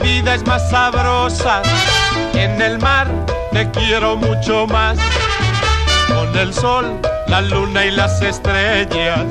vida 0.00 0.34
es 0.34 0.46
más 0.46 0.70
sabrosa. 0.70 1.62
En 2.34 2.60
el 2.60 2.78
mar 2.78 3.08
te 3.52 3.70
quiero 3.70 4.16
mucho 4.16 4.66
más. 4.66 4.98
Con 6.08 6.36
el 6.36 6.52
sol, 6.52 7.00
la 7.28 7.40
luna 7.40 7.86
y 7.86 7.90
las 7.90 8.20
estrellas. 8.22 9.26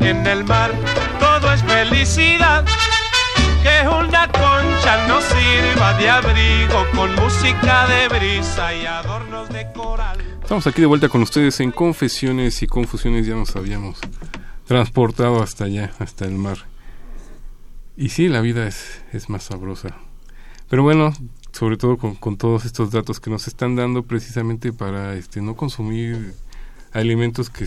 En 0.00 0.26
el 0.26 0.44
mar 0.44 0.72
todo 1.20 1.52
es 1.52 1.62
felicidad. 1.62 2.64
Que 3.62 3.88
una 3.88 4.28
concha 4.28 5.06
nos 5.08 5.24
sirva 5.24 5.94
de 5.94 6.08
abrigo 6.08 6.86
con 6.94 7.14
música 7.16 7.86
de 7.88 8.08
brisa 8.08 8.74
y 8.74 8.86
adornos 8.86 9.48
de 9.48 9.70
coral. 9.72 10.18
Estamos 10.40 10.66
aquí 10.66 10.80
de 10.80 10.86
vuelta 10.86 11.08
con 11.08 11.22
ustedes 11.22 11.58
en 11.60 11.72
Confesiones 11.72 12.62
y 12.62 12.68
Confusiones. 12.68 13.26
Ya 13.26 13.34
nos 13.34 13.56
habíamos 13.56 13.98
transportado 14.66 15.42
hasta 15.42 15.64
allá, 15.64 15.92
hasta 15.98 16.24
el 16.24 16.32
mar. 16.32 16.58
Y 17.96 18.10
sí, 18.10 18.28
la 18.28 18.40
vida 18.40 18.68
es, 18.68 19.02
es 19.12 19.28
más 19.28 19.44
sabrosa. 19.44 20.05
Pero 20.68 20.82
bueno, 20.82 21.12
sobre 21.52 21.76
todo 21.76 21.96
con, 21.96 22.14
con 22.16 22.36
todos 22.36 22.64
estos 22.64 22.90
datos 22.90 23.20
que 23.20 23.30
nos 23.30 23.46
están 23.46 23.76
dando 23.76 24.02
precisamente 24.02 24.72
para 24.72 25.14
este 25.14 25.40
no 25.40 25.56
consumir 25.56 26.34
alimentos 26.92 27.50
que 27.50 27.66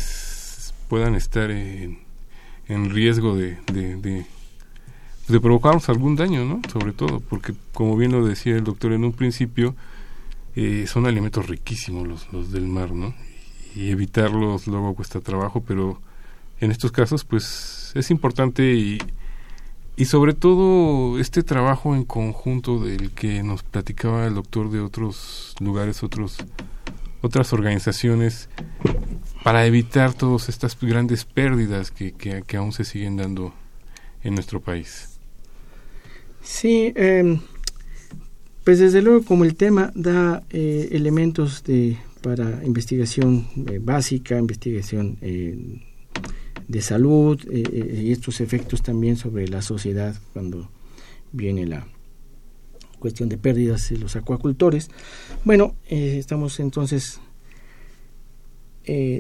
puedan 0.90 1.16
estar 1.16 1.50
en, 1.52 2.00
en 2.68 2.90
riesgo 2.90 3.36
de, 3.36 3.58
de, 3.72 3.96
de, 3.96 4.26
de 5.28 5.40
provocarnos 5.40 5.88
algún 5.90 6.16
daño, 6.16 6.46
¿no? 6.46 6.62
Sobre 6.72 6.92
todo, 6.92 7.20
porque 7.20 7.54
como 7.74 7.96
bien 7.96 8.12
lo 8.12 8.26
decía 8.26 8.56
el 8.56 8.64
doctor 8.64 8.94
en 8.94 9.06
un 9.06 9.14
principio, 9.14 9.76
eh, 10.56 10.86
son 10.88 11.06
alimentos 11.06 11.48
riquísimos 11.48 12.08
los, 12.08 12.34
los 12.34 12.52
del 12.52 12.68
mar, 12.68 12.92
¿no? 12.92 13.14
Y 13.76 13.92
evitarlos 13.92 14.68
luego 14.68 14.96
cuesta 14.96 15.22
trabajo, 15.22 15.64
pero 15.66 16.02
en 16.60 16.72
estos 16.72 16.92
casos, 16.92 17.24
pues 17.24 17.92
es 17.96 18.12
importante 18.12 18.74
y, 18.74 18.98
y 20.00 20.06
sobre 20.06 20.34
todo 20.34 21.20
este 21.20 21.44
trabajo 21.44 21.94
en 21.94 22.06
conjunto 22.06 22.80
del 22.80 23.12
que 23.12 23.44
nos 23.44 23.64
platicaba 23.64 24.26
el 24.26 24.34
doctor 24.34 24.72
de 24.72 24.80
otros 24.80 25.54
lugares, 25.60 26.04
otros 26.04 26.38
otras 27.22 27.52
organizaciones 27.52 28.48
para 29.44 29.66
evitar 29.66 30.14
todas 30.14 30.48
estas 30.48 30.80
grandes 30.80 31.26
pérdidas 31.26 31.92
que, 31.92 32.14
que, 32.14 32.56
aún 32.56 32.72
se 32.72 32.86
siguen 32.86 33.18
dando 33.18 33.54
en 34.24 34.36
nuestro 34.36 34.62
país. 34.62 35.20
Sí, 36.42 36.94
eh, 36.96 37.38
pues 38.64 38.80
desde 38.80 39.02
luego 39.02 39.26
como 39.26 39.44
el 39.44 39.56
tema 39.56 39.92
da 39.96 40.44
eh, 40.50 40.88
elementos 40.94 41.62
de 41.66 41.98
para 42.22 42.64
investigación 42.64 43.48
eh, 43.68 43.80
básica, 43.82 44.38
investigación 44.38 45.18
eh, 45.20 45.89
de 46.70 46.82
salud 46.82 47.42
eh, 47.52 47.64
eh, 47.74 48.02
y 48.06 48.12
estos 48.12 48.40
efectos 48.40 48.84
también 48.84 49.18
sobre 49.18 49.48
la 49.48 49.62
sociedad 49.62 50.16
cuando 50.34 50.70
viene 51.32 51.66
la 51.66 51.86
cuestión 53.00 53.28
de 53.28 53.38
pérdidas 53.38 53.90
de 53.90 53.98
los 53.98 54.16
acuacultores. 54.16 54.90
Bueno, 55.44 55.76
eh, 55.90 56.18
estamos 56.18 56.60
entonces 56.60 57.20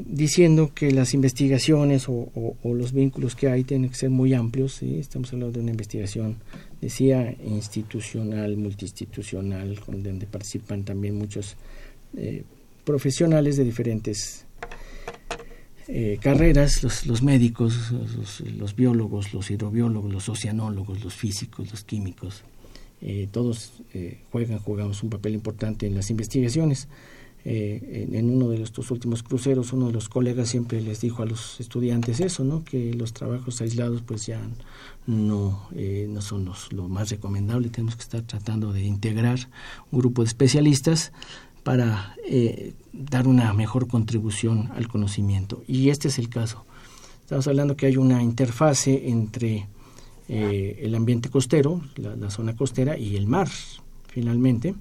diciendo 0.07 0.71
que 0.73 0.89
las 0.89 1.13
investigaciones 1.13 2.05
o, 2.07 2.55
los 2.63 2.91
vínculos 2.91 3.35
que 3.35 3.49
hay 3.49 3.63
tienen 3.63 3.91
que 3.91 3.97
ser 3.97 4.09
muy 4.09 4.33
amplios. 4.33 4.73
¿sí? 4.73 4.97
Estamos 4.97 5.31
hablando 5.31 5.51
de 5.51 5.59
una 5.59 5.69
investigación, 5.69 6.37
decía, 6.81 7.35
institucional, 7.45 8.57
multiinstitucional, 8.57 9.79
donde 9.85 10.25
participan 10.25 10.85
también 10.85 11.19
muchos 11.19 11.55
profesionales 12.83 13.57
de 13.57 13.63
diferentes 13.63 14.47
eh, 15.91 16.19
carreras, 16.21 16.83
los, 16.83 17.07
los 17.07 17.23
médicos, 17.23 17.91
los, 18.57 18.75
biólogos, 18.75 19.33
los 19.33 19.49
hidrobiólogos, 19.49 20.13
los 20.13 20.29
oceanólogos, 20.29 21.03
los 21.03 21.15
físicos, 21.15 21.71
los 21.71 21.83
químicos, 21.83 22.43
eh, 23.01 23.27
todos 23.31 23.71
eh, 23.95 24.19
juegan, 24.31 24.59
jugamos 24.59 25.01
un 25.01 25.09
papel 25.09 25.33
importante 25.33 25.87
en 25.87 25.95
las 25.95 26.11
investigaciones. 26.11 26.87
Eh, 27.45 28.05
en, 28.07 28.15
en 28.15 28.29
uno 28.29 28.49
de 28.49 28.61
estos 28.61 28.91
últimos 28.91 29.23
cruceros, 29.23 29.71
uno 29.71 29.87
de 29.87 29.93
los 29.93 30.09
colegas 30.09 30.49
siempre 30.49 30.81
les 30.81 30.99
dijo 30.99 31.23
a 31.23 31.25
los 31.25 31.59
estudiantes 31.61 32.19
eso, 32.19 32.43
¿no? 32.43 32.65
que 32.65 32.93
los 32.93 33.13
trabajos 33.13 33.61
aislados 33.61 34.01
pues 34.01 34.25
ya 34.25 34.41
no, 35.07 35.67
eh, 35.73 36.07
no 36.09 36.21
son 36.21 36.43
los, 36.43 36.73
lo 36.73 36.89
más 36.89 37.09
recomendable, 37.09 37.69
tenemos 37.69 37.95
que 37.95 38.03
estar 38.03 38.23
tratando 38.23 38.73
de 38.73 38.83
integrar 38.83 39.39
un 39.89 39.99
grupo 39.99 40.21
de 40.21 40.27
especialistas 40.27 41.13
para 41.63 42.15
eh, 42.27 42.73
dar 42.93 43.27
una 43.27 43.53
mejor 43.53 43.87
contribución 43.87 44.71
al 44.75 44.87
conocimiento. 44.87 45.63
Y 45.67 45.89
este 45.89 46.07
es 46.07 46.19
el 46.19 46.29
caso. 46.29 46.65
Estamos 47.21 47.47
hablando 47.47 47.75
que 47.75 47.85
hay 47.85 47.97
una 47.97 48.23
interfase 48.23 49.09
entre 49.09 49.67
eh, 50.27 50.79
el 50.81 50.95
ambiente 50.95 51.29
costero, 51.29 51.81
la, 51.95 52.29
zona 52.31 52.55
costera, 52.55 52.97
y 52.97 53.15
el 53.15 53.27
mar, 53.27 53.49
finalmente. 54.07 54.73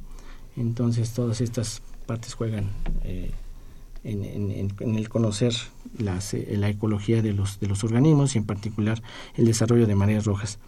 Entonces 0.57 1.13
todas 1.13 1.41
estas 1.41 1.83
partes 2.07 2.35
juegan 2.35 2.71
eh, 3.05 3.31
en, 4.05 4.97
el 4.97 5.09
conocer 5.09 5.53
las, 5.99 6.33
eh, 6.33 6.55
la 6.57 6.69
ecología 6.71 7.21
de 7.23 7.33
los, 7.33 7.61
de 7.61 7.67
los 7.67 7.85
organismos 7.85 8.35
y 8.35 8.39
en 8.39 8.45
particular 8.45 9.03
el 9.37 9.45
desarrollo 9.45 9.87
de 9.87 9.95
mareas 9.95 10.25
rojas. 10.25 10.59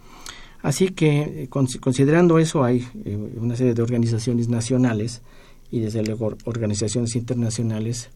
Así 0.61 0.89
que, 0.89 1.21
eh, 1.21 1.49
cons- 1.49 1.79
considerando 1.79 2.37
eso, 2.37 2.63
hay 2.63 2.87
una 3.35 3.55
serie 3.55 3.73
de 3.73 3.81
organizaciones 3.81 4.47
nacionales 4.49 5.23
y 5.71 5.79
desde 5.79 6.03
luego 6.03 6.25
or- 6.27 6.37
organizaciones 6.45 7.15
internacionales 7.15 8.09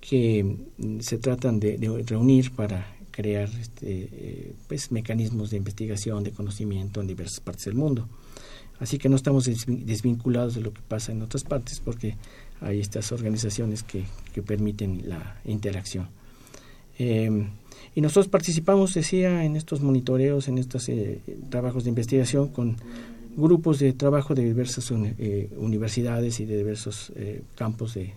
que 0.00 0.56
mm, 0.78 1.00
se 1.00 1.18
tratan 1.18 1.60
de, 1.60 1.76
reunir 2.06 2.50
para 2.52 2.96
crear 3.10 3.48
este, 3.60 4.08
eh, 4.10 4.52
pues, 4.68 4.90
mecanismos 4.90 5.50
de 5.50 5.58
investigación, 5.58 6.24
de 6.24 6.32
conocimiento 6.32 7.00
en 7.00 7.06
diversas 7.06 7.40
partes 7.40 7.66
del 7.66 7.74
mundo. 7.74 8.08
Así 8.80 8.98
que 8.98 9.08
no 9.08 9.16
estamos 9.16 9.46
desvin- 9.46 9.84
desvinculados 9.84 10.54
de 10.54 10.62
lo 10.62 10.72
que 10.72 10.80
pasa 10.88 11.12
en 11.12 11.22
otras 11.22 11.44
partes 11.44 11.78
porque 11.80 12.16
hay 12.60 12.80
estas 12.80 13.12
organizaciones 13.12 13.82
que, 13.82 14.04
que 14.34 14.42
permiten 14.42 15.08
la 15.08 15.40
interacción. 15.44 16.08
Eh, 16.98 17.46
y 17.94 18.00
nosotros 18.00 18.28
participamos, 18.28 18.94
decía, 18.94 19.44
en 19.44 19.56
estos 19.56 19.82
monitoreos, 19.82 20.48
en 20.48 20.58
estos 20.58 20.88
eh, 20.88 21.20
trabajos 21.50 21.84
de 21.84 21.90
investigación 21.90 22.48
con 22.48 22.76
grupos 23.36 23.78
de 23.78 23.92
trabajo 23.92 24.34
de 24.34 24.44
diversas 24.44 24.90
eh, 24.90 25.50
universidades 25.56 26.40
y 26.40 26.44
de 26.44 26.56
diversos 26.56 27.12
eh, 27.16 27.42
campos 27.54 27.94
de, 27.94 28.14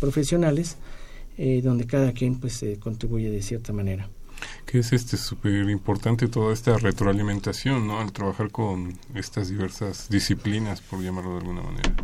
profesionales, 0.00 0.76
eh, 1.36 1.60
donde 1.62 1.86
cada 1.86 2.12
quien 2.12 2.40
pues 2.40 2.64
contribuye 2.80 3.30
de 3.30 3.42
cierta 3.42 3.72
manera. 3.72 4.08
Que 4.66 4.78
es 4.78 4.92
este 4.92 5.16
súper 5.16 5.68
importante 5.68 6.28
toda 6.28 6.52
esta 6.52 6.76
retroalimentación, 6.78 7.86
¿no? 7.86 8.00
Al 8.00 8.12
trabajar 8.12 8.50
con 8.50 8.96
estas 9.14 9.48
diversas 9.48 10.08
disciplinas, 10.08 10.80
por 10.80 11.02
llamarlo 11.02 11.32
de 11.32 11.38
alguna 11.38 11.62
manera. 11.62 11.94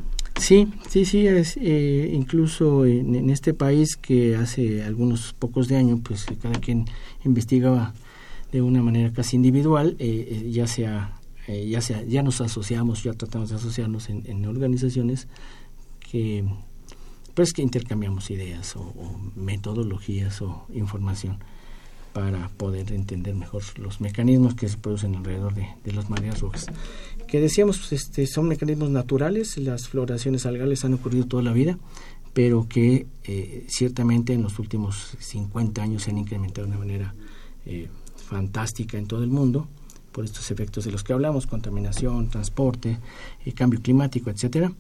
Sí, 0.41 0.73
sí, 0.89 1.05
sí, 1.05 1.27
es, 1.27 1.57
eh, 1.61 2.11
incluso 2.13 2.87
en, 2.87 3.15
en 3.15 3.31
este 3.31 3.55
país 3.55 3.97
que 3.97 4.35
hace 4.35 4.83
algunos 4.83 5.33
pocos 5.33 5.69
de 5.69 5.77
años, 5.77 6.01
pues 6.03 6.27
cada 6.43 6.59
quien 6.59 6.87
investigaba 7.25 7.95
de 8.51 8.63
una 8.63 8.83
manera 8.83 9.13
casi 9.13 9.37
individual, 9.37 9.97
eh, 9.99 10.49
ya 10.51 10.67
sea, 10.67 11.19
eh, 11.47 11.69
ya 11.69 11.81
sea, 11.81 12.03
ya 12.05 12.23
nos 12.23 12.41
asociamos, 12.41 13.03
ya 13.03 13.13
tratamos 13.13 13.51
de 13.51 13.57
asociarnos 13.57 14.09
en, 14.09 14.47
organizaciones 14.47 15.29
que, 16.01 16.45
pues 17.35 17.53
que 17.53 17.63
intercambiamos 17.63 18.31
ideas 18.31 18.77
o, 18.77 18.81
o 18.83 19.19
metodologías 19.35 20.41
o 20.43 20.67
información 20.73 21.39
para 22.15 22.49
poder 22.49 22.93
entender 22.93 23.35
mejor 23.35 23.63
los 23.79 24.01
mecanismos 24.01 24.55
que 24.55 24.69
se 24.69 24.79
producen 24.79 25.17
alrededor 25.17 25.53
de, 25.53 25.67
de 25.85 25.93
las 25.93 26.09
mareas 26.09 26.41
rojas. 26.41 26.67
Que 27.27 27.41
decíamos, 27.41 27.79
pues, 27.79 27.93
este, 27.93 28.27
son 28.29 28.47
mecanismos 28.47 28.89
naturales, 28.91 29.59
las 29.59 29.89
floraciones 29.89 30.47
algales 30.47 30.85
han 30.85 30.95
ocurrido 30.95 31.27
toda 31.27 31.43
la 31.43 31.53
vida, 31.53 31.77
pero 32.33 32.69
que 32.69 33.07
eh, 33.25 33.67
ciertamente 33.69 34.33
en 34.33 34.43
los 34.43 34.61
últimos 34.61 35.17
50 35.19 35.83
años 35.83 36.05
se 36.05 36.11
han 36.11 36.19
incrementado 36.19 36.67
de 36.67 36.73
una 36.73 36.79
manera 36.79 37.15
eh, 37.67 37.89
fantástica 38.17 38.97
en 38.97 39.09
todo 39.09 39.25
el 39.25 39.31
mundo 39.31 39.69
por 40.15 40.25
estos 40.25 40.53
efectos 40.53 40.85
de 40.85 40.93
los 40.93 41.03
que 41.03 41.13
hablamos, 41.13 41.49
contaminación, 41.49 42.29
transporte, 42.31 43.01
eh, 43.45 43.53
cambio 43.53 43.83
climático, 43.83 44.31
etcétera. 44.31 44.73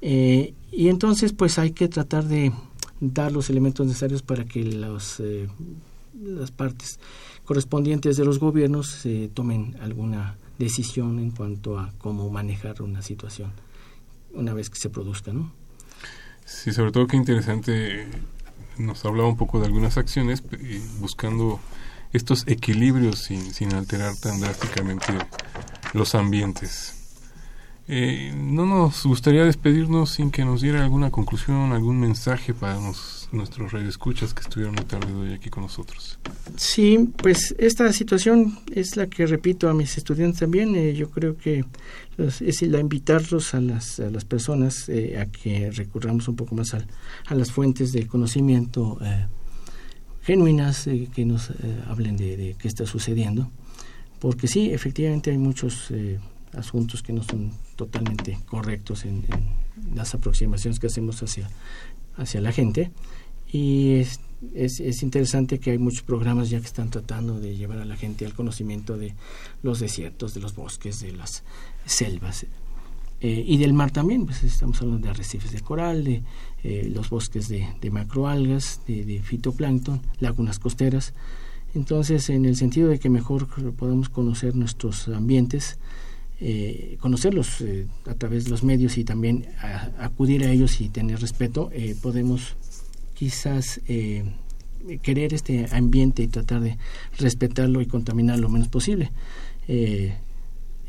Eh, 0.00 0.54
y 0.72 0.88
entonces, 0.88 1.34
pues 1.34 1.58
hay 1.58 1.72
que 1.72 1.86
tratar 1.86 2.24
de 2.24 2.50
dar 2.98 3.30
los 3.30 3.50
elementos 3.50 3.86
necesarios 3.86 4.22
para 4.22 4.46
que 4.46 4.64
los, 4.64 5.20
eh, 5.20 5.48
las 6.18 6.50
partes 6.50 6.98
correspondientes 7.44 8.16
de 8.16 8.24
los 8.24 8.38
gobiernos 8.38 9.06
tomen 9.34 9.76
alguna 9.82 10.36
decisión 10.58 11.18
en 11.18 11.30
cuanto 11.30 11.78
a 11.78 11.92
cómo 11.98 12.30
manejar 12.30 12.80
una 12.80 13.02
situación 13.02 13.50
una 14.32 14.54
vez 14.54 14.70
que 14.70 14.76
se 14.76 14.88
produzca, 14.88 15.32
¿no? 15.32 15.52
Sí, 16.46 16.72
sobre 16.72 16.90
todo 16.90 17.06
qué 17.06 17.18
interesante, 17.18 18.06
nos 18.78 19.04
hablaba 19.04 19.28
un 19.28 19.36
poco 19.36 19.60
de 19.60 19.66
algunas 19.66 19.98
acciones 19.98 20.42
buscando 21.00 21.60
estos 22.14 22.44
equilibrios 22.46 23.18
sin, 23.18 23.52
alterar 23.74 24.16
tan 24.16 24.40
drásticamente 24.40 25.06
los 25.92 26.14
ambientes. 26.14 26.92
Eh, 27.86 28.32
no 28.34 28.64
nos 28.64 29.04
gustaría 29.04 29.44
despedirnos 29.44 30.08
sin 30.12 30.30
que 30.30 30.42
nos 30.46 30.62
diera 30.62 30.82
alguna 30.82 31.10
conclusión, 31.10 31.72
algún 31.72 32.00
mensaje 32.00 32.54
para 32.54 32.76
nos- 32.80 33.28
nuestros 33.30 33.72
radioescuchas 33.72 34.32
que 34.32 34.40
estuvieron 34.40 34.74
la 34.76 34.84
tarde 34.86 35.12
de 35.12 35.20
hoy 35.20 35.32
aquí 35.34 35.50
con 35.50 35.64
nosotros. 35.64 36.18
Sí, 36.56 37.10
pues 37.18 37.54
esta 37.58 37.92
situación 37.92 38.58
es 38.72 38.96
la 38.96 39.06
que 39.08 39.26
repito 39.26 39.68
a 39.68 39.74
mis 39.74 39.98
estudiantes 39.98 40.40
también. 40.40 40.74
eh, 40.76 40.94
yo 40.94 41.10
creo 41.10 41.36
que 41.36 41.64
es 42.16 42.62
la 42.62 42.78
invitarlos 42.80 43.52
a 43.54 43.60
las, 43.60 44.00
a 44.00 44.08
las 44.08 44.24
personas 44.24 44.88
eh, 44.88 45.18
a 45.18 45.26
que 45.26 45.70
recurramos 45.70 46.26
un 46.28 46.36
poco 46.36 46.54
más 46.54 46.72
al- 46.72 46.86
a 47.26 47.34
las 47.34 47.50
fuentes 47.52 47.92
de 47.92 48.06
conocimiento 48.06 48.98
eh, 49.02 49.26
genuinas 50.24 50.86
eh, 50.86 51.08
que 51.14 51.24
nos 51.24 51.50
eh, 51.50 51.54
hablen 51.86 52.16
de, 52.16 52.56
qué 52.58 52.66
está 52.68 52.86
sucediendo. 52.86 53.50
Porque 54.18 54.48
sí, 54.48 54.72
efectivamente 54.72 55.30
hay 55.30 55.38
muchos 55.38 55.90
eh, 55.90 56.18
asuntos 56.52 57.02
que 57.02 57.12
no 57.12 57.22
son 57.22 57.52
totalmente 57.76 58.38
correctos 58.46 59.04
en, 59.04 59.24
en 59.28 59.96
las 59.96 60.14
aproximaciones 60.14 60.80
que 60.80 60.86
hacemos 60.86 61.22
hacia, 61.22 61.48
hacia 62.16 62.40
la 62.40 62.52
gente. 62.52 62.90
Y 63.52 63.96
es, 63.96 64.20
es, 64.54 64.80
es 64.80 65.02
interesante 65.02 65.60
que 65.60 65.72
hay 65.72 65.78
muchos 65.78 66.02
programas 66.02 66.48
ya 66.48 66.58
que 66.58 66.66
están 66.66 66.90
tratando 66.90 67.38
de 67.38 67.54
llevar 67.54 67.78
a 67.78 67.84
la 67.84 67.96
gente 67.96 68.24
al 68.24 68.32
conocimiento 68.32 68.96
de 68.96 69.14
los 69.62 69.78
desiertos, 69.78 70.32
de 70.32 70.40
los 70.40 70.54
bosques, 70.54 71.00
de 71.00 71.12
las 71.12 71.44
selvas. 71.84 72.46
Eh, 73.24 73.42
y 73.46 73.56
del 73.56 73.72
mar 73.72 73.90
también, 73.90 74.26
pues 74.26 74.44
estamos 74.44 74.82
hablando 74.82 75.06
de 75.06 75.10
arrecifes 75.10 75.50
de 75.52 75.60
coral, 75.60 76.04
de 76.04 76.22
eh, 76.62 76.90
los 76.94 77.08
bosques 77.08 77.48
de, 77.48 77.90
macroalgas, 77.90 78.82
de, 78.86 79.22
fitoplancton, 79.22 80.02
lagunas 80.20 80.58
costeras. 80.58 81.14
Entonces, 81.74 82.28
en 82.28 82.44
el 82.44 82.54
sentido 82.56 82.88
de 82.88 82.98
que 82.98 83.08
mejor 83.08 83.48
podamos 83.76 84.10
conocer 84.10 84.54
nuestros 84.54 85.08
ambientes, 85.08 85.78
eh, 86.40 86.98
conocerlos 87.00 87.62
eh, 87.62 87.86
a 88.06 88.14
través 88.14 88.44
de 88.44 88.50
los 88.50 88.62
medios 88.62 88.98
y 88.98 89.04
también 89.04 89.46
acudir 89.98 90.44
a 90.44 90.50
ellos 90.50 90.80
y 90.82 90.90
tener 90.90 91.18
respeto, 91.20 91.70
eh, 91.72 91.96
podemos 92.02 92.56
quizás 93.14 93.80
querer 95.00 95.32
este 95.32 95.66
ambiente 95.72 96.22
y 96.22 96.26
tratar 96.26 96.60
de 96.60 96.76
respetarlo 97.18 97.80
y 97.80 97.86
contaminar 97.86 98.38
lo 98.38 98.50
menos 98.50 98.68
posible. 98.68 99.10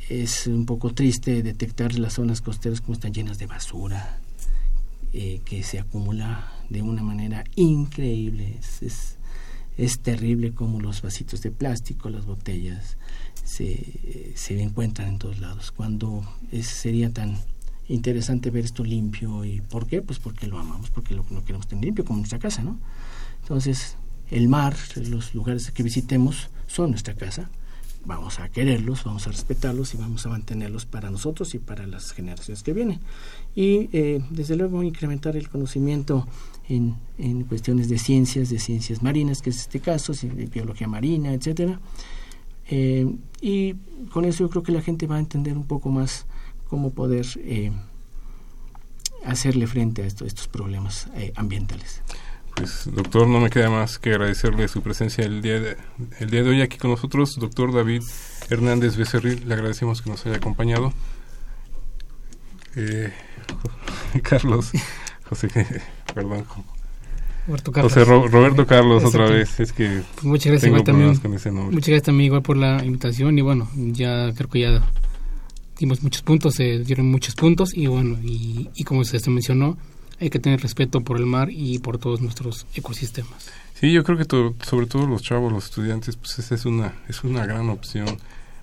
Es 0.10 0.48
un 0.48 0.66
poco 0.66 0.94
triste 0.94 1.42
detectar 1.42 1.98
las 1.98 2.14
zonas 2.14 2.42
costeras 2.42 2.82
como 2.82 2.94
están 2.94 3.14
llenas 3.14 3.38
de 3.38 3.48
basura, 3.48 4.20
que 5.12 5.64
se 5.64 5.80
acumula 5.80 6.52
de 6.70 6.82
una 6.82 7.02
manera 7.02 7.44
increíble. 7.56 8.58
Es, 8.60 9.18
es, 9.78 10.00
terrible 10.00 10.54
como 10.54 10.80
los 10.80 11.02
vasitos 11.02 11.42
de 11.42 11.52
plástico, 11.52 12.10
las 12.10 12.26
botellas, 12.26 12.98
se, 13.44 14.34
se 14.36 14.62
encuentran 14.62 15.10
en 15.10 15.20
todos 15.20 15.40
lados. 15.40 15.72
Cuando 15.72 16.24
es, 16.52 16.68
sería 16.68 17.10
tan 17.12 17.38
interesante 17.88 18.50
ver 18.52 18.66
esto 18.66 18.84
limpio 18.84 19.46
y 19.46 19.62
¿por 19.62 19.88
qué? 19.88 20.02
Pues 20.02 20.20
porque 20.20 20.48
lo 20.48 20.60
amamos, 20.60 20.90
porque 20.90 21.16
lo, 21.16 21.26
lo 21.30 21.44
queremos 21.44 21.68
tener 21.68 21.86
limpio 21.86 22.06
como 22.06 22.20
nuestra 22.20 22.40
casa, 22.40 22.64
¿no? 22.64 22.80
Entonces, 23.42 23.96
el 24.32 24.48
mar, 24.50 24.76
los 24.96 25.36
lugares 25.36 25.72
que 25.72 25.84
visitemos 25.84 26.50
son 26.68 26.92
nuestra 26.92 27.14
casa. 27.14 27.50
Vamos 28.06 28.40
a 28.40 28.50
quererlos, 28.50 29.04
vamos 29.04 29.26
a 29.28 29.32
respetarlos 29.32 29.94
y 29.94 29.98
vamos 29.98 30.26
a 30.26 30.30
mantenerlos 30.30 30.86
para 30.86 31.10
nosotros 31.10 31.56
y 31.56 31.60
para 31.60 31.88
las 31.88 32.12
generaciones 32.12 32.62
que 32.62 32.74
vienen. 32.74 33.00
Y 33.56 33.90
eh, 33.94 34.24
desde 34.30 34.56
luego 34.56 34.84
incrementar 34.84 35.36
el 35.36 35.50
conocimiento 35.50 36.28
en, 36.70 36.96
en, 37.18 37.44
cuestiones 37.44 37.90
de 37.90 37.98
ciencias, 37.98 38.50
de 38.50 38.60
ciencias 38.60 39.02
marinas, 39.02 39.42
que 39.42 39.50
es 39.50 39.62
este 39.62 39.80
caso, 39.80 40.14
biología 40.52 40.88
marina, 40.88 41.34
etcétera. 41.34 41.80
Eh, 42.68 43.16
y 43.42 43.76
con 44.12 44.26
eso 44.26 44.40
yo 44.40 44.50
creo 44.50 44.64
que 44.64 44.72
la 44.72 44.82
gente 44.82 45.08
va 45.08 45.18
a 45.18 45.20
entender 45.20 45.56
un 45.56 45.66
poco 45.66 45.90
más 45.90 46.26
cómo 46.68 46.92
poder 46.92 47.26
eh, 47.38 47.72
hacerle 49.24 49.68
frente 49.68 50.04
a 50.04 50.06
esto, 50.06 50.26
estos 50.26 50.48
problemas 50.48 51.08
eh, 51.16 51.32
ambientales. 51.36 52.02
Pues 52.56 52.90
doctor, 52.92 53.28
no 53.28 53.40
me 53.42 53.50
queda 53.50 53.70
más 53.70 54.00
que 54.00 54.12
agradecerle 54.12 54.68
su 54.70 54.82
presencia 54.82 55.26
el 55.26 55.42
día 55.42 55.60
de, 55.60 55.78
el 56.20 56.30
día 56.30 56.42
de 56.42 56.50
hoy 56.50 56.62
aquí 56.62 56.78
con 56.78 56.92
nosotros. 56.92 57.38
Doctor 57.38 57.74
David 57.74 58.02
Hernández 58.50 58.96
Becerril, 58.96 59.48
le 59.48 59.54
agradecemos 59.54 60.02
que 60.02 60.10
nos 60.10 60.26
haya 60.26 60.38
acompañado. 60.38 60.94
Eh, 62.78 63.12
Carlos, 64.24 64.72
José, 65.30 65.50
perdón, 66.14 66.46
Roberto 67.48 67.72
Carlos. 67.74 67.94
José 67.94 68.06
Ro 68.06 68.28
Roberto 68.28 68.66
Carlos 68.66 69.04
otra 69.04 69.26
vez, 69.30 69.60
es 69.60 69.74
que 69.74 70.02
pues 70.16 70.24
muchas 70.24 70.48
gracias 70.48 70.62
tengo 70.62 70.78
igual 70.78 70.84
también, 70.84 71.18
con 71.18 71.34
ese 71.34 71.52
nombre. 71.52 71.76
muchas 71.76 71.90
gracias 71.90 72.06
también 72.06 72.28
igual 72.28 72.42
por 72.42 72.58
la 72.58 72.84
invitación 72.84 73.38
y 73.38 73.42
bueno, 73.42 73.70
ya 73.76 74.34
creo 74.34 74.50
que 74.50 74.60
ya 74.62 74.90
dimos 75.78 76.02
muchos 76.02 76.22
puntos, 76.22 76.56
se 76.56 76.80
dieron 76.80 77.12
muchos 77.12 77.36
puntos 77.36 77.74
y 77.74 77.88
bueno, 77.88 78.18
y, 78.24 78.70
y 78.76 78.84
como 78.86 79.04
se 79.04 79.30
mencionó, 79.30 79.78
hay 80.20 80.30
que 80.30 80.40
tener 80.40 80.62
respeto 80.62 81.02
por 81.02 81.18
el 81.18 81.26
mar 81.26 81.50
y 81.52 81.80
por 81.80 81.98
todos 81.98 82.22
nuestros 82.22 82.66
ecosistemas. 82.76 83.50
Sí, 83.80 83.92
yo 83.92 84.04
creo 84.04 84.18
que 84.18 84.26
to 84.26 84.56
sobre 84.64 84.86
todo 84.88 85.06
los 85.06 85.22
chavos, 85.22 85.52
los 85.52 85.66
estudiantes, 85.66 86.16
pues 86.16 86.40
esa 86.40 86.56
es 86.56 86.66
una 86.66 86.94
es 87.10 87.24
una 87.24 87.46
gran 87.46 87.70
opción 87.70 88.18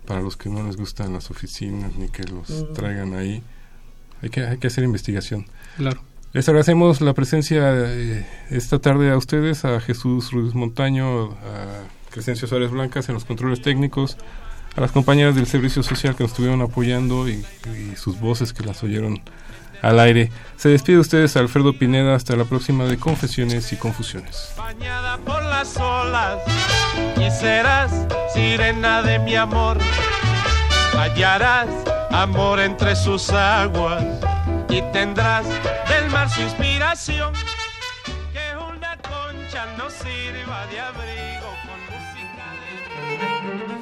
para 0.06 0.20
los 0.20 0.36
que 0.36 0.48
no 0.48 0.62
les 0.66 0.76
gustan 0.76 1.12
las 1.12 1.30
oficinas 1.30 1.94
ni 1.96 2.08
que 2.08 2.24
los 2.24 2.48
Mm. 2.50 2.72
traigan 2.74 3.14
ahí. 3.14 3.42
Hay 4.22 4.30
que 4.30 4.40
hay 4.46 4.58
que 4.58 4.66
hacer 4.68 4.84
investigación. 4.84 5.46
Claro. 5.76 6.00
Les 6.32 6.48
agradecemos 6.48 7.02
la 7.02 7.12
presencia 7.12 7.60
eh, 7.74 8.26
esta 8.50 8.78
tarde 8.78 9.10
a 9.10 9.18
ustedes, 9.18 9.66
a 9.66 9.80
Jesús 9.80 10.30
Ruiz 10.32 10.54
Montaño, 10.54 11.32
a 11.32 11.82
Crescencio 12.10 12.48
Suárez 12.48 12.70
Blancas 12.70 13.08
en 13.10 13.14
los 13.14 13.26
controles 13.26 13.60
técnicos, 13.60 14.16
a 14.74 14.80
las 14.80 14.92
compañeras 14.92 15.34
del 15.34 15.46
Servicio 15.46 15.82
Social 15.82 16.16
que 16.16 16.24
nos 16.24 16.30
estuvieron 16.32 16.62
apoyando 16.62 17.28
y, 17.28 17.44
y 17.66 17.96
sus 17.96 18.18
voces 18.18 18.54
que 18.54 18.64
las 18.64 18.82
oyeron 18.82 19.20
al 19.82 20.00
aire. 20.00 20.30
Se 20.56 20.68
despide 20.68 20.96
de 20.96 21.00
ustedes 21.00 21.36
Alfredo 21.36 21.76
Pineda 21.76 22.14
hasta 22.14 22.36
la 22.36 22.44
próxima 22.44 22.84
de 22.84 22.96
Confesiones 22.98 23.72
y 23.72 23.76
Confusiones. 23.76 24.54
bañada 24.56 25.18
por 25.18 25.42
las 25.42 25.76
olas 25.76 26.38
y 27.16 27.30
serás 27.30 28.06
sirena 28.32 29.02
de 29.02 29.18
mi 29.18 29.34
amor. 29.34 29.78
Hallarás 30.96 31.68
amor 32.10 32.60
entre 32.60 32.94
sus 32.94 33.30
aguas 33.30 34.04
y 34.68 34.80
tendrás 34.92 35.46
del 35.88 36.10
mar 36.10 36.30
su 36.30 36.42
inspiración. 36.42 37.34
Que 38.32 38.56
una 38.56 38.96
concha 38.98 39.66
nos 39.76 39.92
sirva 39.92 40.66
de 40.66 40.80
abrigo 40.80 41.50
con 41.66 41.80
música 41.90 43.81